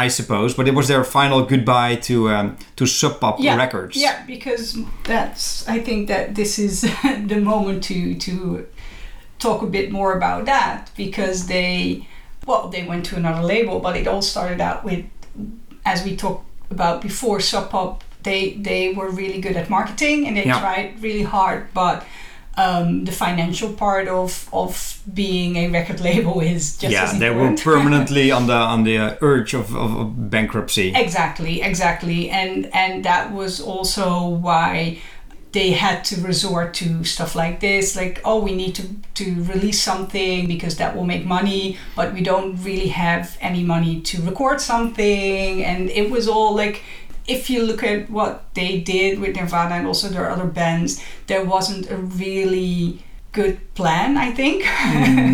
I 0.05 0.09
suppose, 0.09 0.53
but 0.53 0.67
it 0.67 0.75
was 0.75 0.87
their 0.87 1.03
final 1.03 1.43
goodbye 1.43 1.95
to 2.07 2.29
um, 2.29 2.57
to 2.75 2.85
Sub 2.85 3.19
Pop 3.19 3.37
yeah, 3.39 3.57
Records. 3.57 3.95
Yeah, 3.97 4.23
because 4.27 4.77
that's. 5.03 5.67
I 5.67 5.79
think 5.79 6.07
that 6.07 6.35
this 6.35 6.59
is 6.59 6.81
the 7.33 7.39
moment 7.41 7.83
to 7.85 8.13
to 8.27 8.65
talk 9.39 9.61
a 9.63 9.67
bit 9.77 9.91
more 9.91 10.11
about 10.17 10.45
that 10.45 10.91
because 10.95 11.47
they, 11.47 12.07
well, 12.45 12.69
they 12.69 12.83
went 12.83 13.05
to 13.07 13.15
another 13.15 13.43
label, 13.53 13.79
but 13.79 13.95
it 13.97 14.07
all 14.07 14.21
started 14.21 14.61
out 14.61 14.83
with, 14.83 15.03
as 15.83 16.03
we 16.05 16.15
talked 16.15 16.45
about 16.69 17.01
before, 17.01 17.39
Sub 17.41 17.69
Pop. 17.69 18.03
They 18.23 18.53
they 18.69 18.93
were 18.93 19.09
really 19.09 19.41
good 19.41 19.55
at 19.57 19.67
marketing 19.69 20.27
and 20.27 20.35
they 20.37 20.45
Yeah. 20.45 20.59
tried 20.59 21.01
really 21.01 21.23
hard, 21.23 21.67
but. 21.73 22.05
Um, 22.59 23.05
the 23.05 23.11
financial 23.11 23.71
part 23.71 24.07
of 24.07 24.49
of 24.51 24.99
being 25.13 25.57
a 25.57 25.69
record 25.69 25.99
label 25.99 26.39
is 26.53 26.75
just 26.77 26.91
yeah, 26.91 27.17
they 27.17 27.29
were 27.29 27.55
permanently 27.55 28.31
on 28.37 28.47
the 28.47 28.53
on 28.53 28.83
the 28.83 28.97
uh, 28.97 29.15
urge 29.21 29.53
of, 29.53 29.75
of, 29.75 29.95
of 29.95 30.29
bankruptcy. 30.31 30.91
Exactly, 30.95 31.61
exactly, 31.61 32.31
and 32.31 32.65
and 32.73 33.05
that 33.05 33.31
was 33.31 33.61
also 33.61 34.27
why 34.27 34.99
they 35.51 35.71
had 35.71 36.03
to 36.05 36.21
resort 36.21 36.73
to 36.75 37.03
stuff 37.03 37.35
like 37.35 37.59
this, 37.59 37.95
like 37.95 38.21
oh, 38.25 38.39
we 38.39 38.53
need 38.53 38.75
to 38.75 38.83
to 39.15 39.43
release 39.43 39.81
something 39.81 40.47
because 40.47 40.77
that 40.77 40.95
will 40.95 41.05
make 41.05 41.25
money, 41.25 41.77
but 41.95 42.13
we 42.13 42.21
don't 42.21 42.55
really 42.63 42.89
have 42.89 43.37
any 43.41 43.63
money 43.63 44.01
to 44.01 44.21
record 44.21 44.61
something, 44.61 45.63
and 45.63 45.89
it 45.89 46.09
was 46.09 46.27
all 46.27 46.55
like. 46.55 46.83
If 47.27 47.49
you 47.49 47.63
look 47.63 47.83
at 47.83 48.09
what 48.09 48.53
they 48.53 48.79
did 48.79 49.19
with 49.19 49.35
Nirvana 49.35 49.75
and 49.75 49.87
also 49.87 50.07
their 50.07 50.29
other 50.29 50.45
bands, 50.45 51.03
there 51.27 51.43
wasn't 51.45 51.89
a 51.91 51.97
really 51.97 53.03
good 53.33 53.57
plan, 53.75 54.17
I 54.17 54.31
think. 54.31 54.63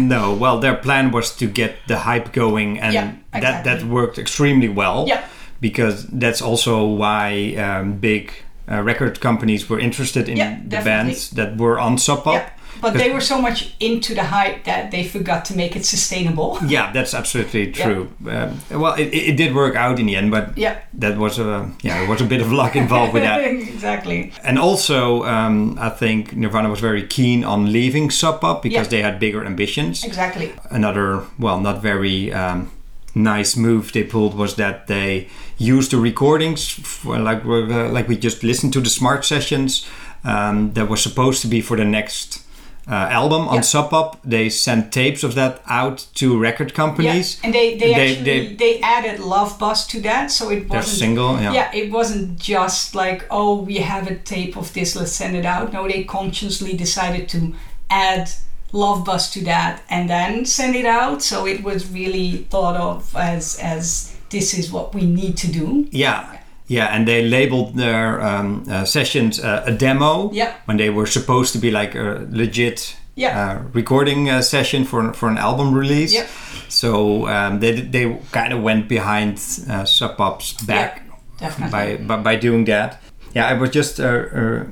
no, 0.10 0.34
well, 0.40 0.60
their 0.60 0.76
plan 0.76 1.12
was 1.12 1.36
to 1.38 1.46
get 1.48 1.76
the 1.88 2.00
hype 2.00 2.34
going, 2.34 2.80
and 2.80 2.94
Yeah, 2.94 3.14
that 3.32 3.64
that 3.64 3.84
worked 3.84 4.18
extremely 4.18 4.70
well. 4.70 5.06
Yeah. 5.08 5.24
Because 5.62 6.08
that's 6.08 6.42
also 6.42 6.84
why 6.86 7.56
um, 7.56 7.94
big 8.00 8.32
uh, 8.70 8.82
record 8.82 9.20
companies 9.22 9.70
were 9.70 9.80
interested 9.80 10.28
in 10.28 10.38
Yeah, 10.38 10.58
the 10.64 10.70
definitely. 10.70 10.84
bands 11.14 11.30
that 11.32 11.58
were 11.58 11.80
on 11.80 11.98
Sub 11.98 12.24
Pop. 12.24 12.34
Yeah, 12.34 12.50
but 12.84 12.94
they 12.94 13.10
were 13.12 13.22
so 13.22 13.42
much 13.42 13.74
into 13.80 14.14
the 14.14 14.24
hype 14.24 14.64
that 14.66 14.92
they 14.92 15.04
forgot 15.04 15.46
to 15.46 15.56
make 15.56 15.76
it 15.76 15.86
sustainable. 15.86 16.60
Yeah, 16.74 16.92
that's 16.94 17.14
absolutely 17.14 17.72
true. 17.72 18.10
Um, 18.28 18.60
well, 18.82 18.94
it, 18.94 19.08
it 19.14 19.24
it 19.30 19.36
did 19.38 19.54
work 19.56 19.76
out 19.76 20.00
in 20.00 20.06
the 20.06 20.16
end, 20.16 20.32
but 20.32 20.46
Yeah. 20.58 20.76
that 21.00 21.18
was 21.18 21.40
a 21.40 21.70
yeah, 21.84 22.00
there 22.00 22.10
was 22.10 22.22
a 22.22 22.26
bit 22.26 22.42
of 22.42 22.52
luck 22.52 22.76
involved 22.76 23.14
with 23.14 23.24
that. 23.24 23.40
exactly. 23.76 24.32
And 24.44 24.58
also, 24.60 25.24
um, 25.24 25.78
I 25.80 25.90
think 25.90 26.34
Nirvana 26.36 26.70
was 26.70 26.80
very 26.82 27.04
keen 27.08 27.44
on 27.44 27.72
leaving 27.72 28.12
Sub 28.12 28.40
Pop 28.42 28.62
because 28.64 28.88
Yeah. 28.88 28.90
they 28.90 29.02
had 29.02 29.20
bigger 29.20 29.46
ambitions. 29.46 30.04
Exactly. 30.04 30.52
Another, 30.70 31.22
well, 31.40 31.60
not 31.60 31.82
very 31.82 32.32
um, 32.34 32.70
nice 33.16 33.56
move 33.60 33.92
they 33.92 34.04
pulled 34.04 34.34
was 34.36 34.56
that 34.56 34.88
they 34.88 35.28
used 35.58 35.92
the 35.92 35.98
recordings, 35.98 36.68
for, 36.70 37.20
like 37.20 37.46
uh, 37.46 37.90
like 37.94 38.08
we 38.08 38.18
just 38.18 38.44
listened 38.44 38.74
to 38.74 38.82
the 38.82 38.90
Smart 38.90 39.26
sessions 39.26 39.86
um, 40.24 40.74
that 40.74 40.90
was 40.90 41.02
supposed 41.02 41.42
to 41.42 41.48
be 41.48 41.62
for 41.62 41.78
the 41.78 41.86
next. 41.86 42.43
Uh, 42.86 42.96
album 42.96 43.48
on 43.48 43.56
Yeah. 43.56 43.62
Sub 43.62 43.90
Pop, 43.90 44.20
they 44.26 44.50
sent 44.50 44.92
tapes 44.92 45.24
of 45.24 45.36
that 45.36 45.62
out 45.68 46.06
to 46.16 46.38
record 46.38 46.74
companies. 46.74 47.38
Yeah. 47.40 47.46
And 47.46 47.54
they, 47.56 47.78
they, 47.78 47.94
They- 47.94 48.12
actually 48.12 48.56
they, 48.56 48.80
added 48.82 49.20
Love 49.22 49.58
Buzz 49.58 49.88
to 49.88 50.02
that, 50.02 50.32
so 50.32 50.50
it 50.50 50.68
wasn't 50.68 50.98
single, 50.98 51.40
yeah. 51.40 51.54
yeah, 51.54 51.72
it 51.74 51.92
wasn't 51.92 52.38
just 52.40 52.94
like 52.94 53.26
oh 53.32 53.62
we 53.62 53.78
have 53.78 54.08
a 54.12 54.16
tape 54.16 54.58
of 54.58 54.74
this, 54.74 54.96
let's 54.98 55.14
send 55.14 55.36
it 55.38 55.46
out. 55.46 55.72
No, 55.72 55.88
they 55.88 56.04
consciously 56.04 56.76
decided 56.76 57.30
to 57.30 57.54
add 57.90 58.30
Love 58.74 59.06
Buzz 59.06 59.30
to 59.32 59.44
that 59.46 59.82
and 59.90 60.10
then 60.10 60.46
send 60.46 60.76
it 60.76 60.86
out. 60.86 61.22
So 61.22 61.48
it 61.48 61.64
was 61.64 61.90
really 61.90 62.46
thought 62.50 62.76
of 62.76 63.16
as 63.16 63.58
as 63.60 64.14
this 64.30 64.54
is 64.54 64.72
what 64.72 64.94
we 64.94 65.06
need 65.06 65.38
to 65.38 65.48
do. 65.48 65.88
Yeah, 65.92 66.38
yeah, 66.68 66.88
and 66.96 67.06
they 67.08 67.24
labeled 67.30 67.76
their 67.78 68.22
um, 68.22 68.64
uh, 68.70 68.86
sessions 68.86 69.40
uh, 69.40 69.64
a 69.66 69.72
demo 69.72 70.32
Yeah. 70.34 70.54
when 70.66 70.78
they 70.78 70.90
were 70.90 71.06
supposed 71.08 71.52
to 71.54 71.60
be 71.60 71.72
like 71.72 71.96
a 71.96 72.26
legit 72.32 72.96
Yeah. 73.16 73.40
uh, 73.40 73.62
recording 73.74 74.30
uh, 74.30 74.42
session 74.42 74.86
for 74.86 75.14
for 75.14 75.30
an 75.30 75.38
album 75.38 75.74
release. 75.80 76.14
Yep. 76.14 76.28
So 76.70 77.28
um, 77.28 77.60
they 77.60 77.82
they 77.92 78.18
kind 78.32 78.54
of 78.54 78.64
went 78.64 78.88
behind 78.88 79.38
uh, 79.70 79.86
Sub 79.86 80.18
Pop's 80.18 80.54
back 80.66 81.02
definitely. 81.40 81.98
by, 81.98 82.16
by 82.18 82.24
by 82.24 82.36
doing 82.42 82.66
that. 82.66 82.98
Yeah, 83.36 83.52
I 83.52 83.60
was 83.60 83.70
just 83.76 84.00
uh, 84.00 84.06
uh, 84.06 84.64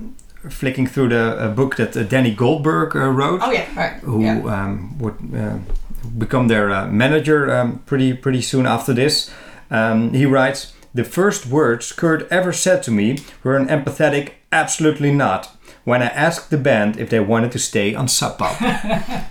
flicking 0.49 0.87
through 0.89 1.09
the 1.09 1.35
uh, 1.45 1.47
book 1.55 1.75
that 1.75 1.95
uh, 1.97 2.03
Danny 2.03 2.31
Goldberg 2.35 2.95
uh, 2.95 3.09
wrote 3.09 3.41
Oh 3.43 3.51
yeah, 3.51 3.65
right. 3.75 3.93
who 4.03 4.21
yeah. 4.23 4.41
um, 4.45 4.97
would 4.99 5.15
uh, 5.35 5.57
become 6.17 6.47
their 6.47 6.69
uh, 6.71 6.87
manager 6.87 7.51
um, 7.51 7.79
pretty 7.85 8.13
pretty 8.13 8.41
soon 8.41 8.65
after 8.65 8.93
this. 8.93 9.29
Um, 9.71 10.13
he 10.13 10.25
writes, 10.25 10.73
"The 10.93 11.03
first 11.03 11.45
words 11.47 11.91
Kurt 11.93 12.27
ever 12.31 12.53
said 12.53 12.83
to 12.83 12.91
me 12.91 13.17
were 13.43 13.57
an 13.57 13.67
empathetic 13.67 14.29
"absolutely 14.51 15.11
not." 15.11 15.49
When 15.83 16.01
I 16.03 16.07
asked 16.07 16.49
the 16.51 16.57
band 16.57 16.97
if 16.99 17.09
they 17.09 17.19
wanted 17.19 17.51
to 17.53 17.59
stay 17.59 17.95
on 17.95 18.07
Sub 18.07 18.37
Pop, 18.37 18.55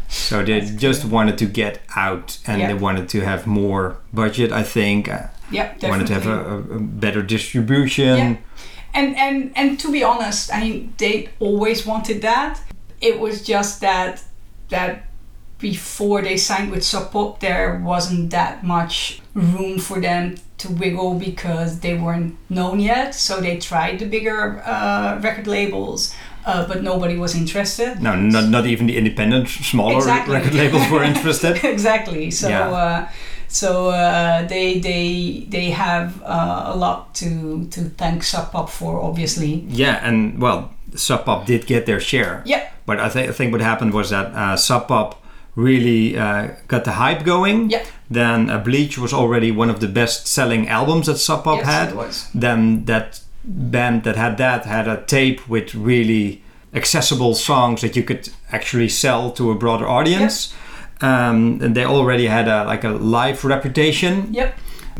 so 0.09 0.43
they 0.43 0.61
just 0.63 1.05
wanted 1.05 1.39
to 1.39 1.47
get 1.47 1.81
out 1.97 2.39
and 2.47 2.61
Yeah. 2.61 2.69
they 2.69 2.75
wanted 2.75 3.09
to 3.11 3.21
have 3.21 3.47
more 3.47 3.97
budget. 4.13 4.51
I 4.53 4.65
think 4.65 5.09
uh, 5.09 5.29
yeah, 5.51 5.67
definitely. 5.75 5.91
wanted 5.91 6.07
to 6.09 6.15
have 6.15 6.27
a, 6.27 6.39
a, 6.55 6.57
a 6.77 6.81
better 6.81 7.23
distribution. 7.23 8.19
Yeah. 8.19 8.37
And 8.95 9.17
and 9.17 9.53
and 9.55 9.79
to 9.81 9.93
be 9.93 10.03
honest, 10.03 10.53
I 10.53 10.61
mean 10.61 10.93
they 10.99 11.29
always 11.39 11.87
wanted 11.87 12.23
that. 12.23 12.61
It 13.01 13.21
was 13.21 13.43
just 13.47 13.81
that 13.81 14.23
that 14.71 15.07
before 15.59 16.23
they 16.23 16.37
signed 16.37 16.71
with 16.73 16.83
Sub 16.83 17.13
Pop, 17.13 17.39
there 17.41 17.81
wasn't 17.85 18.31
that 18.31 18.65
much 18.65 19.21
room 19.35 19.79
for 19.79 20.01
them 20.01 20.35
to 20.61 20.69
wiggle 20.73 21.15
because 21.15 21.81
they 21.81 21.95
weren't 21.95 22.37
known 22.49 22.81
yet. 22.81 23.15
So 23.15 23.41
they 23.41 23.59
tried 23.59 23.99
the 23.99 24.07
bigger 24.07 24.63
uh, 24.65 25.19
record 25.23 25.47
labels, 25.47 26.15
uh, 26.47 26.67
but 26.69 26.83
nobody 26.83 27.17
was 27.17 27.35
interested. 27.35 28.01
No, 28.03 28.15
not, 28.17 28.49
not 28.49 28.67
even 28.67 28.87
the 28.87 28.97
independent, 28.97 29.49
smaller 29.49 29.97
Exactly. 29.97 30.35
record 30.35 30.55
labels 30.55 30.91
were 30.91 31.03
interested. 31.05 31.65
exactly. 31.75 32.31
So 32.31 32.49
Yeah. 32.49 32.69
uh, 32.71 33.09
so 33.49 33.89
uh, 33.91 34.47
they 34.47 34.79
they 34.79 35.45
they 35.49 35.71
have 35.71 36.23
uh, 36.23 36.73
a 36.73 36.77
lot 36.77 37.15
to 37.17 37.67
to 37.71 37.81
thank 37.99 38.23
Sub 38.23 38.53
Pop 38.53 38.71
for, 38.71 39.01
obviously. 39.03 39.65
Yeah, 39.69 39.99
and 40.07 40.41
well, 40.41 40.71
Sub 40.95 41.25
Pop 41.25 41.47
did 41.47 41.67
get 41.67 41.85
their 41.87 42.01
share. 42.01 42.43
Yeah. 42.47 42.69
But 42.87 42.99
I, 43.01 43.09
th- 43.09 43.29
I 43.29 43.33
think 43.33 43.53
what 43.53 43.61
happened 43.61 43.93
was 43.93 44.11
that 44.11 44.27
uh, 44.35 44.57
Sub 44.57 44.87
Pop 44.87 45.17
really 45.57 46.17
uh, 46.17 46.49
got 46.69 46.85
the 46.85 46.93
hype 46.93 47.25
going. 47.25 47.71
Yeah. 47.71 47.85
Then 48.11 48.51
uh, 48.51 48.59
Bleach 48.59 48.99
was 48.99 49.13
already 49.13 49.51
one 49.51 49.71
of 49.71 49.81
the 49.81 49.89
best 49.89 50.27
selling 50.27 50.69
albums 50.69 51.07
that 51.07 51.19
Sub 51.19 51.45
Pop 51.45 51.59
Yes, 51.59 51.67
had. 51.67 51.89
it 51.91 51.97
was. 51.97 52.29
Then 52.35 52.85
that 52.87 53.21
band 53.45 54.05
that 54.05 54.17
had 54.17 54.37
that 54.39 54.65
had 54.65 54.87
a 54.89 55.03
tape 55.07 55.49
with 55.49 55.75
really 55.75 56.43
accessible 56.75 57.35
songs 57.35 57.81
that 57.81 57.97
you 57.97 58.03
could 58.03 58.29
actually 58.53 58.89
sell 58.89 59.31
to 59.33 59.51
a 59.51 59.55
broader 59.55 59.89
audience. 59.89 60.55
Um, 61.03 61.59
and 61.63 61.75
they 61.75 61.85
already 61.85 62.27
had 62.27 62.47
a 62.49 62.65
like 62.65 62.85
a 62.85 62.91
live 62.91 63.43
reputation 63.45 64.35
Yep. 64.35 64.55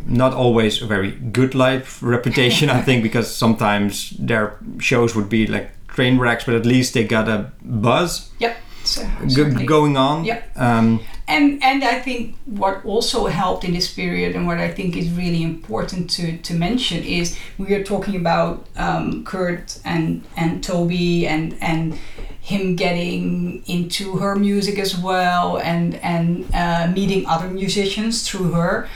not 0.07 0.33
always 0.33 0.81
a 0.83 0.87
very 0.87 1.11
good 1.11 1.55
live 1.55 2.03
reputation, 2.03 2.71
I 2.71 2.81
think, 2.87 3.03
because 3.03 3.29
sometimes 3.37 4.11
their 4.19 4.57
shows 4.79 5.15
would 5.15 5.29
be 5.29 5.47
like 5.47 5.71
train 5.89 6.19
wrecks, 6.19 6.45
but 6.45 6.55
at 6.55 6.65
least 6.65 6.95
they 6.95 7.05
got 7.05 7.29
a 7.29 7.53
buzz 7.63 8.31
Yep. 8.39 8.57
So, 8.85 9.03
certainly. 9.29 9.67
going 9.67 9.97
on. 9.97 10.25
Yep. 10.25 10.53
Um, 10.57 11.01
and 11.31 11.63
and 11.63 11.85
I 11.85 12.01
think 12.01 12.37
what 12.45 12.85
also 12.85 13.27
helped 13.27 13.65
in 13.65 13.73
this 13.73 13.93
period, 13.93 14.35
and 14.35 14.47
what 14.47 14.59
I 14.59 14.69
think 14.69 14.97
is 14.97 15.11
really 15.11 15.43
important 15.43 16.11
to, 16.11 16.37
to 16.39 16.55
mention 16.55 17.05
is 17.05 17.39
we 17.57 17.73
are 17.75 17.85
talking 17.85 18.17
about 18.17 18.67
um, 18.77 19.25
Kurt 19.25 19.79
and 19.85 20.25
and 20.37 20.63
Tobi 20.65 21.27
and 21.27 21.57
and 21.61 21.95
him 22.41 22.75
getting 22.75 23.63
into 23.67 24.17
her 24.17 24.35
music 24.35 24.79
as 24.79 24.99
well, 24.99 25.59
and 25.59 25.95
and 25.97 26.47
uh, 26.53 26.91
meeting 26.93 27.27
other 27.27 27.49
musicians 27.49 28.29
through 28.29 28.51
her. 28.53 28.89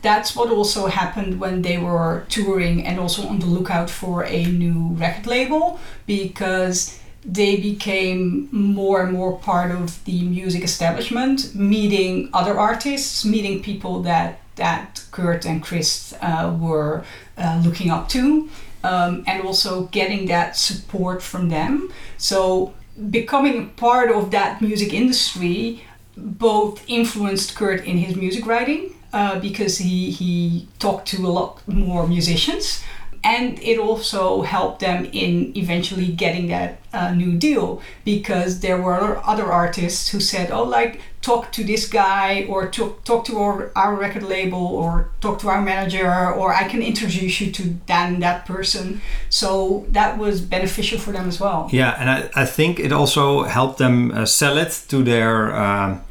That's 0.00 0.34
what 0.34 0.50
also 0.50 0.86
happened 0.86 1.38
when 1.38 1.62
they 1.62 1.78
were 1.78 2.24
touring 2.28 2.84
and 2.84 2.98
also 2.98 3.28
on 3.28 3.38
the 3.38 3.46
lookout 3.46 3.88
for 3.88 4.24
a 4.24 4.46
new 4.46 4.94
record 4.94 5.26
label 5.28 5.78
because 6.06 6.98
they 7.24 7.56
became 7.56 8.48
more 8.50 9.02
and 9.02 9.12
more 9.12 9.38
part 9.38 9.70
of 9.70 10.04
the 10.04 10.22
music 10.22 10.62
establishment, 10.64 11.54
meeting 11.54 12.28
other 12.32 12.58
artists, 12.58 13.24
meeting 13.24 13.62
people 13.62 14.02
that 14.02 14.40
that 14.56 15.02
Kurt 15.12 15.46
and 15.46 15.62
Chris 15.62 16.14
uh, 16.20 16.54
were 16.60 17.04
uh, 17.38 17.62
looking 17.64 17.90
up 17.90 18.08
to, 18.10 18.50
um, 18.84 19.24
and 19.26 19.42
also 19.42 19.84
getting 19.86 20.26
that 20.26 20.56
support 20.56 21.22
from 21.22 21.48
them. 21.48 21.90
So 22.18 22.74
becoming 23.10 23.70
part 23.70 24.10
of 24.10 24.30
that 24.32 24.60
music 24.60 24.92
industry 24.92 25.84
both 26.16 26.84
influenced 26.88 27.54
Kurt 27.54 27.84
in 27.84 27.96
his 27.98 28.16
music 28.16 28.44
writing 28.46 28.94
uh, 29.12 29.38
because 29.40 29.78
he 29.78 30.10
he 30.10 30.68
talked 30.78 31.08
to 31.08 31.26
a 31.26 31.28
lot 31.28 31.66
more 31.66 32.06
musicians 32.06 32.82
and 33.24 33.58
it 33.62 33.78
also 33.78 34.42
helped 34.42 34.80
them 34.80 35.04
in 35.12 35.56
eventually 35.56 36.08
getting 36.08 36.48
that 36.48 36.80
uh, 36.92 37.14
new 37.14 37.32
deal 37.38 37.80
because 38.04 38.60
there 38.60 38.80
were 38.80 39.20
other 39.24 39.50
artists 39.50 40.08
who 40.08 40.20
said 40.20 40.50
oh 40.50 40.64
like 40.64 41.00
talk 41.22 41.52
to 41.52 41.62
this 41.62 41.88
guy 41.88 42.44
or 42.48 42.68
talk, 42.68 43.04
talk 43.04 43.24
to 43.24 43.38
our, 43.38 43.70
our 43.76 43.94
record 43.94 44.24
label 44.24 44.66
or 44.66 45.08
talk 45.20 45.38
to 45.38 45.48
our 45.48 45.62
manager 45.62 46.32
or 46.32 46.52
i 46.52 46.66
can 46.66 46.82
introduce 46.82 47.40
you 47.40 47.52
to 47.52 47.76
and 47.88 48.22
that 48.22 48.44
person 48.44 49.00
so 49.28 49.86
that 49.90 50.18
was 50.18 50.40
beneficial 50.40 50.98
for 50.98 51.12
them 51.12 51.28
as 51.28 51.38
well 51.38 51.68
yeah, 51.72 51.96
and 51.98 52.10
I, 52.10 52.30
I 52.34 52.46
think 52.46 52.80
it 52.80 52.92
also 52.92 53.44
helped 53.44 53.78
them 53.78 54.10
uh, 54.10 54.26
sell 54.26 54.58
it 54.58 54.84
to 54.88 55.02
their 55.02 55.54
um 55.54 56.02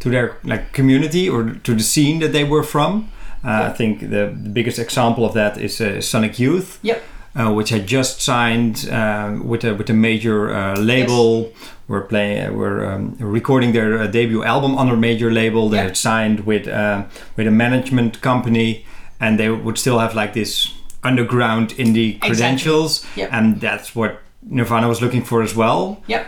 to 0.00 0.10
their 0.10 0.38
like 0.44 0.72
community 0.72 1.28
or 1.28 1.54
to 1.64 1.74
the 1.74 1.82
scene 1.82 2.20
that 2.20 2.32
they 2.32 2.44
were 2.44 2.62
from. 2.62 3.10
Uh, 3.44 3.70
I 3.70 3.76
think 3.76 4.00
the, 4.00 4.06
the 4.42 4.50
biggest 4.52 4.78
example 4.78 5.24
of 5.24 5.32
that 5.34 5.56
is 5.58 5.80
uh, 5.80 6.00
Sonic 6.00 6.38
Youth. 6.38 6.78
yep 6.82 7.02
uh, 7.38 7.52
which 7.52 7.70
I 7.70 7.78
just 7.80 8.22
signed 8.22 8.88
um, 8.90 9.46
with 9.46 9.62
a 9.64 9.74
with 9.74 9.90
a 9.90 9.92
major 9.92 10.54
uh, 10.54 10.74
label. 10.80 11.52
We're 11.88 12.06
playing, 12.08 12.56
we're 12.56 12.84
um, 12.94 13.14
recording 13.20 13.72
their 13.72 13.98
uh, 14.00 14.06
debut 14.06 14.42
album 14.42 14.74
on 14.78 14.88
a 14.88 14.96
major 14.96 15.30
label. 15.30 15.68
They 15.68 15.76
Yeah. 15.76 15.82
had 15.84 15.96
signed 15.96 16.40
with 16.46 16.66
uh, 16.66 17.04
with 17.36 17.46
a 17.46 17.50
management 17.50 18.20
company, 18.22 18.84
and 19.20 19.38
they 19.38 19.50
would 19.50 19.76
still 19.78 19.98
have 19.98 20.14
like 20.20 20.32
this 20.32 20.72
underground 21.04 21.70
indie 21.76 22.18
credentials, 22.20 23.04
Yep. 23.16 23.28
and 23.32 23.60
that's 23.60 23.94
what 23.94 24.20
Nirvana 24.42 24.88
was 24.88 25.00
looking 25.00 25.24
for 25.24 25.42
as 25.42 25.54
well. 25.54 25.98
yep 26.08 26.26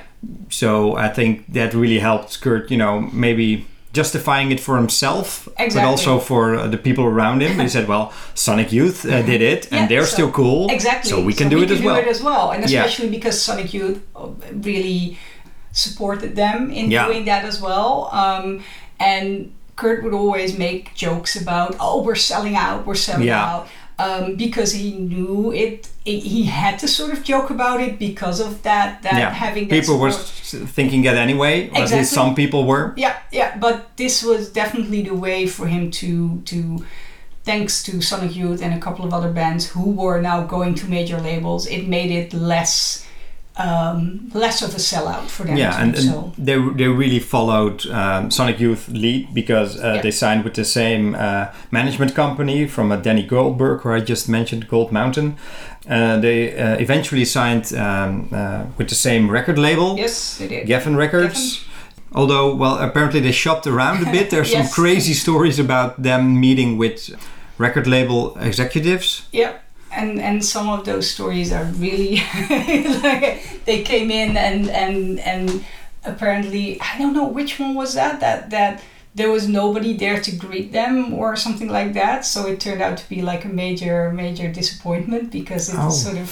So 0.50 0.96
I 0.96 1.08
think 1.14 1.52
that 1.54 1.72
really 1.74 2.00
helped 2.00 2.40
Kurt, 2.40 2.70
you 2.70 2.76
know, 2.78 3.00
maybe 3.12 3.64
justifying 4.00 4.48
it 4.54 4.60
for 4.66 4.74
himself, 4.82 5.28
but 5.74 5.84
also 5.92 6.12
for 6.30 6.42
uh, 6.54 6.58
the 6.74 6.80
people 6.88 7.04
around 7.14 7.38
him. 7.44 7.52
He 7.66 7.68
said, 7.76 7.84
"Well, 7.92 8.04
Sonic 8.44 8.68
Youth 8.78 8.98
uh, 9.04 9.10
did 9.32 9.40
it, 9.52 9.60
and 9.72 9.80
Yeah, 9.80 9.88
they're 9.90 10.06
so- 10.08 10.14
still 10.16 10.30
cool, 10.40 10.60
Exactly. 10.78 11.10
So 11.10 11.16
we 11.30 11.34
can 11.40 11.48
do 11.54 11.58
it 11.64 11.70
as 11.76 11.80
well." 11.86 11.96
it 12.04 12.08
as 12.16 12.20
well, 12.28 12.44
and 12.52 12.60
Yeah. 12.60 12.68
especially 12.70 13.08
because 13.16 13.36
Sonic 13.48 13.68
Youth 13.76 13.98
uh, 14.14 14.28
really 14.70 15.02
supported 15.72 16.32
them 16.42 16.58
in 16.70 16.84
Yeah. 16.90 17.06
doing 17.08 17.24
that 17.30 17.42
as 17.50 17.56
well. 17.66 17.92
Um, 18.22 18.44
and 19.12 19.28
Kurt 19.80 19.98
would 20.04 20.14
always 20.22 20.50
make 20.66 20.82
jokes 21.06 21.32
about, 21.42 21.70
"Oh, 21.84 21.96
we're 22.06 22.22
selling 22.32 22.56
out, 22.66 22.78
we're 22.86 23.02
selling 23.08 23.28
Yeah. 23.28 23.50
out," 23.52 23.62
um, 24.04 24.24
because 24.44 24.70
he 24.80 24.88
knew 25.12 25.52
it, 25.64 25.88
it. 26.08 26.20
He 26.34 26.44
had 26.44 26.78
to 26.80 26.88
sort 26.88 27.10
of 27.12 27.22
joke 27.22 27.50
about 27.50 27.80
it 27.80 27.98
because 27.98 28.38
of 28.40 28.62
that. 28.62 29.02
That 29.02 29.14
yeah, 29.18 29.30
having 29.30 29.68
that 29.68 29.80
people 29.80 29.98
were 29.98 30.10
support. 30.12 30.64
s- 30.64 30.72
thinking 30.72 31.02
that 31.02 31.16
anyway, 31.16 31.54
or 31.68 31.76
at 31.76 31.82
Exactly. 31.82 31.98
least 31.98 32.12
some 32.12 32.34
people 32.34 32.60
were. 32.66 32.84
Yeah, 32.96 33.16
yeah, 33.32 33.56
but 33.58 33.76
this 33.96 34.22
was 34.22 34.50
definitely 34.60 35.02
the 35.02 35.14
way 35.14 35.46
for 35.46 35.66
him 35.66 35.90
to 36.00 36.40
to 36.50 36.58
thanks 37.44 37.82
to 37.84 38.00
Sonic 38.02 38.36
Youth 38.36 38.62
and 38.62 38.74
a 38.74 38.78
couple 38.86 39.04
of 39.06 39.12
other 39.14 39.32
bands 39.32 39.66
who 39.72 39.90
were 40.02 40.20
now 40.20 40.44
going 40.44 40.74
to 40.74 40.86
major 40.86 41.18
labels, 41.20 41.66
it 41.66 41.88
made 41.88 42.10
it 42.10 42.34
less 42.34 43.06
um, 43.58 44.30
less 44.34 44.62
of 44.62 44.70
a 44.74 44.78
sellout 44.78 45.28
for 45.28 45.44
them. 45.44 45.56
Yeah, 45.56 45.82
and, 45.82 45.94
and 45.94 46.04
so. 46.04 46.32
they 46.38 46.56
they 46.76 46.88
really 46.88 47.18
followed 47.18 47.86
um, 47.86 48.30
Sonic 48.30 48.60
Youth 48.60 48.88
lead 48.88 49.34
because 49.34 49.76
uh, 49.76 49.94
Yeah. 49.94 50.02
they 50.02 50.10
signed 50.12 50.44
with 50.44 50.54
the 50.54 50.64
same 50.64 51.14
uh, 51.14 51.46
management 51.70 52.14
company 52.14 52.66
from 52.68 52.92
uh, 52.92 52.96
Danny 52.96 53.26
Goldberg, 53.26 53.80
who 53.82 53.90
I 53.92 54.00
just 54.00 54.28
mentioned, 54.28 54.68
Gold 54.68 54.92
Mountain. 54.92 55.36
Uh, 55.88 56.18
they 56.20 56.56
uh, 56.56 56.76
eventually 56.78 57.24
signed 57.24 57.72
um, 57.74 58.28
uh, 58.32 58.64
with 58.76 58.88
the 58.88 58.94
same 58.94 59.30
record 59.30 59.58
label. 59.58 59.96
yes, 59.96 60.38
they 60.38 60.48
did. 60.48 60.66
Geffen 60.68 60.96
Records. 60.96 61.64
Although, 62.14 62.54
well, 62.54 62.78
apparently 62.78 63.20
they 63.20 63.32
shopped 63.32 63.66
around 63.66 64.06
a 64.06 64.10
bit. 64.10 64.30
There's 64.30 64.52
some 64.58 64.68
crazy 64.68 65.14
stories 65.14 65.58
about 65.58 66.02
them 66.02 66.40
meeting 66.40 66.78
with 66.78 67.10
record 67.58 67.86
label 67.86 68.36
executives. 68.38 69.28
Yep. 69.32 69.62
And 69.90 70.20
and 70.20 70.44
some 70.44 70.68
of 70.68 70.84
those 70.84 71.10
stories 71.10 71.52
are 71.52 71.64
really 71.64 72.16
like 72.50 73.64
they 73.64 73.82
came 73.82 74.10
in 74.10 74.36
and 74.36 74.68
and 74.68 75.18
and 75.20 75.64
apparently 76.04 76.80
I 76.80 76.98
don't 76.98 77.14
know 77.14 77.26
which 77.26 77.58
one 77.58 77.74
was 77.74 77.94
that 77.94 78.20
that 78.20 78.50
that 78.50 78.82
there 79.18 79.30
was 79.36 79.44
nobody 79.48 79.92
there 80.02 80.18
to 80.26 80.30
greet 80.44 80.68
them 80.72 81.12
or 81.20 81.36
something 81.36 81.68
like 81.78 81.92
that. 82.00 82.24
So 82.24 82.38
it 82.50 82.56
turned 82.60 82.82
out 82.86 82.96
to 83.00 83.06
be 83.14 83.20
like 83.30 83.42
a 83.44 83.52
major 83.64 84.10
major 84.12 84.48
disappointment 84.60 85.24
because 85.38 85.64
it 85.70 85.76
Oh. 85.78 85.86
was 85.86 85.96
sort 86.06 86.18
of 86.24 86.30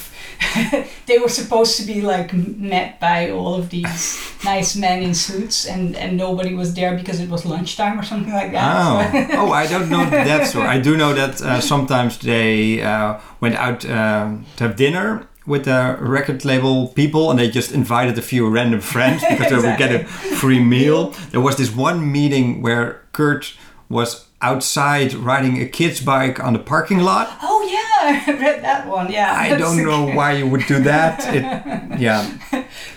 they 1.09 1.19
were 1.19 1.29
supposed 1.41 1.73
to 1.79 1.85
be 1.93 1.99
like 2.15 2.33
met 2.73 2.99
by 3.01 3.31
all 3.31 3.55
of 3.61 3.69
these 3.71 4.03
nice 4.45 4.71
men 4.85 4.99
in 5.03 5.15
suits 5.15 5.67
and 5.73 5.97
and 6.03 6.17
nobody 6.17 6.55
was 6.55 6.75
there 6.75 6.95
because 7.01 7.19
it 7.25 7.29
was 7.35 7.45
lunchtime 7.45 7.97
or 8.01 8.05
something 8.05 8.33
like 8.41 8.53
that. 8.53 8.71
Oh, 8.77 8.99
So- 9.13 9.41
oh, 9.41 9.53
I 9.63 9.67
don't 9.73 9.89
know 9.95 10.05
that 10.11 10.47
story. 10.51 10.69
I 10.77 10.79
do 10.89 10.97
know 10.97 11.13
that 11.15 11.41
uh, 11.43 11.61
sometimes 11.61 12.19
they 12.19 12.81
uh, 12.83 13.11
went 13.41 13.57
out 13.57 13.85
uh, 13.85 14.29
to 14.57 14.61
have 14.65 14.77
dinner 14.77 15.27
with 15.47 15.65
the 15.65 15.97
record 16.01 16.45
label 16.45 16.89
people, 16.89 17.31
and 17.31 17.39
they 17.39 17.49
just 17.51 17.73
invited 17.73 18.19
a 18.19 18.23
few 18.23 18.49
random 18.49 18.81
friends 18.81 19.23
because 19.31 19.51
they 19.51 19.69
would 19.69 19.79
get 19.79 19.93
a 19.95 20.05
free 20.05 20.61
meal. 20.61 21.11
There 21.31 21.41
was 21.41 21.57
this 21.57 21.71
one 21.75 22.11
meeting 22.13 22.63
where 22.63 23.03
Kurt 23.13 23.55
was 23.89 24.27
outside 24.43 25.15
riding 25.15 25.63
a 25.63 25.67
kid's 25.67 26.01
bike 26.01 26.39
on 26.45 26.53
the 26.53 26.59
parking 26.59 26.99
lot. 26.99 27.29
Oh 27.43 27.63
yeah, 27.63 28.23
I 28.35 28.39
read 28.39 28.63
that 28.63 28.87
one. 28.89 29.11
Yeah, 29.11 29.33
I 29.33 29.57
don't 29.57 29.77
know 29.83 30.07
why 30.15 30.33
you 30.33 30.47
would 30.49 30.67
do 30.67 30.83
that. 30.83 31.21
It, 31.35 31.43
yeah, 32.01 32.27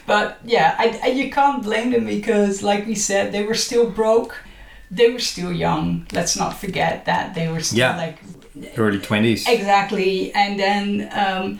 But 0.05 0.39
yeah, 0.43 0.75
I, 0.77 0.99
I, 1.03 1.07
you 1.07 1.31
can't 1.31 1.63
blame 1.63 1.91
them 1.91 2.05
because, 2.05 2.63
like 2.63 2.85
we 2.87 2.95
said, 2.95 3.31
they 3.31 3.43
were 3.45 3.55
still 3.55 3.89
broke. 3.89 4.43
They 4.91 5.11
were 5.11 5.19
still 5.19 5.51
young. 5.53 6.07
Let's 6.11 6.35
not 6.35 6.59
forget 6.59 7.05
that 7.05 7.35
they 7.35 7.47
were 7.47 7.61
still 7.61 7.79
Yeah. 7.79 7.95
like 7.95 8.17
early 8.77 8.99
twenties. 8.99 9.47
exactly. 9.47 10.33
And 10.33 10.59
then 10.59 11.09
um, 11.13 11.59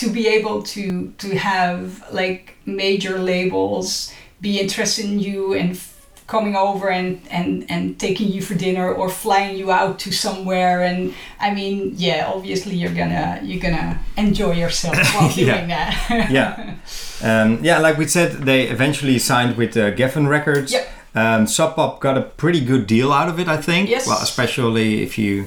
to 0.00 0.10
be 0.10 0.24
able 0.38 0.62
to 0.74 1.12
to 1.18 1.28
have 1.36 2.04
like 2.12 2.56
major 2.66 3.18
labels 3.18 4.12
be 4.40 4.60
interested 4.60 5.04
in 5.06 5.18
you 5.18 5.54
and 5.54 5.70
f- 5.72 5.92
coming 6.26 6.56
over 6.56 6.88
and, 6.90 7.20
and 7.30 7.64
and 7.70 7.98
taking 7.98 8.28
you 8.34 8.42
for 8.42 8.54
dinner 8.54 8.92
or 8.92 9.08
flying 9.08 9.56
you 9.56 9.70
out 9.70 9.98
to 10.04 10.10
somewhere 10.12 10.82
and 10.82 11.14
I 11.40 11.54
mean 11.54 11.92
yeah 11.96 12.30
obviously 12.34 12.74
you're 12.80 12.94
gonna 13.02 13.40
you're 13.48 13.62
gonna 13.62 13.98
enjoy 14.16 14.52
yourself 14.64 14.96
while 15.14 15.30
Yeah. 15.30 15.54
doing 15.54 15.68
that 15.68 16.28
yeah. 16.30 16.74
Um, 17.22 17.60
yeah, 17.64 17.78
like 17.78 17.96
we 17.96 18.06
said, 18.06 18.30
they 18.44 18.68
eventually 18.68 19.18
signed 19.18 19.56
with 19.56 19.74
uh, 19.76 19.90
Geffen 19.98 20.28
Records. 20.28 20.70
Yep. 20.72 20.86
Um, 21.14 21.46
Sub 21.46 21.74
Pop 21.74 21.98
got 22.00 22.18
a 22.18 22.20
pretty 22.20 22.60
good 22.60 22.86
deal 22.86 23.10
out 23.10 23.28
of 23.30 23.40
it, 23.40 23.48
I 23.48 23.56
think. 23.56 23.88
Yes. 23.88 24.06
Well, 24.06 24.20
especially 24.22 25.02
if 25.02 25.16
you 25.16 25.46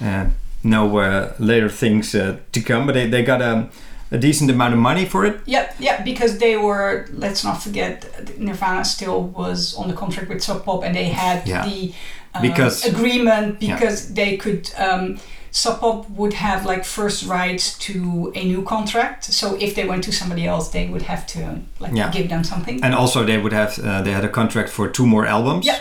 uh, 0.00 0.30
know 0.64 0.96
uh, 0.98 1.34
later 1.38 1.68
things 1.68 2.14
uh, 2.14 2.38
to 2.52 2.60
come, 2.62 2.86
but 2.86 2.94
they, 2.94 3.06
they 3.10 3.22
got 3.22 3.42
a, 3.42 3.68
a 4.10 4.18
decent 4.18 4.50
amount 4.50 4.74
of 4.74 4.80
money 4.80 5.04
for 5.04 5.24
it. 5.24 5.40
Yep, 5.46 5.76
yep, 5.78 6.04
because 6.04 6.38
they 6.38 6.56
were. 6.56 7.06
Let's 7.12 7.44
not 7.44 7.62
forget, 7.62 8.04
Nirvana 8.38 8.84
still 8.84 9.22
was 9.22 9.74
on 9.76 9.88
the 9.88 9.94
contract 9.94 10.28
with 10.28 10.42
Sub 10.42 10.64
Pop, 10.64 10.82
and 10.84 10.94
they 10.94 11.08
had 11.08 11.46
Yeah. 11.46 11.64
the 11.64 11.92
um, 12.34 12.42
Because- 12.42 12.84
agreement 12.84 13.60
Yeah. 13.62 13.74
because 13.74 14.12
they 14.14 14.36
could 14.36 14.70
um, 14.78 15.18
Sub 15.52 15.80
Pop 15.80 16.08
would 16.10 16.34
have 16.34 16.64
like 16.64 16.84
first 16.84 17.26
rights 17.26 17.76
to 17.86 18.32
a 18.36 18.44
new 18.44 18.62
contract. 18.62 19.24
So 19.24 19.56
if 19.60 19.74
they 19.74 19.84
went 19.84 20.04
to 20.04 20.12
somebody 20.12 20.46
else, 20.46 20.68
they 20.70 20.86
would 20.86 21.02
have 21.02 21.26
to 21.34 21.38
like 21.80 21.92
Yeah. 21.94 22.10
give 22.12 22.28
them 22.28 22.44
something. 22.44 22.80
And 22.84 22.94
also, 22.94 23.24
they 23.24 23.38
would 23.38 23.52
have 23.52 23.78
uh, 23.78 24.02
they 24.02 24.12
had 24.12 24.24
a 24.24 24.28
contract 24.28 24.68
for 24.70 24.88
two 24.88 25.06
more 25.06 25.26
albums. 25.26 25.66
Yeah. 25.66 25.78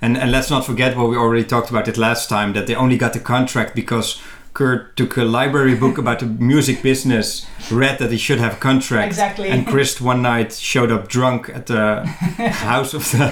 And 0.00 0.16
and 0.16 0.30
let's 0.32 0.50
not 0.50 0.64
forget 0.64 0.96
what 0.96 1.08
we 1.10 1.16
already 1.16 1.44
talked 1.44 1.70
about 1.70 1.88
it 1.88 1.96
last 1.96 2.28
time 2.28 2.52
that 2.54 2.66
they 2.66 2.74
only 2.74 2.96
got 2.98 3.12
the 3.12 3.20
contract 3.20 3.74
because 3.74 4.18
Kurt 4.54 4.96
took 4.96 5.16
a 5.16 5.24
library 5.24 5.74
book 5.74 5.96
about 5.98 6.18
the 6.20 6.26
music 6.26 6.82
business, 6.82 7.46
read 7.70 7.98
that 7.98 8.10
he 8.10 8.18
should 8.18 8.38
have 8.38 8.52
a 8.54 8.56
contract. 8.56 9.06
Exactly. 9.06 9.48
And 9.48 9.66
Chris 9.66 10.00
one 10.00 10.20
night 10.22 10.52
showed 10.52 10.92
up 10.92 11.08
drunk 11.08 11.48
at 11.48 11.66
the 11.66 12.04
house 12.66 12.92
of 12.94 13.02
the 13.12 13.26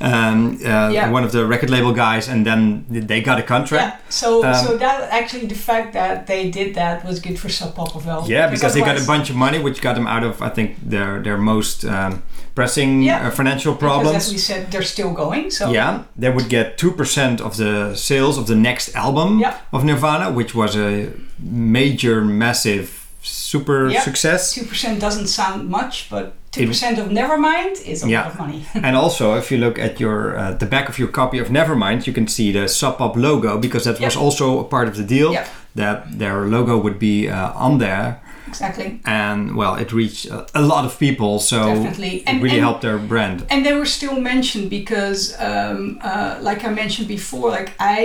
um, 0.00 0.58
uh, 0.64 0.88
Yeah. 0.90 1.10
one 1.10 1.24
of 1.24 1.32
the 1.32 1.46
record 1.46 1.70
label 1.70 1.92
guys, 1.92 2.28
and 2.28 2.44
then 2.44 2.84
they 2.88 3.20
got 3.20 3.38
a 3.38 3.42
contract. 3.42 3.84
yeah. 3.96 4.00
So 4.08 4.44
Um, 4.44 4.54
so 4.66 4.76
that 4.78 5.10
actually 5.10 5.46
the 5.46 5.54
fact 5.54 5.92
that 5.92 6.26
they 6.26 6.50
did 6.50 6.74
that 6.74 7.04
was 7.04 7.20
good 7.20 7.38
for 7.38 7.48
Sub 7.48 7.74
Pop 7.74 7.94
as 7.96 8.04
well. 8.04 8.24
Yeah, 8.28 8.48
because 8.50 8.74
they 8.74 8.80
got 8.80 9.00
a 9.00 9.06
bunch 9.06 9.30
of 9.30 9.36
money, 9.36 9.58
which 9.60 9.80
got 9.80 9.94
them 9.94 10.06
out 10.06 10.24
of, 10.24 10.42
I 10.42 10.48
think, 10.48 10.76
their 10.90 11.22
their 11.22 11.38
most 11.38 11.84
um, 11.84 12.22
pressing 12.54 13.02
Yeah. 13.02 13.26
uh, 13.28 13.30
financial 13.30 13.72
Because 13.74 13.88
problems. 13.88 14.16
as 14.16 14.32
we 14.32 14.38
said, 14.38 14.70
they're 14.70 14.82
still 14.94 15.12
going. 15.12 15.50
So 15.50 15.70
Yeah, 15.72 16.02
they 16.16 16.30
would 16.30 16.48
get 16.48 16.76
two 16.78 16.90
percent 16.92 17.40
of 17.40 17.56
the 17.56 17.94
sales 17.94 18.36
of 18.38 18.46
the 18.46 18.54
next 18.56 18.94
album 18.94 19.38
Yeah. 19.38 19.54
of 19.72 19.84
Nirvana, 19.84 20.30
which 20.30 20.54
was 20.54 20.76
a 20.76 21.08
major, 21.38 22.22
massive, 22.24 22.88
super 23.22 23.88
Yeah. 23.88 24.00
success. 24.02 24.52
two 24.54 24.64
percent 24.64 25.00
doesn't 25.00 25.28
sound 25.28 25.68
much, 25.68 26.08
but 26.10 26.34
two 26.50 26.66
percent 26.66 26.98
of 26.98 27.06
Nevermind 27.08 27.80
is 27.86 28.04
a 28.04 28.08
Yeah. 28.08 28.22
lot 28.22 28.32
of 28.32 28.38
money. 28.38 28.64
and 28.86 28.96
also, 28.96 29.34
if 29.38 29.50
you 29.50 29.58
look 29.58 29.78
at 29.78 29.98
your 30.00 30.36
uh, 30.38 30.52
the 30.58 30.66
back 30.66 30.88
of 30.88 30.98
your 30.98 31.08
copy 31.08 31.38
of 31.40 31.48
Nevermind, 31.48 32.06
you 32.06 32.12
can 32.12 32.26
see 32.28 32.52
the 32.52 32.68
Sub 32.68 32.98
Pop 32.98 33.16
logo 33.16 33.58
because 33.58 33.84
that 33.84 34.00
was 34.00 34.16
also 34.16 34.58
a 34.60 34.64
part 34.64 34.88
of 34.88 34.94
the 34.96 35.04
deal. 35.04 35.32
Yep. 35.32 35.46
That 35.74 36.18
their 36.18 36.40
logo 36.46 36.76
would 36.76 36.98
be 36.98 37.30
uh, 37.30 37.52
on 37.66 37.78
there, 37.78 38.20
exactly. 38.52 38.88
and 39.04 39.38
well, 39.60 39.74
it 39.82 39.88
reached 39.92 40.24
a, 40.36 40.38
a 40.60 40.62
lot 40.72 40.82
of 40.88 40.92
people, 41.06 41.32
so 41.52 41.58
Definitely. 41.74 42.14
it 42.18 42.28
And- 42.28 42.42
really 42.44 42.58
and- 42.58 42.66
helped 42.68 42.82
their 42.86 42.98
brand. 43.12 43.36
and 43.52 43.60
they 43.66 43.74
were 43.80 43.90
still 43.98 44.16
mentioned 44.32 44.66
because 44.78 45.20
um, 45.50 45.78
uh, 46.10 46.30
like 46.48 46.60
i 46.68 46.70
mentioned 46.82 47.08
before 47.18 47.48
like 47.58 47.70
i 47.96 48.00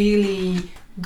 really 0.00 0.46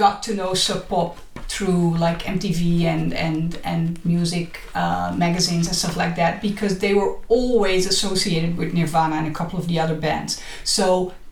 got 0.03 0.17
to 0.27 0.31
know 0.39 0.51
sub 0.67 0.81
pop 0.93 1.13
through 1.53 1.85
like 2.07 2.21
mtv 2.37 2.63
and 2.95 3.09
and 3.27 3.49
and 3.73 3.85
music 4.15 4.51
uh, 4.83 5.09
magazines 5.27 5.65
and 5.69 5.77
stuff 5.83 5.97
like 6.03 6.15
that 6.23 6.33
because 6.49 6.75
they 6.85 6.93
were 7.01 7.13
always 7.39 7.83
associated 7.95 8.53
with 8.61 8.69
nirvana 8.79 9.15
and 9.21 9.27
a 9.33 9.35
couple 9.41 9.57
of 9.63 9.67
the 9.71 9.79
other 9.85 9.95
bands 10.07 10.33
so 10.77 10.87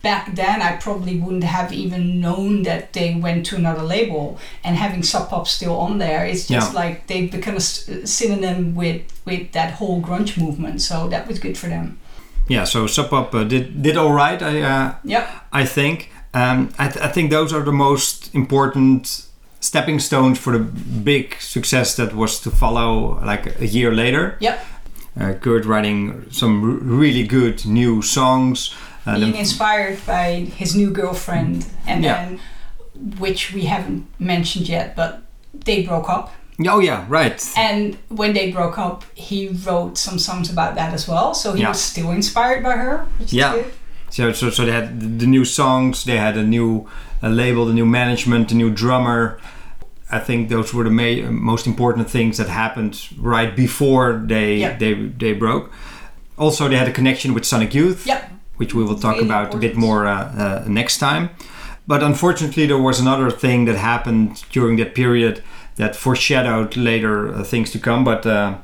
back 0.09 0.25
then 0.41 0.57
i 0.67 0.71
probably 0.85 1.15
wouldn't 1.23 1.43
have 1.57 1.69
even 1.83 2.01
known 2.25 2.63
that 2.63 2.81
they 2.93 3.09
went 3.27 3.41
to 3.49 3.55
another 3.55 3.85
label 3.95 4.23
and 4.63 4.73
having 4.85 5.03
sub 5.03 5.23
pop 5.29 5.45
still 5.47 5.75
on 5.85 5.97
there 6.05 6.21
it's 6.31 6.45
just 6.55 6.69
Yeah. 6.73 6.79
like 6.81 6.95
they've 7.09 7.31
become 7.37 7.55
a 7.57 7.65
synonym 8.17 8.75
with 8.81 9.01
with 9.25 9.51
that 9.57 9.69
whole 9.79 10.01
grunge 10.07 10.37
movement 10.37 10.81
so 10.81 10.95
that 11.13 11.27
was 11.27 11.39
good 11.45 11.57
for 11.57 11.69
them 11.69 11.87
Yeah, 12.47 12.65
so 12.65 12.87
Sub 12.87 13.09
Pop 13.09 13.33
uh, 13.33 13.43
did 13.53 13.65
did 13.85 13.97
all 13.97 14.13
right. 14.13 14.39
I 14.51 14.53
uh, 14.73 14.87
Yep. 15.13 15.25
I 15.61 15.65
think. 15.77 15.97
Um, 16.33 16.59
I, 16.83 16.87
th- 16.91 17.03
I 17.07 17.11
think 17.13 17.31
those 17.31 17.55
are 17.55 17.63
the 17.65 17.71
most 17.87 18.29
important 18.35 19.25
stepping 19.59 19.99
stones 20.01 20.37
for 20.39 20.51
the 20.57 20.63
big 21.03 21.25
success 21.39 21.95
that 21.95 22.13
was 22.13 22.39
to 22.41 22.49
follow 22.51 23.19
like 23.25 23.45
a 23.61 23.65
year 23.65 23.91
later. 23.95 24.23
Yep. 24.39 24.57
Uh, 25.19 25.33
Kurt 25.41 25.65
writing 25.65 26.25
some 26.31 26.53
r- 26.63 26.97
really 26.99 27.23
good 27.27 27.65
new 27.65 28.01
songs. 28.03 28.75
Being 29.05 29.35
inspired 29.35 30.03
by 30.05 30.47
his 30.57 30.75
new 30.75 30.89
girlfriend, 30.91 31.65
and 31.87 32.03
Yeah. 32.03 32.15
then 32.25 32.39
which 33.19 33.53
we 33.53 33.65
haven't 33.65 34.05
mentioned 34.19 34.67
yet, 34.69 34.95
but 34.95 35.21
they 35.65 35.83
broke 35.83 36.09
up. 36.09 36.31
oh 36.67 36.79
yeah, 36.79 37.03
right. 37.09 37.45
And 37.57 37.97
when 38.07 38.33
they 38.33 38.49
broke 38.51 38.77
up, 38.79 39.03
he 39.13 39.49
wrote 39.65 39.97
some 39.97 40.17
songs 40.17 40.49
about 40.49 40.75
that 40.75 40.93
as 40.93 41.07
well. 41.07 41.33
So 41.33 41.53
he 41.53 41.61
Yeah. 41.61 41.69
was 41.69 41.81
still 41.81 42.11
inspired 42.11 42.63
by 42.63 42.71
her, 42.77 43.05
which 43.19 43.33
Yeah. 43.33 43.53
is 43.53 43.63
good. 43.63 43.73
So, 44.09 44.31
so, 44.31 44.49
so 44.49 44.65
they 44.65 44.71
had 44.71 45.19
the- 45.19 45.27
new 45.27 45.43
songs, 45.45 46.03
they 46.05 46.17
had 46.17 46.37
a 46.37 46.43
new 46.43 46.85
uh, 47.23 47.29
label, 47.29 47.65
the 47.65 47.73
new 47.73 47.85
management, 47.85 48.47
the 48.49 48.55
new 48.55 48.69
drummer. 48.69 49.37
I 50.11 50.19
think 50.19 50.49
those 50.49 50.73
were 50.73 50.83
the 50.83 50.91
ma- 50.91 51.29
most 51.31 51.65
important 51.67 52.09
things 52.09 52.37
that 52.37 52.47
happened 52.49 52.95
right 53.19 53.55
before 53.55 54.21
they 54.27 54.55
Yeah. 54.57 54.77
they 54.77 54.93
they 55.19 55.33
broke. 55.33 55.71
Also, 56.37 56.67
they 56.69 56.77
had 56.77 56.87
a 56.87 56.91
connection 56.93 57.33
with 57.33 57.45
Sonic 57.45 57.73
Youth, 57.73 58.05
Yep. 58.05 58.21
Which 58.57 58.73
we 58.73 58.83
will 58.83 58.97
talk 58.97 59.15
Really 59.15 59.25
about 59.27 59.53
a 59.53 59.57
bit 59.57 59.75
more 59.75 60.05
uh, 60.07 60.63
uh, 60.63 60.65
next 60.67 60.97
time. 60.99 61.29
But 61.87 62.01
unfortunately, 62.01 62.65
there 62.65 62.77
was 62.81 62.99
another 62.99 63.29
thing 63.29 63.65
that 63.65 63.75
happened 63.75 64.43
during 64.51 64.77
that 64.77 64.95
period 64.95 65.43
that 65.75 65.95
foreshadowed 65.95 66.75
later 66.75 67.33
uh, 67.33 67.43
things 67.43 67.69
to 67.71 67.79
come, 67.79 68.03
but 68.03 68.25
uh, 68.25 68.55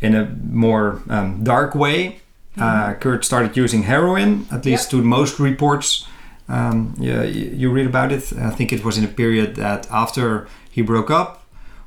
in 0.00 0.14
a 0.14 0.26
more 0.52 1.02
um, 1.08 1.42
dark 1.42 1.74
way. 1.74 2.20
Uh, 2.60 2.94
Kurt 2.94 3.24
started 3.24 3.56
using 3.56 3.84
heroin, 3.84 4.44
at 4.50 4.64
least 4.64 4.92
Yep. 4.92 5.02
to 5.02 5.06
most 5.06 5.38
reports. 5.38 6.06
Um, 6.48 6.94
yeah, 6.98 7.22
you 7.22 7.70
read 7.70 7.86
about 7.86 8.10
it. 8.10 8.32
I 8.32 8.50
think 8.50 8.72
it 8.72 8.84
was 8.84 8.98
in 8.98 9.04
a 9.04 9.08
period 9.08 9.54
that 9.56 9.86
after 9.92 10.48
he 10.70 10.82
broke 10.82 11.08
up 11.10 11.44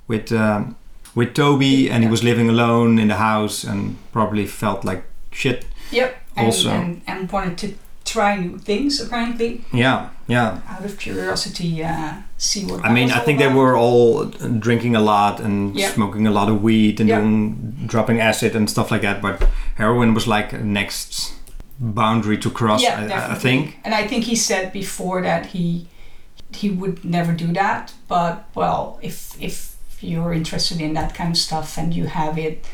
with 0.08 0.32
um, 0.32 0.76
with 1.14 1.34
Tobi, 1.34 1.90
and 1.90 2.04
he 2.04 2.10
was 2.10 2.24
living 2.24 2.48
alone 2.50 3.00
in 3.02 3.08
the 3.10 3.16
house, 3.16 3.66
and 3.66 3.98
probably 4.14 4.46
felt 4.48 4.86
like 4.86 5.04
shit. 5.32 5.66
Yep. 5.92 6.16
And, 6.36 6.46
Also- 6.46 6.70
and, 6.70 7.02
and 7.08 7.32
wanted 7.32 7.58
to 7.58 7.74
try 8.04 8.36
new 8.36 8.58
things 8.58 9.00
apparently 9.00 9.62
Yeah, 9.74 10.10
yeah. 10.28 10.60
out 10.68 10.84
of 10.86 10.98
curiosity. 10.98 11.84
Uh, 11.84 12.14
see 12.38 12.66
what. 12.66 12.84
I 12.86 12.92
mean, 12.92 13.12
I 13.12 13.20
think 13.20 13.40
they 13.40 13.48
were 13.48 13.76
all 13.78 14.26
drinking 14.60 14.96
a 14.96 15.00
lot 15.02 15.40
and 15.40 15.76
Yeah. 15.76 15.92
smoking 15.94 16.28
a 16.28 16.32
lot 16.32 16.50
of 16.50 16.62
weed 16.64 17.00
and 17.00 17.10
Yeah. 17.10 17.20
doing 17.20 17.84
dropping 17.86 18.20
acid 18.20 18.56
and 18.56 18.70
stuff 18.70 18.92
like 18.92 19.02
that. 19.04 19.22
But 19.22 19.48
heroin 19.76 20.14
was 20.14 20.26
like 20.28 20.52
next 20.64 21.34
boundary 21.80 22.38
to 22.38 22.50
cross. 22.50 22.82
yeah, 22.82 23.00
I- 23.10 23.14
I, 23.14 23.32
I 23.32 23.36
think. 23.36 23.78
And 23.84 23.94
I 23.94 24.08
think 24.08 24.24
he 24.26 24.36
said 24.36 24.72
before 24.74 25.22
that 25.22 25.48
he 25.48 25.88
he 26.54 26.70
would 26.70 27.06
never 27.06 27.32
do 27.34 27.54
that. 27.54 27.94
But 28.08 28.44
well, 28.56 29.00
if 29.02 29.36
if 29.40 29.76
you're 30.02 30.34
interested 30.34 30.82
in 30.82 30.94
that 30.96 31.14
kind 31.16 31.32
of 31.32 31.38
stuff 31.38 31.78
and 31.78 31.94
you 31.94 32.08
have 32.08 32.38
it 32.38 32.66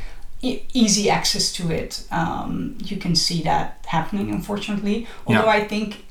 e- 0.42 0.62
easy 0.74 1.10
access 1.10 1.52
to 1.54 1.72
it, 1.72 2.04
um, 2.12 2.78
you 2.84 2.98
can 2.98 3.16
see 3.16 3.42
that 3.44 3.86
happening. 3.88 4.30
Unfortunately, 4.32 4.98
Yeah. 5.02 5.38
although 5.38 5.50
I 5.50 5.68
think 5.68 6.06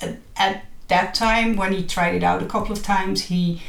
at, 0.00 0.16
at 0.36 0.64
that 0.88 1.14
time 1.14 1.56
when 1.56 1.72
he 1.72 1.82
tried 1.84 2.14
it 2.14 2.22
out 2.22 2.42
a 2.42 2.46
couple 2.46 2.72
of 2.72 2.82
times, 2.82 3.22
he 3.22 3.60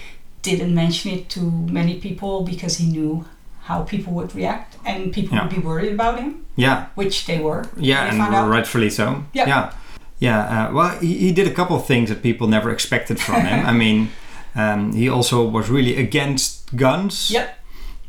didn't 0.42 0.74
mention 0.76 1.12
it 1.12 1.30
to 1.30 1.40
many 1.42 1.96
people 2.00 2.44
because 2.44 2.78
he 2.78 2.86
knew 2.92 3.26
how 3.64 3.82
people 3.84 4.12
would 4.14 4.36
react 4.36 4.76
and 4.86 5.14
people 5.14 5.38
Yeah. 5.38 5.44
would 5.46 5.56
be 5.56 5.62
worried 5.62 5.94
about 5.94 6.20
him, 6.20 6.46
Yeah, 6.58 6.88
which 6.96 7.26
they 7.26 7.40
were. 7.40 7.70
yeah, 7.78 8.06
when 8.08 8.18
they 8.18 8.18
found 8.20 8.36
and 8.36 8.50
rightfully 8.50 8.90
so. 8.90 9.24
Yeah. 9.34 9.48
yeah, 9.48 9.72
yeah. 10.20 10.40
Uh, 10.68 10.74
well, 10.74 11.00
he, 11.00 11.18
he 11.18 11.32
did 11.32 11.48
a 11.48 11.52
couple 11.54 11.78
of 11.78 11.86
things 11.86 12.10
that 12.10 12.22
people 12.22 12.48
never 12.48 12.70
expected 12.72 13.20
from 13.22 13.42
him. 13.46 13.66
I 13.72 13.72
mean, 13.72 14.10
um, 14.56 14.92
he 14.94 15.08
also 15.08 15.48
was 15.48 15.70
really 15.70 15.96
against 15.96 16.76
guns. 16.76 17.32
Yep. 17.32 17.58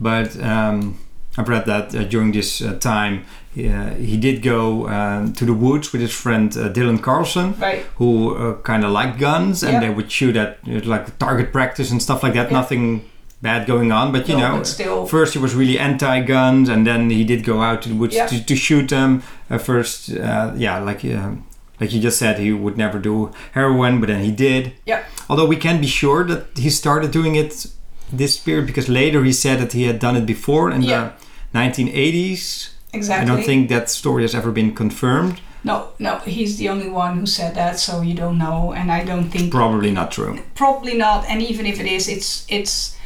But 0.01 0.37
um, 0.43 0.99
I've 1.37 1.49
read 1.49 1.67
that 1.67 1.95
uh, 1.95 2.05
during 2.05 2.33
this 2.33 2.63
uh, 2.63 2.79
time, 2.79 3.25
he, 3.55 3.69
uh, 3.69 3.91
he 3.95 4.17
did 4.17 4.41
go 4.43 4.89
um, 4.89 5.33
to 5.35 5.45
the 5.45 5.53
woods 5.53 5.93
with 5.93 6.01
his 6.01 6.13
friend 6.13 6.57
uh, 6.57 6.69
Dylan 6.73 7.03
Carlson. 7.03 7.55
Right. 7.59 7.83
who 7.97 8.37
uh, 8.37 8.61
kind 8.63 8.85
of 8.85 8.91
liked 8.93 9.19
guns 9.19 9.63
and 9.65 9.83
they 9.83 9.91
would 9.91 10.11
shoot 10.11 10.37
at 10.37 10.59
like 10.87 11.19
target 11.19 11.53
practice 11.53 11.91
and 11.91 12.01
stuff 12.03 12.23
like 12.23 12.35
that. 12.35 12.53
Nothing 12.53 13.09
bad 13.43 13.67
going 13.67 13.93
on, 13.93 14.11
but 14.13 14.29
you 14.29 14.37
No, 14.37 14.57
know, 14.57 14.59
but 14.59 15.07
first 15.11 15.35
he 15.35 15.39
was 15.39 15.55
really 15.55 15.79
anti-guns, 15.79 16.69
and 16.71 16.87
then 16.87 17.11
he 17.11 17.25
did 17.25 17.45
go 17.45 17.61
out 17.61 17.83
to 17.83 17.89
the 17.91 17.95
woods 17.95 18.15
to, 18.17 18.45
to 18.45 18.57
shoot 18.57 18.89
them. 18.89 19.23
Uh, 19.51 19.59
first, 19.59 20.11
uh, 20.17 20.53
yeah, 20.57 20.79
like 20.79 21.05
uh, 21.05 21.33
like 21.81 21.93
you 21.93 22.01
just 22.01 22.19
said, 22.19 22.39
he 22.39 22.53
would 22.53 22.79
never 22.79 22.99
do 22.99 23.33
heroin, 23.53 24.01
but 24.01 24.07
then 24.07 24.25
he 24.25 24.31
did. 24.33 24.73
Yeah. 24.87 25.05
Although 25.29 25.47
we 25.47 25.57
can 25.57 25.81
be 25.81 25.87
sure 25.89 26.25
that 26.25 26.57
he 26.57 26.71
started 26.71 27.11
doing 27.11 27.35
it 27.35 27.67
this 28.13 28.39
period 28.39 28.67
because 28.67 28.89
later 28.89 29.25
he 29.25 29.33
said 29.33 29.59
that 29.59 29.73
he 29.73 29.83
had 29.85 29.99
done 29.99 30.17
it 30.17 30.25
before 30.27 30.71
in 30.71 30.83
Yeah. 30.83 31.11
The 31.55 31.59
1980s. 31.61 32.71
Exactly. 32.93 33.23
I 33.31 33.35
don't 33.35 33.45
think 33.45 33.69
that 33.71 33.91
story 33.91 34.23
has 34.23 34.35
ever 34.35 34.53
been 34.53 34.75
confirmed. 34.75 35.41
No, 35.65 35.89
no, 35.99 36.19
he's 36.19 36.59
the 36.59 36.69
only 36.69 36.89
one 36.89 37.19
who 37.19 37.27
said 37.27 37.55
that, 37.55 37.79
so 37.79 38.03
you 38.03 38.15
don't 38.15 38.37
know, 38.39 38.73
and 38.73 38.93
I 38.93 39.03
don't 39.05 39.31
think 39.31 39.51
Probably 39.51 39.91
not 39.91 40.13
true. 40.13 40.39
probably 40.55 40.95
not. 40.97 41.25
And 41.29 41.41
even 41.43 41.65
if 41.67 41.81
it 41.81 41.87
is, 41.87 42.07
it's 42.09 42.45
it's 42.49 42.97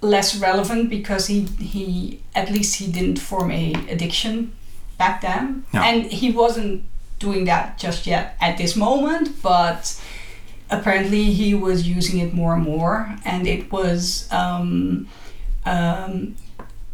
less 0.00 0.36
relevant 0.40 0.88
because 0.88 1.26
he 1.26 1.40
he 1.60 2.20
at 2.34 2.50
least 2.50 2.76
he 2.76 2.86
didn't 2.90 3.18
form 3.18 3.50
a 3.50 3.74
addiction 3.90 4.52
back 4.96 5.20
then, 5.20 5.64
Yeah. 5.74 5.84
and 5.84 6.06
he 6.10 6.30
wasn't 6.32 6.82
doing 7.18 7.44
that 7.44 7.78
just 7.78 8.06
yet 8.06 8.36
at 8.40 8.56
this 8.56 8.74
moment, 8.74 9.42
but 9.42 10.00
apparently 10.70 11.24
he 11.32 11.52
was 11.54 11.86
using 11.86 12.20
it 12.20 12.32
more 12.32 12.54
and 12.54 12.62
more, 12.64 13.16
and 13.24 13.46
it 13.46 13.70
was. 13.70 14.26
Um, 14.32 15.06
um, 15.66 16.36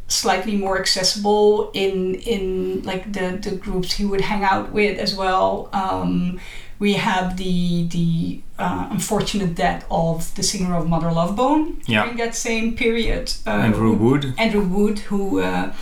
slightly 0.08 0.56
more 0.56 0.78
accessible 0.78 1.70
in 1.72 2.14
in 2.16 2.82
like 2.82 3.12
the 3.12 3.38
the 3.42 3.56
groups 3.56 3.94
he 3.94 4.04
would 4.04 4.20
hang 4.20 4.44
out 4.44 4.70
with 4.72 4.98
as 4.98 5.14
well 5.14 5.68
um, 5.72 6.38
we 6.78 6.92
have 6.94 7.36
the 7.36 7.86
the 7.88 8.40
uh, 8.58 8.88
unfortunate 8.90 9.54
death 9.54 9.84
of 9.90 10.34
the 10.34 10.42
singer 10.42 10.74
of 10.76 10.88
Mother 10.88 11.10
Love 11.10 11.34
Bone 11.36 11.80
Yeah. 11.86 12.02
during 12.02 12.18
that 12.18 12.34
same 12.34 12.76
period. 12.76 13.32
Uh, 13.46 13.50
Andrew 13.50 13.92
Wood. 13.92 14.34
Andrew 14.38 14.62
Wood, 14.62 14.98
who 15.08 15.40
uh, 15.40 15.72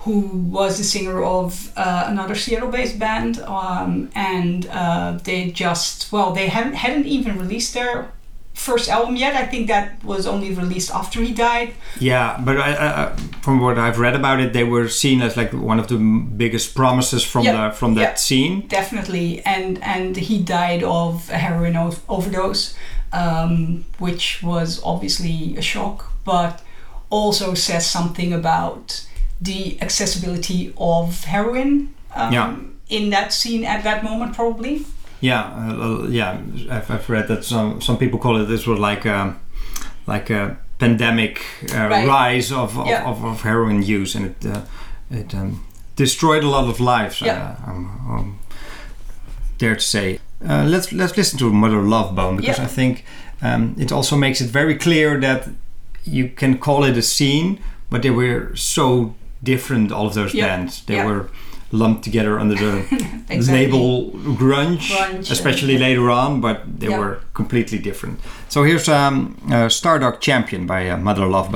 who 0.00 0.20
was 0.58 0.78
the 0.78 0.84
singer 0.84 1.22
of 1.24 1.72
uh, 1.76 2.04
another 2.08 2.34
Seattle-based 2.34 2.98
band, 2.98 3.40
um, 3.40 4.10
and 4.14 4.66
uh, 4.70 5.18
they 5.24 5.50
just 5.50 6.10
well, 6.12 6.32
they 6.32 6.48
hadn't 6.48 6.74
hadn't 6.74 7.06
even 7.06 7.38
released 7.38 7.72
their 7.74 8.10
first 8.58 8.88
album 8.88 9.16
yet. 9.16 9.34
I 9.34 9.46
think 9.46 9.68
that 9.68 10.02
was 10.04 10.26
only 10.26 10.50
released 10.52 10.90
after 10.94 11.20
he 11.22 11.32
died. 11.32 11.70
Yeah, 12.00 12.40
but 12.44 12.56
I, 12.58 12.70
I, 12.74 13.16
from 13.42 13.60
what 13.60 13.78
I've 13.78 13.98
read 13.98 14.14
about 14.16 14.40
it, 14.40 14.52
they 14.52 14.64
were 14.64 14.88
seen 14.88 15.22
as 15.22 15.36
like 15.36 15.52
one 15.52 15.78
of 15.78 15.86
the 15.88 15.96
biggest 16.36 16.74
promises 16.74 17.22
from 17.24 17.44
Yeah, 17.44 17.68
the 17.68 17.74
from 17.74 17.94
that 17.94 18.00
yeah. 18.02 18.14
scene. 18.16 18.66
definitely 18.68 19.40
and 19.44 19.78
and 19.82 20.16
he 20.16 20.42
died 20.42 20.82
of 20.82 21.30
a 21.30 21.38
heroin 21.38 21.76
overdose 22.08 22.74
um, 23.12 23.84
which 23.98 24.42
was 24.42 24.80
obviously 24.84 25.56
a 25.56 25.62
shock 25.62 26.12
but 26.24 26.62
also 27.10 27.54
says 27.54 27.86
something 27.90 28.32
about 28.34 29.06
the 29.40 29.80
accessibility 29.80 30.72
of 30.76 31.24
heroin 31.24 31.94
um, 32.14 32.32
Yeah. 32.32 32.56
in 32.88 33.10
that 33.10 33.32
scene 33.32 33.64
at 33.64 33.82
that 33.84 34.02
moment 34.04 34.34
probably 34.34 34.84
Yeah, 35.20 35.42
uh, 35.42 36.02
uh, 36.04 36.06
yeah. 36.08 36.38
I've, 36.70 36.90
I've 36.90 37.08
read 37.10 37.28
that 37.28 37.44
some 37.44 37.80
some 37.80 37.96
people 37.98 38.18
call 38.18 38.40
it 38.40 38.46
this 38.48 38.66
was 38.66 38.78
like 38.78 39.04
a 39.08 39.34
like 40.06 40.30
a 40.30 40.56
pandemic 40.78 41.40
uh, 41.74 41.88
Right. 41.88 42.06
rise 42.08 42.52
of 42.52 42.78
of, 42.78 42.86
Yeah. 42.86 43.04
of 43.10 43.24
of 43.24 43.42
heroin 43.42 43.82
use, 43.82 44.14
and 44.18 44.26
it 44.26 44.46
uh, 44.46 44.60
it 45.10 45.34
um, 45.34 45.60
destroyed 45.96 46.44
a 46.44 46.48
lot 46.48 46.68
of 46.68 46.78
lives. 46.80 47.20
Yeah. 47.20 47.56
Uh, 47.66 47.70
um, 47.70 48.00
um, 48.10 48.38
dare 49.58 49.74
to 49.74 49.80
say. 49.80 50.18
Uh, 50.48 50.64
let's 50.70 50.92
let's 50.92 51.16
listen 51.16 51.38
to 51.38 51.50
Mother 51.52 51.82
Love 51.82 52.14
Bone 52.14 52.36
because 52.36 52.58
Yeah. 52.58 52.64
I 52.64 52.68
think 52.74 53.04
um, 53.42 53.74
it 53.78 53.92
also 53.92 54.16
makes 54.16 54.40
it 54.40 54.50
very 54.52 54.76
clear 54.76 55.20
that 55.20 55.48
you 56.04 56.28
can 56.36 56.58
call 56.58 56.84
it 56.84 56.96
a 56.96 57.02
scene, 57.02 57.58
but 57.90 58.02
they 58.02 58.10
were 58.10 58.54
so 58.54 59.14
different. 59.42 59.90
All 59.92 60.06
of 60.06 60.14
those 60.14 60.32
bands, 60.32 60.82
they 60.86 61.04
were 61.04 61.28
lumped 61.70 62.02
together 62.04 62.38
under 62.38 62.54
the 62.54 62.84
Exactly. 63.30 63.66
label 63.66 64.10
grunge, 64.36 64.90
Grunge, 64.90 65.30
especially 65.30 65.76
uh, 65.76 65.80
later 65.80 66.10
on, 66.10 66.40
but 66.40 66.62
they 66.80 66.88
Yeah. 66.88 66.98
were 66.98 67.20
completely 67.34 67.78
different. 67.78 68.18
So 68.48 68.62
here's 68.64 68.88
um, 68.88 69.36
uh, 69.46 69.68
Stardog 69.68 70.20
Champion 70.20 70.66
by 70.66 70.88
uh, 70.90 70.96
Mother 70.96 71.26
Love 71.26 71.50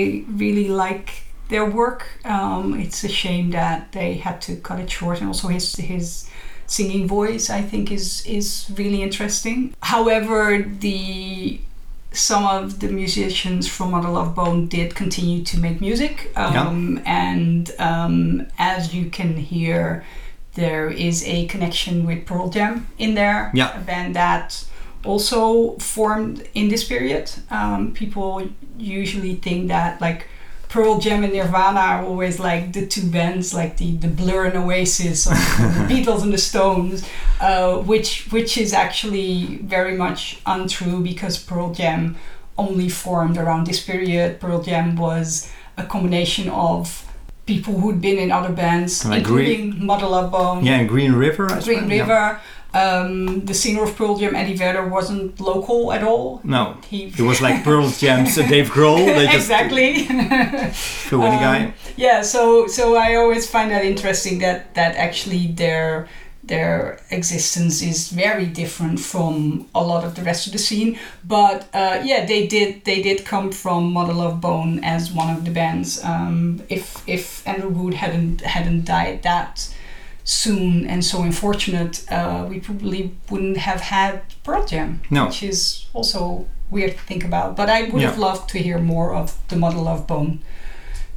I 0.00 0.24
really 0.28 0.68
like 0.68 1.24
their 1.48 1.64
work. 1.64 2.06
Um, 2.24 2.80
it's 2.80 3.04
a 3.04 3.08
shame 3.08 3.50
that 3.50 3.92
they 3.92 4.14
had 4.14 4.40
to 4.42 4.56
cut 4.56 4.80
it 4.80 4.90
short, 4.90 5.20
and 5.20 5.28
also 5.28 5.48
his 5.48 5.76
his 5.76 6.28
singing 6.66 7.08
voice 7.08 7.50
I 7.50 7.62
think 7.62 7.90
is 7.90 8.24
is 8.26 8.70
really 8.76 9.02
interesting. 9.02 9.74
However, 9.82 10.62
the 10.62 11.60
some 12.12 12.44
of 12.44 12.80
the 12.80 12.88
musicians 12.88 13.68
from 13.68 13.92
Mother 13.92 14.08
Love 14.08 14.34
Bone 14.34 14.66
did 14.66 14.94
continue 14.94 15.44
to 15.44 15.58
make 15.58 15.80
music, 15.80 16.32
um, 16.36 17.00
and 17.04 17.70
um, 17.78 18.46
as 18.58 18.94
you 18.94 19.10
can 19.10 19.36
hear, 19.36 20.04
there 20.54 20.88
is 20.90 21.24
a 21.24 21.46
connection 21.46 22.06
with 22.06 22.26
Pearl 22.26 22.48
Jam 22.50 22.88
in 22.98 23.14
there. 23.14 23.50
Yeah. 23.54 23.78
a 23.80 23.84
band 23.84 24.16
that 24.16 24.64
also 25.04 25.76
formed 25.78 26.46
in 26.54 26.68
this 26.68 26.84
period. 26.84 27.30
Um, 27.50 27.92
people 27.92 28.48
usually 28.78 29.34
think 29.36 29.68
that 29.68 30.00
like 30.00 30.26
Pearl 30.68 31.00
Jam 31.00 31.24
and 31.24 31.32
Nirvana 31.32 31.80
are 31.80 32.04
always 32.04 32.38
like 32.38 32.72
the 32.72 32.86
two 32.86 33.10
bands, 33.10 33.52
like 33.52 33.76
the, 33.78 33.96
the 33.96 34.06
Blur 34.08 34.44
and 34.46 34.56
Oasis, 34.56 35.26
or 35.26 35.30
the 35.34 35.86
Beatles 35.92 36.22
and 36.22 36.32
the 36.32 36.38
Stones, 36.38 37.04
uh, 37.40 37.78
which 37.78 38.30
which 38.30 38.56
is 38.56 38.72
actually 38.72 39.56
very 39.64 39.96
much 39.96 40.40
untrue 40.46 41.00
because 41.02 41.42
Pearl 41.42 41.72
Jam 41.74 42.16
only 42.56 42.88
formed 42.88 43.36
around 43.38 43.66
this 43.66 43.82
period. 43.84 44.38
Pearl 44.38 44.62
Jam 44.62 44.94
was 44.96 45.50
a 45.76 45.84
combination 45.86 46.48
of 46.50 47.04
people 47.46 47.80
who'd 47.80 48.00
been 48.00 48.18
in 48.18 48.30
other 48.30 48.52
bands, 48.52 49.04
Like 49.04 49.20
including 49.20 49.84
Mother 49.84 50.06
Love 50.06 50.30
Bone, 50.30 50.64
Yeah, 50.64 50.76
and 50.78 50.88
Green 50.88 51.14
River. 51.14 51.48
Green 51.64 51.88
River. 51.88 52.12
yeah. 52.12 52.38
Um, 52.72 53.44
the 53.44 53.54
singer 53.54 53.82
of 53.82 53.96
Pearl 53.96 54.16
Jam, 54.16 54.36
Eddie 54.36 54.56
Vedder, 54.56 54.86
wasn't 54.86 55.40
local 55.40 55.92
at 55.92 56.04
all. 56.04 56.40
No, 56.44 56.76
He, 56.88 57.06
it 57.06 57.20
was 57.20 57.40
like 57.40 57.64
Pearl 57.64 57.88
Jam's 57.98 58.36
Dave 58.36 58.70
Grohl. 58.70 59.06
They 59.06 59.26
just 59.26 59.36
exactly. 59.36 60.06
any 60.08 61.38
guy. 61.38 61.64
Um, 61.64 61.74
yeah, 61.96 62.22
so 62.22 62.66
so 62.66 62.96
I 62.96 63.16
always 63.16 63.50
find 63.50 63.70
that 63.70 63.84
interesting 63.84 64.38
that 64.38 64.74
that 64.74 64.94
actually 64.96 65.48
their 65.48 66.08
their 66.42 67.00
existence 67.10 67.82
is 67.82 68.10
very 68.10 68.46
different 68.46 68.98
from 68.98 69.68
a 69.74 69.82
lot 69.82 70.04
of 70.04 70.14
the 70.14 70.22
rest 70.22 70.46
of 70.46 70.52
the 70.52 70.58
scene. 70.58 70.98
But 71.24 71.68
uh, 71.74 72.02
yeah, 72.04 72.24
they 72.24 72.46
did 72.46 72.84
they 72.84 73.02
did 73.02 73.24
come 73.24 73.52
from 73.52 73.92
Mother 73.92 74.12
Love 74.12 74.40
Bone 74.40 74.82
as 74.84 75.12
one 75.12 75.34
of 75.34 75.44
the 75.44 75.50
bands. 75.50 76.02
Um, 76.04 76.62
if 76.68 77.02
if 77.08 77.46
Andrew 77.46 77.70
Wood 77.70 77.94
hadn't 77.94 78.40
hadn't 78.42 78.84
died 78.84 79.22
that 79.22 79.74
soon 80.30 80.86
and 80.86 81.04
so 81.04 81.22
unfortunate, 81.22 82.04
uh, 82.10 82.46
we 82.48 82.60
probably 82.60 83.12
wouldn't 83.28 83.56
have 83.56 83.80
had 83.80 84.22
Pearl 84.44 84.64
Jam, 84.64 85.00
No. 85.10 85.26
which 85.26 85.42
is 85.42 85.86
also 85.92 86.46
weird 86.70 86.92
to 86.92 86.98
think 86.98 87.24
about. 87.24 87.56
But 87.56 87.68
I 87.68 87.82
would 87.90 88.00
Yeah. 88.00 88.10
have 88.10 88.18
loved 88.18 88.48
to 88.50 88.58
hear 88.58 88.78
more 88.78 89.12
of 89.12 89.34
the 89.48 89.56
Mother 89.56 89.78
Love 89.78 90.06
Bone 90.06 90.38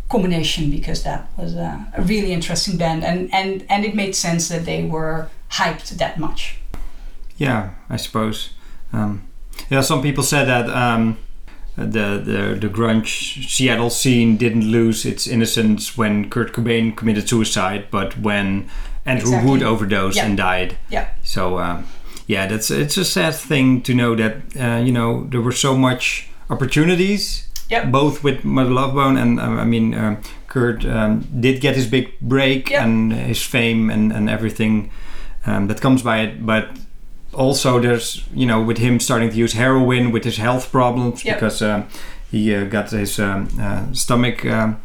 combination 0.09 0.71
because 0.71 1.03
that 1.03 1.27
was 1.37 1.53
a, 1.55 1.85
a 1.95 2.01
really 2.01 2.31
interesting 2.33 2.77
band 2.77 3.03
and, 3.03 3.29
and, 3.33 3.63
and 3.69 3.85
it 3.85 3.93
made 3.95 4.15
sense 4.15 4.47
that 4.49 4.65
they 4.65 4.83
were 4.83 5.29
hyped 5.51 5.89
that 5.97 6.17
much. 6.19 6.57
Yeah, 7.37 7.69
I 7.89 7.97
suppose. 7.97 8.49
Um, 8.91 9.21
yeah, 9.69 9.81
some 9.81 10.01
people 10.01 10.23
said 10.23 10.45
that 10.47 10.69
um, 10.69 11.17
the, 11.75 12.21
the 12.29 12.57
the 12.61 12.67
grunge 12.69 13.47
Seattle 13.49 13.89
scene 13.89 14.37
didn't 14.37 14.65
lose 14.71 15.05
its 15.05 15.27
innocence 15.27 15.97
when 15.97 16.29
Kurt 16.29 16.53
Cobain 16.53 16.95
committed 16.95 17.27
suicide, 17.27 17.85
but 17.91 18.17
when 18.19 18.69
Andrew 19.05 19.27
Exactly. 19.29 19.51
would 19.51 19.63
overdose 19.63 20.15
Yeah. 20.15 20.25
and 20.25 20.37
died. 20.37 20.77
Yeah. 20.89 21.07
So 21.23 21.59
um, 21.59 21.85
yeah, 22.27 22.47
that's 22.47 22.71
it's 22.71 22.97
a 22.97 23.05
sad 23.05 23.35
thing 23.35 23.81
to 23.81 23.93
know 23.93 24.15
that 24.15 24.35
uh, 24.59 24.81
you 24.83 24.91
know 24.91 25.27
there 25.29 25.41
were 25.41 25.51
so 25.55 25.75
much 25.77 26.27
opportunities. 26.49 27.47
Yep. 27.69 27.91
Both 27.91 28.23
with 28.23 28.43
Mother 28.43 28.69
Love 28.71 28.93
Bone 28.93 29.17
and 29.17 29.39
uh, 29.39 29.61
I 29.61 29.65
mean 29.65 29.93
um, 29.93 30.17
Kurt 30.47 30.85
um, 30.85 31.27
did 31.39 31.61
get 31.61 31.75
his 31.75 31.87
big 31.87 32.19
break 32.21 32.69
Yep. 32.69 32.81
and 32.83 33.13
his 33.13 33.41
fame 33.41 33.89
and, 33.89 34.11
and 34.13 34.29
everything 34.29 34.89
um, 35.45 35.67
that 35.67 35.81
comes 35.81 36.01
by 36.03 36.19
it, 36.21 36.45
but 36.45 36.67
also 37.33 37.79
there's 37.79 38.23
you 38.33 38.45
know 38.45 38.61
with 38.61 38.77
him 38.77 38.99
starting 38.99 39.29
to 39.31 39.35
use 39.35 39.53
heroin 39.53 40.11
with 40.11 40.23
his 40.23 40.37
health 40.37 40.71
problems 40.71 41.23
Yep. 41.25 41.35
because 41.35 41.61
um, 41.61 41.85
he 42.31 42.53
uh, 42.55 42.65
got 42.65 42.91
his 42.91 43.19
um, 43.19 43.47
uh, 43.59 43.91
stomach 43.93 44.45
um, 44.45 44.77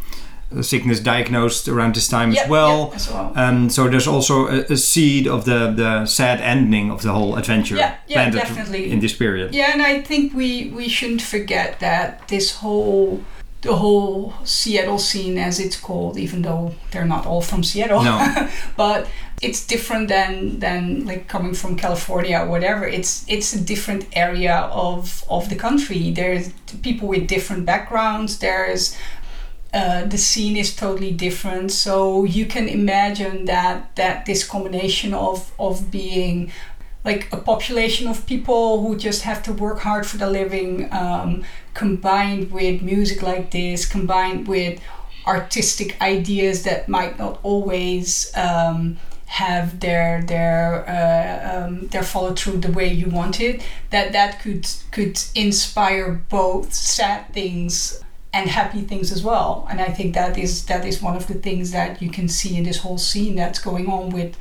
sickness 0.63 1.01
diagnosed 1.01 1.69
around 1.69 1.95
this 1.95 2.09
time 2.09 2.33
Yeah, 2.33 2.43
as 2.45 2.49
well. 2.49 2.89
yeah, 2.91 2.97
as 2.97 3.09
well. 3.11 3.33
Um, 3.37 3.69
so 3.71 3.89
there's 3.89 4.07
also 4.07 4.47
a, 4.49 4.61
a 4.73 4.77
seed 4.77 5.27
of 5.27 5.45
the, 5.45 5.73
the 5.77 6.07
sad 6.07 6.41
ending 6.41 6.91
of 6.91 7.03
the 7.03 7.13
whole 7.13 7.37
adventure 7.37 7.77
Yeah, 7.77 7.97
yeah, 8.07 8.15
planted 8.31 8.39
definitely. 8.39 8.91
in 8.91 9.01
this 9.01 9.13
period. 9.15 9.55
Yeah, 9.55 9.71
and 9.73 9.83
I 9.83 10.01
think 10.03 10.33
we 10.35 10.71
we 10.75 10.89
shouldn't 10.89 11.23
forget 11.23 11.81
that 11.81 12.27
this 12.29 12.57
whole 12.57 13.21
the 13.61 13.75
whole 13.75 14.33
Seattle 14.45 14.99
scene, 15.01 15.37
as 15.37 15.59
it's 15.59 15.77
called, 15.77 16.17
even 16.17 16.43
though 16.43 16.75
they're 16.93 17.05
not 17.05 17.27
all 17.27 17.43
from 17.43 17.65
Seattle, 17.65 18.03
No. 18.05 18.49
but 18.77 19.09
it's 19.43 19.67
different 19.67 20.09
than 20.09 20.61
than 20.61 21.05
like 21.07 21.27
coming 21.29 21.55
from 21.55 21.77
California 21.77 22.39
or 22.39 22.47
whatever. 22.47 22.87
It's 22.87 23.25
it's 23.29 23.53
a 23.55 23.61
different 23.61 24.07
area 24.13 24.55
of 24.73 25.25
of 25.29 25.49
the 25.49 25.57
country. 25.57 26.13
There's 26.13 26.51
people 26.83 27.09
with 27.09 27.27
different 27.27 27.67
backgrounds. 27.67 28.39
There's 28.39 28.97
uh, 29.75 30.05
the 30.07 30.19
scene 30.19 30.57
is 30.57 30.75
totally 30.75 31.13
different. 31.13 31.73
So 31.73 32.25
you 32.25 32.47
can 32.47 32.69
imagine 32.69 33.45
that 33.47 33.95
that 33.97 34.27
this 34.27 34.47
combination 34.47 35.15
of 35.15 35.53
of 35.59 35.91
being 35.91 36.51
like 37.05 37.29
a 37.33 37.37
population 37.37 38.07
of 38.09 38.27
people 38.27 38.83
who 38.83 38.97
just 38.97 39.23
have 39.23 39.43
to 39.43 39.53
work 39.53 39.81
hard 39.81 40.07
for 40.07 40.17
the 40.19 40.29
living, 40.29 40.93
um, 40.93 41.45
combined 41.75 42.51
with 42.51 42.83
music 42.83 43.23
like 43.23 43.51
this, 43.51 43.87
combined 43.87 44.49
with 44.49 44.81
artistic 45.27 46.01
ideas 46.01 46.65
that 46.65 46.89
might 46.89 47.19
not 47.19 47.39
always 47.43 48.33
um, 48.37 48.97
have 49.27 49.81
their 49.81 50.23
their 50.23 50.89
uh, 50.89 51.67
um, 51.67 51.89
their 51.89 52.03
follow 52.03 52.35
through 52.35 52.59
the 52.59 52.73
way 52.73 52.89
you 52.93 53.09
want 53.11 53.41
it. 53.41 53.63
That 53.91 54.13
that 54.13 54.41
could 54.41 54.67
could 54.91 55.21
inspire 55.35 56.23
both 56.29 56.73
sad 56.73 57.33
things 57.35 58.03
and 58.33 58.51
happy 58.51 58.83
things 58.83 59.11
as 59.13 59.23
well. 59.23 59.67
And 59.71 59.81
I 59.81 59.89
think 59.97 60.15
that 60.15 60.37
is 60.39 60.65
that 60.67 60.85
is 60.85 61.01
one 61.03 61.17
of 61.17 61.27
the 61.27 61.35
things 61.35 61.71
that 61.71 62.01
you 62.03 62.11
can 62.11 62.29
see 62.29 62.57
in 62.57 62.65
this 62.65 62.79
whole 62.79 62.99
scene 62.99 63.35
that's 63.37 63.59
going 63.59 63.87
on 63.89 64.11
with 64.11 64.37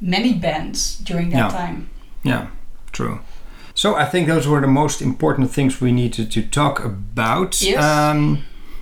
many 0.00 0.32
bands 0.34 0.96
during 0.98 1.30
that 1.30 1.36
Yeah. 1.52 1.58
time. 1.58 1.88
Yeah, 2.22 2.46
true. 2.92 3.18
So 3.74 3.94
I 3.94 4.04
think 4.06 4.26
those 4.26 4.48
were 4.48 4.60
the 4.60 4.66
most 4.82 5.02
important 5.02 5.50
things 5.52 5.80
we 5.80 5.92
needed 5.92 6.30
to 6.32 6.42
talk 6.42 6.82
about. 6.84 7.60
Yes. 7.60 7.82
Um, 7.84 8.38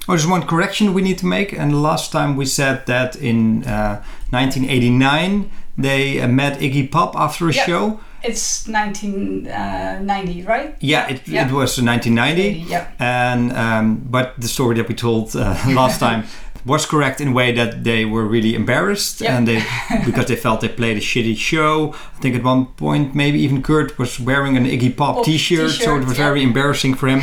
oh, 0.08 0.12
there's 0.12 0.26
one 0.26 0.42
correction 0.46 0.94
we 0.94 1.02
need 1.02 1.18
to 1.18 1.26
make. 1.26 1.52
And 1.52 1.82
last 1.82 2.12
time 2.12 2.36
we 2.36 2.46
said 2.46 2.86
that 2.86 3.16
in 3.16 3.64
uh, 3.64 4.02
1989 4.30 5.50
they 5.76 6.20
uh, 6.20 6.28
met 6.28 6.60
Iggy 6.60 6.88
Pop 6.90 7.16
after 7.16 7.48
a 7.48 7.52
Yeah. 7.52 7.64
show. 7.66 8.00
It's 8.24 8.66
1990, 8.68 10.42
right? 10.42 10.74
Yeah, 10.80 11.08
it, 11.08 11.28
Yeah. 11.28 11.46
it 11.46 11.52
was 11.52 11.78
1990. 11.80 12.64
Yeah. 12.70 12.86
And 12.98 13.52
um, 13.52 13.96
but 14.10 14.34
the 14.38 14.48
story 14.48 14.76
that 14.76 14.88
we 14.88 14.94
told 14.94 15.36
uh, 15.36 15.54
last 15.68 16.00
time 16.00 16.24
was 16.66 16.86
correct 16.86 17.20
in 17.20 17.28
a 17.28 17.32
way 17.32 17.52
that 17.52 17.84
they 17.84 18.04
were 18.04 18.24
really 18.24 18.54
embarrassed 18.54 19.20
Yeah. 19.20 19.36
and 19.36 19.46
they 19.46 19.62
because 20.04 20.26
they 20.26 20.36
felt 20.36 20.60
they 20.60 20.68
played 20.68 20.96
a 20.96 21.00
shitty 21.00 21.36
show. 21.36 21.94
I 22.16 22.20
think 22.20 22.34
at 22.36 22.42
one 22.42 22.66
point 22.66 23.14
maybe 23.14 23.38
even 23.40 23.62
Kurt 23.62 23.98
was 23.98 24.18
wearing 24.18 24.56
an 24.56 24.64
Iggy 24.64 24.96
Pop 24.96 25.16
Pop 25.16 25.24
T-shirt, 25.26 25.70
so 25.70 25.96
it 25.96 26.04
was 26.04 26.18
yeah. 26.18 26.24
very 26.24 26.42
embarrassing 26.42 26.94
for 26.94 27.08
him. 27.08 27.20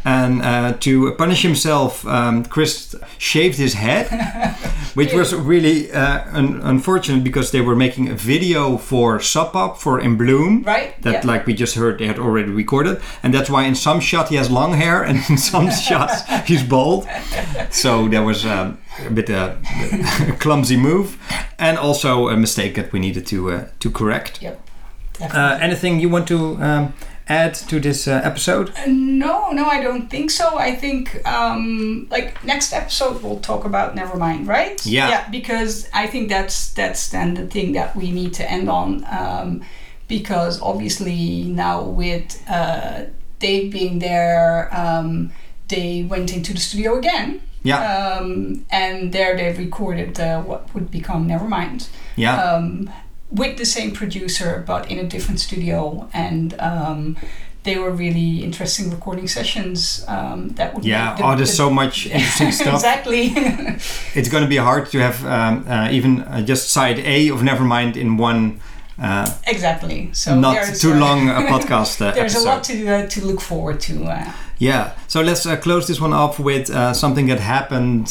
and 0.04 0.42
uh, 0.42 0.72
to 0.80 1.12
punish 1.12 1.42
himself, 1.42 2.04
um, 2.06 2.44
Chris 2.44 2.96
shaved 3.18 3.56
his 3.58 3.74
head, 3.74 4.06
which 4.94 5.12
was 5.12 5.32
really 5.34 5.92
uh, 5.92 6.24
un- 6.36 6.60
unfortunate 6.64 7.22
because 7.22 7.52
they 7.52 7.60
were 7.60 7.76
making 7.76 8.08
a 8.08 8.14
video 8.14 8.76
for 8.76 9.20
Sub 9.20 9.52
Pop 9.52 9.78
for 9.78 10.00
In 10.00 10.16
Bloom 10.16 10.64
Right? 10.64 11.00
that 11.02 11.12
yeah. 11.24 11.26
like 11.30 11.46
we 11.46 11.54
just 11.54 11.76
heard 11.76 11.98
they 11.98 12.06
had 12.06 12.18
already 12.18 12.50
recorded 12.50 13.00
and 13.22 13.32
that's 13.32 13.48
why 13.48 13.62
in 13.64 13.74
some 13.74 14.00
shot 14.00 14.28
he 14.28 14.36
has 14.36 14.50
long 14.50 14.72
hair 14.74 15.02
and 15.04 15.18
in 15.28 15.38
some 15.38 15.70
shots 15.70 16.22
he's 16.46 16.62
bald 16.62 17.06
so 17.70 18.08
there 18.08 18.22
was 18.22 18.44
um, 18.44 18.78
a 19.06 19.10
bit 19.10 19.30
uh, 19.30 19.54
a 20.28 20.32
clumsy 20.38 20.76
move 20.76 21.16
and 21.58 21.78
also 21.78 22.28
a 22.28 22.36
mistake 22.36 22.74
that 22.74 22.92
we 22.92 22.98
needed 22.98 23.26
to 23.26 23.50
uh, 23.52 23.64
to 23.80 23.90
correct 23.90 24.42
Yep. 24.42 24.60
uh, 25.34 25.58
anything 25.60 26.00
you 26.00 26.08
want 26.08 26.26
to 26.28 26.56
um, 26.62 26.92
add 27.28 27.54
to 27.54 27.78
this 27.80 28.06
uh, 28.08 28.20
episode 28.24 28.70
Uh, 28.76 28.86
no, 28.88 29.50
no, 29.52 29.64
I 29.66 29.80
don't 29.82 30.08
think 30.10 30.30
so. 30.30 30.58
I 30.58 30.74
think 30.76 31.20
um, 31.26 32.06
like 32.10 32.42
next 32.44 32.72
episode 32.72 33.22
we'll 33.22 33.40
talk 33.40 33.64
about 33.64 33.94
Nevermind, 33.96 34.48
right? 34.48 34.84
Yeah. 34.86 35.08
Yeah, 35.10 35.28
because 35.30 35.88
I 35.94 36.06
think 36.08 36.28
that's 36.28 36.72
that's 36.74 37.08
then 37.10 37.34
the 37.34 37.46
thing 37.46 37.72
that 37.74 37.94
we 37.96 38.10
need 38.10 38.32
to 38.34 38.50
end 38.50 38.68
on, 38.68 39.04
um, 39.10 39.60
because 40.08 40.60
obviously 40.62 41.44
now 41.44 41.82
with 41.84 42.42
uh, 42.48 43.04
Dave 43.38 43.70
being 43.72 44.00
there, 44.00 44.68
um, 44.76 45.30
they 45.68 46.02
went 46.02 46.32
into 46.34 46.52
the 46.52 46.58
studio 46.60 46.98
again. 46.98 47.40
Yeah. 47.62 48.16
Um, 48.18 48.64
and 48.70 49.12
there 49.12 49.36
they 49.36 49.52
recorded 49.52 50.18
uh, 50.18 50.42
what 50.42 50.72
would 50.74 50.90
become 50.90 51.28
Nevermind. 51.28 51.88
Yeah. 52.16 52.40
Um, 52.42 52.90
with 53.30 53.58
the 53.58 53.64
same 53.64 53.92
producer 53.92 54.64
but 54.66 54.90
in 54.90 54.98
a 54.98 55.04
different 55.04 55.40
studio. 55.40 56.08
And 56.12 56.58
um, 56.58 57.16
they 57.62 57.76
were 57.76 57.90
really 57.90 58.42
interesting 58.42 58.90
recording 58.90 59.28
sessions 59.28 60.04
um, 60.08 60.48
that 60.50 60.74
would 60.74 60.84
yeah. 60.84 61.14
the- 61.14 61.24
oh 61.24 61.36
there's 61.36 61.50
the- 61.50 61.56
so 61.56 61.70
much 61.70 62.06
interesting 62.18 62.52
stuff. 62.52 62.74
Exactly. 62.74 63.32
It's 64.14 64.28
going 64.28 64.42
to 64.42 64.48
be 64.48 64.56
hard 64.56 64.90
to 64.92 64.98
have 64.98 65.24
um, 65.26 65.64
uh, 65.68 65.88
even 65.90 66.22
uh, 66.22 66.40
just 66.42 66.70
side 66.70 66.98
a 67.00 67.28
of 67.28 67.40
nevermind 67.40 67.96
in 67.96 68.16
one 68.16 68.60
uh, 69.00 69.26
exactly 69.46 70.10
so 70.12 70.38
not 70.38 70.56
too 70.76 70.94
long 71.04 71.28
a 71.28 71.42
podcast 71.52 72.00
uh, 72.00 72.12
there's 72.14 72.34
episode. 72.34 72.48
a 72.48 72.50
lot 72.50 72.64
to 72.64 72.88
uh, 72.88 73.06
to 73.08 73.24
look 73.26 73.40
forward 73.40 73.80
to 73.80 74.04
uh, 74.04 74.32
Yeah, 74.62 74.92
so 75.08 75.22
let's 75.22 75.46
uh, 75.46 75.56
close 75.56 75.86
this 75.86 76.00
one 76.02 76.12
off 76.12 76.38
with 76.38 76.68
uh, 76.70 76.92
something 76.92 77.28
that 77.28 77.40
happened 77.40 78.08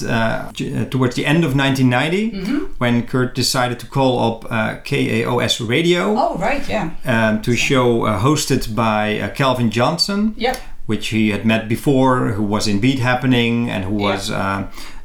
towards 0.92 1.16
the 1.16 1.26
end 1.26 1.44
of 1.46 1.52
1990 1.56 2.32
Mm-hmm. 2.32 2.74
when 2.80 3.04
Kurt 3.08 3.36
decided 3.36 3.80
to 3.80 3.88
call 3.88 4.14
up 4.28 4.46
uh, 4.52 4.76
KAOS 4.84 5.60
Radio 5.68 6.16
oh 6.18 6.36
right 6.38 6.68
yeah 6.70 6.90
um, 7.06 7.42
to 7.44 7.52
a 7.52 7.56
show 7.56 8.06
uh, 8.06 8.20
hosted 8.20 8.74
by 8.76 9.20
uh, 9.20 9.30
Calvin 9.30 9.70
Johnson, 9.70 10.34
yep 10.38 10.58
which 10.88 11.10
he 11.10 11.30
had 11.30 11.46
met 11.46 11.68
before, 11.70 12.32
who 12.36 12.42
was 12.56 12.68
in 12.68 12.80
Beat 12.80 12.98
Happening 13.00 13.70
and 13.70 13.84
who 13.86 13.96
Yeah. 14.00 14.10
was. 14.10 14.32
Uh, 14.32 14.62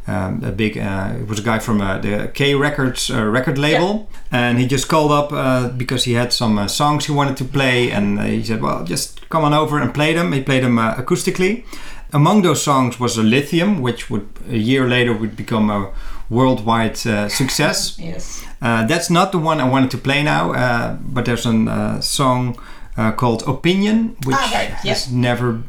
um, 0.07 0.45
a 0.45 0.53
big, 0.53 0.77
uh, 0.77 1.15
it 1.19 1.27
was 1.27 1.39
a 1.39 1.43
guy 1.43 1.59
from 1.59 1.81
uh, 1.81 1.99
the 1.99 2.31
K 2.35 2.55
Records 2.55 3.11
uh, 3.11 3.25
record 3.25 3.57
label, 3.59 4.09
and 4.31 4.59
he 4.59 4.67
just 4.67 4.89
called 4.89 5.13
up 5.13 5.33
uh, 5.33 5.69
because 5.69 6.05
he 6.05 6.13
had 6.13 6.33
some 6.33 6.59
uh, 6.59 6.69
songs 6.69 7.07
he 7.07 7.13
wanted 7.13 7.37
to 7.39 7.45
play, 7.45 7.91
and 7.91 8.19
uh, 8.19 8.25
he 8.25 8.45
said, 8.45 8.61
"Well, 8.61 8.85
just 8.85 9.29
come 9.31 9.45
on 9.45 9.55
over 9.55 9.81
and 9.81 9.95
play 9.95 10.13
them." 10.13 10.33
He 10.33 10.43
played 10.43 10.63
them 10.63 10.79
uh, 10.79 10.95
acoustically. 10.97 11.65
Among 12.13 12.43
those 12.43 12.63
songs 12.63 13.01
was 13.01 13.17
a 13.17 13.23
Lithium, 13.23 13.81
which 13.81 14.11
would 14.11 14.29
a 14.49 14.57
year 14.57 14.89
later 14.89 15.13
would 15.13 15.37
become 15.37 15.71
a 15.71 15.91
worldwide 16.31 17.07
uh, 17.07 17.29
success. 17.29 17.99
yes 17.99 18.45
Uh, 18.65 18.87
that's 18.87 19.11
not 19.11 19.31
the 19.31 19.39
one 19.39 19.61
I 19.61 19.69
wanted 19.69 19.91
to 19.91 19.99
play 19.99 20.23
now, 20.23 20.53
uh, 20.53 20.95
but 20.95 21.27
there's 21.27 21.45
a 21.45 21.51
uh, 21.51 22.01
song 22.01 22.57
uh, 22.97 23.13
called 23.13 23.43
Opinion, 23.47 24.17
which 24.25 24.37
Ah, 24.39 24.51
right, 24.55 24.71
has 24.89 25.11
never 25.11 25.63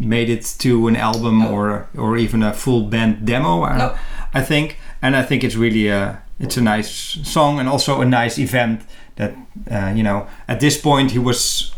made 0.00 0.28
it 0.28 0.54
to 0.58 0.88
an 0.88 0.96
album 0.96 1.38
No. 1.38 1.48
or 1.50 1.86
or 1.96 2.16
even 2.18 2.42
a 2.42 2.52
full 2.52 2.82
band 2.90 3.24
demo. 3.26 3.62
Uh, 3.64 3.76
No. 3.76 3.94
I 4.34 4.42
think, 4.44 4.76
and 5.02 5.14
I 5.16 5.22
think 5.26 5.42
it's 5.44 5.56
really 5.56 5.88
a 5.88 6.22
it's 6.40 6.56
a 6.56 6.60
nice 6.62 6.90
song 7.22 7.58
and 7.60 7.68
also 7.68 8.00
a 8.00 8.04
nice 8.04 8.38
event 8.42 8.80
that 9.16 9.32
uh, 9.70 9.92
you 9.96 10.02
know 10.02 10.26
at 10.48 10.58
this 10.60 10.80
point 10.80 11.10
he 11.12 11.18
was 11.18 11.72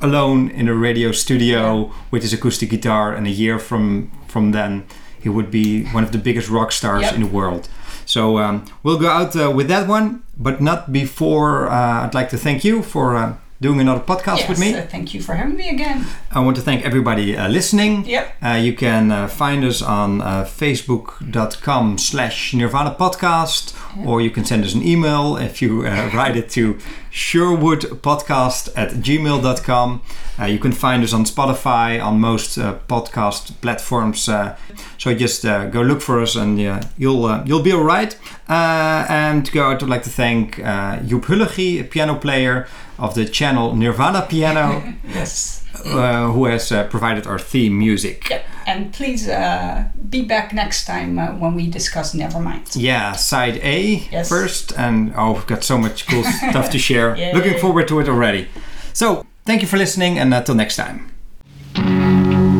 alone 0.00 0.50
in 0.50 0.68
a 0.68 0.74
radio 0.74 1.12
studio 1.12 1.90
with 2.10 2.22
his 2.22 2.32
acoustic 2.32 2.70
guitar, 2.70 3.12
and 3.16 3.26
a 3.26 3.30
year 3.30 3.58
from 3.58 4.10
from 4.26 4.52
then 4.52 4.82
he 5.22 5.28
would 5.28 5.50
be 5.50 5.84
one 5.94 6.04
of 6.04 6.10
the 6.10 6.18
biggest 6.18 6.48
rock 6.50 6.72
stars 6.72 7.02
Yep. 7.02 7.14
in 7.14 7.20
the 7.20 7.28
world. 7.32 7.68
So 8.06 8.38
um, 8.38 8.62
we'll 8.82 8.98
go 8.98 9.08
out 9.08 9.36
uh, 9.36 9.50
with 9.56 9.68
that 9.68 9.88
one, 9.88 10.22
but 10.36 10.60
not 10.60 10.92
before 10.92 11.68
uh, 11.68 12.04
I'd 12.06 12.14
like 12.14 12.28
to 12.30 12.38
thank 12.38 12.64
you 12.64 12.82
for 12.82 13.16
uh, 13.16 13.32
doing 13.60 13.80
another 13.80 14.00
podcast 14.00 14.38
yes 14.38 14.48
with 14.48 14.58
me. 14.60 14.74
uh, 14.74 14.82
thank 14.86 15.12
you 15.14 15.20
for 15.20 15.34
having 15.34 15.56
me 15.56 15.68
again 15.68 16.06
I 16.30 16.40
want 16.40 16.56
to 16.56 16.62
thank 16.62 16.84
everybody 16.84 17.36
uh, 17.36 17.48
listening. 17.48 18.04
Yep. 18.06 18.34
Uh, 18.42 18.52
you 18.52 18.72
can 18.74 19.10
uh, 19.10 19.26
find 19.28 19.64
us 19.64 19.82
on 19.82 20.20
uh, 20.20 20.44
facebook.com 20.44 21.98
slash 21.98 22.54
Nirvana 22.54 22.94
podcast, 22.94 23.74
or 24.06 24.20
you 24.20 24.30
can 24.30 24.44
send 24.44 24.64
us 24.64 24.74
an 24.74 24.82
email 24.86 25.36
if 25.36 25.60
you 25.62 25.84
uh, 25.86 26.10
write 26.14 26.36
it 26.36 26.48
to 26.50 26.78
sherwoodpodcast 27.10 28.70
at 28.76 28.90
gmail.com. 28.90 30.02
Uh, 30.38 30.44
you 30.44 30.58
can 30.58 30.72
find 30.72 31.02
us 31.02 31.12
on 31.12 31.24
Spotify, 31.24 32.02
on 32.02 32.20
most 32.20 32.58
uh, 32.58 32.78
podcast 32.88 33.60
platforms. 33.60 34.28
Uh, 34.28 34.56
so 34.98 35.14
just 35.14 35.44
uh, 35.44 35.66
go 35.66 35.82
look 35.82 36.00
for 36.00 36.20
us 36.20 36.36
and 36.36 36.60
you'll 36.96 37.24
uh, 37.24 37.42
you'll 37.44 37.62
be 37.62 37.72
alright. 37.72 38.16
Uh, 38.48 39.04
and 39.08 39.50
go, 39.52 39.70
I'd 39.70 39.82
like 39.82 40.02
to 40.04 40.10
thank 40.10 40.58
uh, 40.58 40.98
Joep 41.00 41.80
a 41.80 41.84
piano 41.84 42.14
player 42.16 42.66
of 42.98 43.14
the 43.14 43.24
channel 43.24 43.74
Nirvana 43.74 44.22
Piano 44.22 44.82
yes 45.08 45.67
uh, 45.86 46.32
who 46.32 46.44
has 46.46 46.70
uh, 46.72 46.84
provided 46.88 47.26
our 47.26 47.38
theme 47.38 47.78
music. 47.78 48.28
yep 48.30 48.44
and 48.66 48.92
please 48.92 49.26
uh, 49.28 49.84
be 50.10 50.22
back 50.22 50.52
next 50.52 50.84
time 50.84 51.18
uh, 51.18 51.28
when 51.38 51.54
we 51.54 51.70
discuss 51.70 52.14
Nevermind 52.14 52.76
Yeah, 52.76 53.12
side 53.16 53.56
A 53.62 54.06
Yes. 54.12 54.28
first, 54.28 54.72
and 54.76 55.12
oh, 55.16 55.32
we've 55.32 55.46
got 55.46 55.64
so 55.64 55.78
much 55.78 56.06
cool 56.06 56.22
stuff 56.50 56.68
to 56.70 56.78
share. 56.78 57.16
Yay. 57.16 57.32
Looking 57.32 57.58
forward 57.58 57.88
to 57.88 57.98
it 58.00 58.08
already. 58.08 58.46
So, 58.92 59.24
thank 59.46 59.62
you 59.62 59.68
for 59.68 59.78
listening, 59.78 60.18
and 60.18 60.34
until 60.34 60.54
next 60.54 60.76
time. 60.76 61.10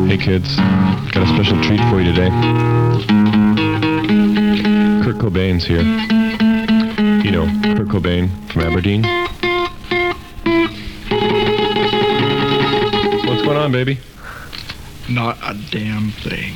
Hey 0.09 0.17
kids, 0.17 0.55
got 1.11 1.23
a 1.23 1.27
special 1.27 1.61
treat 1.61 1.81
for 1.89 1.99
you 2.01 2.11
today. 2.11 2.29
Kurt 5.03 5.17
Cobain's 5.17 5.65
here. 5.65 5.83
You 7.23 7.31
know, 7.31 7.45
Kurt 7.77 7.87
Cobain 7.87 8.29
from 8.51 8.63
Aberdeen. 8.63 9.03
Going 13.49 13.63
on, 13.63 13.71
baby? 13.71 13.99
Not 15.09 15.37
a 15.41 15.57
damn 15.71 16.11
thing. 16.11 16.53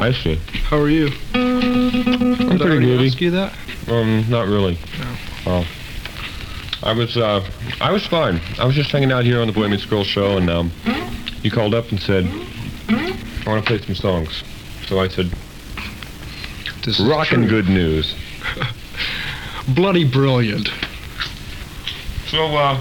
I 0.00 0.12
see. 0.12 0.36
How 0.62 0.78
are 0.78 0.88
you? 0.88 1.10
I'm 1.34 1.60
Did 1.60 2.60
pretty 2.60 2.86
already 2.86 3.08
ask 3.08 3.20
you 3.20 3.32
that? 3.32 3.52
Um, 3.88 4.24
not 4.28 4.46
really. 4.46 4.78
No. 5.00 5.16
Well, 5.44 5.66
I 6.84 6.92
was, 6.92 7.16
uh, 7.16 7.44
I 7.80 7.90
was 7.90 8.06
fine. 8.06 8.40
I 8.60 8.64
was 8.64 8.76
just 8.76 8.92
hanging 8.92 9.10
out 9.10 9.24
here 9.24 9.40
on 9.40 9.48
the 9.48 9.52
Boy 9.52 9.66
Meets 9.68 9.84
Girl 9.84 10.04
show, 10.04 10.36
and 10.36 10.48
um, 10.48 10.70
you 11.42 11.50
called 11.50 11.74
up 11.74 11.90
and 11.90 12.00
said, 12.00 12.24
"I 12.88 13.44
want 13.46 13.64
to 13.64 13.66
play 13.66 13.84
some 13.84 13.96
songs." 13.96 14.44
So 14.86 15.00
I 15.00 15.08
said, 15.08 15.32
This 16.84 17.00
is 17.00 17.06
"Rockin' 17.06 17.48
good 17.48 17.68
news." 17.68 18.14
Bloody 19.74 20.04
brilliant. 20.04 20.68
So, 22.28 22.56
uh, 22.56 22.80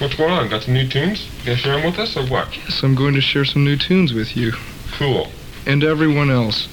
what's 0.00 0.14
going 0.16 0.30
on? 0.32 0.48
Got 0.48 0.62
some 0.62 0.74
new 0.74 0.88
tunes? 0.88 1.26
You 1.40 1.44
Gonna 1.46 1.56
share 1.58 1.76
them 1.76 1.84
with 1.86 1.98
us, 1.98 2.16
or 2.16 2.24
what? 2.26 2.56
Yes, 2.56 2.82
I'm 2.82 2.94
going 2.94 3.14
to 3.14 3.20
share 3.20 3.44
some 3.44 3.64
new 3.64 3.76
tunes 3.76 4.12
with 4.12 4.36
you 4.36 4.52
Cool. 4.92 5.28
and 5.66 5.84
everyone 5.84 6.30
else. 6.30 6.68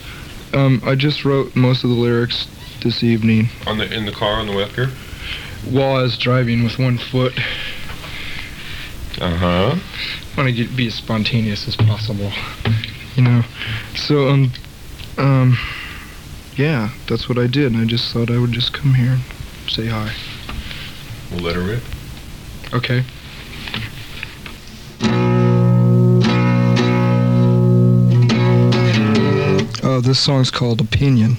Um, 0.54 0.82
I 0.86 0.96
just 0.96 1.26
wrote 1.26 1.56
most 1.56 1.84
of 1.84 1.90
the 1.90 1.96
lyrics 1.96 2.48
this 2.82 3.04
evening 3.04 3.50
On 3.66 3.78
the 3.78 3.94
in 3.94 4.06
the 4.06 4.12
car 4.12 4.34
on 4.40 4.48
the 4.48 4.54
way 4.56 4.64
up 4.64 4.72
here. 4.72 4.90
while 5.70 5.98
I 5.98 6.02
was 6.04 6.18
driving 6.18 6.64
with 6.64 6.80
one 6.80 6.98
foot. 6.98 7.34
Uh 9.20 9.36
huh. 9.36 9.76
want 10.38 10.48
to 10.48 10.54
get, 10.54 10.76
be 10.76 10.88
as 10.88 10.94
spontaneous 10.96 11.68
as 11.68 11.76
possible. 11.76 12.32
you 13.16 13.24
know. 13.24 13.42
So 13.96 14.30
um, 14.30 14.52
um, 15.18 15.58
yeah, 16.56 16.92
that's 17.10 17.28
what 17.28 17.38
I 17.38 17.48
did. 17.48 17.72
And 17.74 17.82
I 17.82 17.86
just 17.86 18.14
thought 18.14 18.30
I 18.32 18.38
would 18.38 18.52
just 18.52 18.74
come 18.74 18.94
here 18.94 19.14
and 19.14 19.70
say 19.70 19.88
hi. 19.88 20.14
We'll 21.32 21.42
let 21.42 21.56
her 21.56 21.62
rip. 21.64 21.84
Okay. 22.74 23.04
Oh, 29.98 30.00
this 30.00 30.20
song's 30.20 30.52
called 30.52 30.80
Opinion. 30.80 31.38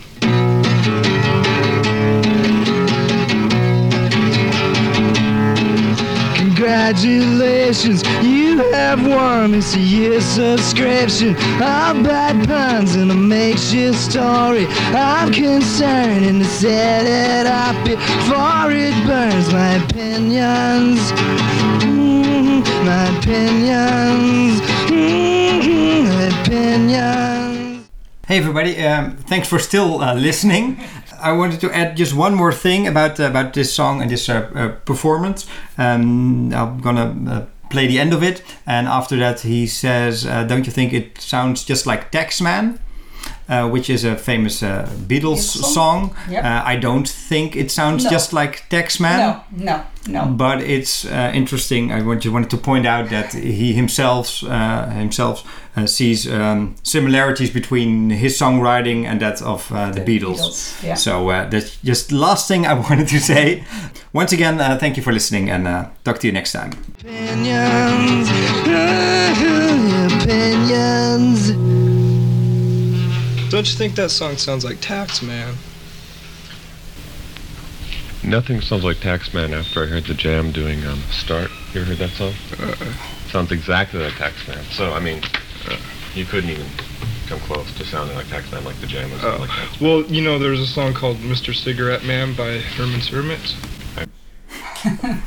Congratulations, 6.34 8.02
you 8.20 8.58
have 8.72 9.06
won 9.06 9.52
this 9.52 9.76
year's 9.76 10.24
subscription. 10.24 11.36
I'll 11.62 12.02
bad 12.02 12.48
puns 12.48 12.96
and 12.96 13.12
a 13.12 13.14
makeshift 13.14 13.96
story. 13.96 14.66
I'm 14.90 15.32
concerned 15.32 16.24
and 16.24 16.42
to 16.42 16.48
set 16.48 17.06
it 17.06 17.46
up 17.46 17.76
before 17.86 18.72
it 18.72 19.06
burns 19.06 19.52
my 19.52 19.74
opinions. 19.84 20.98
Mm, 21.86 22.64
my 22.84 23.18
opinions. 23.18 24.60
Mm, 24.90 26.08
my 26.08 26.40
opinions. 26.40 27.27
Hey 28.28 28.36
everybody, 28.36 28.78
um, 28.84 29.16
thanks 29.16 29.48
for 29.48 29.58
still 29.58 30.02
uh, 30.02 30.12
listening. 30.12 30.78
I 31.18 31.32
wanted 31.32 31.62
to 31.62 31.74
add 31.74 31.96
just 31.96 32.12
one 32.12 32.34
more 32.34 32.52
thing 32.52 32.86
about 32.86 33.18
uh, 33.18 33.24
about 33.24 33.54
this 33.54 33.72
song 33.72 34.02
and 34.02 34.10
this 34.10 34.28
uh, 34.28 34.50
uh, 34.54 34.68
performance. 34.84 35.46
Um, 35.78 36.52
I'm 36.52 36.78
gonna 36.82 37.16
uh, 37.26 37.46
play 37.70 37.86
the 37.86 37.98
end 37.98 38.12
of 38.12 38.22
it, 38.22 38.42
and 38.66 38.86
after 38.86 39.16
that 39.16 39.40
he 39.40 39.66
says, 39.66 40.26
uh, 40.26 40.44
"Don't 40.44 40.66
you 40.66 40.72
think 40.72 40.92
it 40.92 41.18
sounds 41.18 41.64
just 41.64 41.86
like 41.86 42.12
Taxman?" 42.12 42.78
Uh, 43.50 43.66
which 43.66 43.88
is 43.88 44.04
a 44.04 44.14
famous 44.14 44.62
uh, 44.62 44.84
Beatles 45.08 45.08
Beatles 45.08 45.38
song. 45.40 45.72
song? 45.72 46.16
Yep. 46.30 46.44
Uh, 46.44 46.62
I 46.72 46.76
don't 46.76 47.08
think 47.28 47.56
it 47.56 47.70
sounds 47.70 48.04
No. 48.04 48.10
just 48.10 48.32
like 48.34 48.68
Taxman. 48.68 49.18
No, 49.18 49.40
no, 49.64 49.82
no. 50.06 50.26
But 50.36 50.60
it's 50.60 51.06
uh, 51.06 51.32
interesting. 51.34 51.90
I 51.90 52.02
want- 52.02 52.20
just 52.22 52.32
wanted 52.34 52.50
to 52.50 52.58
point 52.58 52.86
out 52.86 53.08
that 53.08 53.32
he 53.32 53.72
himself 53.72 54.42
uh, 54.44 54.90
himself 54.90 55.42
uh, 55.76 55.86
sees 55.86 56.26
um, 56.26 56.74
similarities 56.82 57.50
between 57.50 58.10
his 58.10 58.36
songwriting 58.38 59.06
and 59.06 59.20
that 59.20 59.40
of 59.42 59.70
uh, 59.72 59.92
the, 59.92 60.00
Beatles. 60.02 60.36
Beatles, 60.40 60.82
yeah. 60.84 60.94
So 60.96 61.30
uh, 61.30 61.48
that's 61.48 61.78
just 61.82 62.12
last 62.12 62.48
thing 62.48 62.66
I 62.66 62.74
wanted 62.90 63.08
to 63.08 63.18
say. 63.18 63.64
Once 64.12 64.32
again, 64.34 64.60
uh, 64.60 64.76
thank 64.78 64.96
you 64.98 65.02
for 65.02 65.12
listening, 65.12 65.48
and 65.50 65.66
uh, 65.66 65.84
talk 66.04 66.18
to 66.18 66.26
you 66.26 66.32
next 66.34 66.52
time. 66.52 66.72
opinions. 67.00 68.28
opinions. 70.22 71.77
Don't 73.50 73.66
you 73.70 73.76
think 73.78 73.94
that 73.94 74.10
song 74.10 74.36
sounds 74.36 74.64
like 74.64 74.76
Taxman? 74.78 75.54
Nothing 78.22 78.60
sounds 78.60 78.84
like 78.84 78.98
Taxman 78.98 79.52
after 79.58 79.84
I 79.84 79.86
heard 79.86 80.04
the 80.04 80.12
Jam 80.14 80.52
doing 80.52 80.84
um, 80.86 81.00
Start. 81.10 81.50
You 81.72 81.80
ever 81.80 81.90
heard 81.94 81.98
that 81.98 82.10
song? 82.10 82.32
Sounds 83.30 83.50
exactly 83.52 84.00
like 84.00 84.12
Taxman. 84.14 84.62
So, 84.72 84.92
I 84.92 85.00
mean, 85.00 85.22
uh, 85.68 85.76
you 86.14 86.26
couldn't 86.26 86.50
even 86.50 86.66
come 87.26 87.38
close 87.40 87.72
to 87.78 87.84
sounding 87.84 88.16
like 88.16 88.26
Taxman 88.26 88.64
like 88.64 88.78
the 88.80 88.86
Jam 88.86 89.10
was 89.12 89.24
Oh. 89.24 89.38
like 89.40 89.48
that. 89.48 89.80
Well, 89.80 90.02
you 90.02 90.20
know, 90.20 90.38
there's 90.38 90.60
a 90.60 90.66
song 90.66 90.92
called 90.92 91.16
Mr. 91.18 91.54
Cigarette 91.54 92.04
Man 92.04 92.34
by 92.34 92.58
Herman 92.58 93.00
Sermons. 93.00 93.54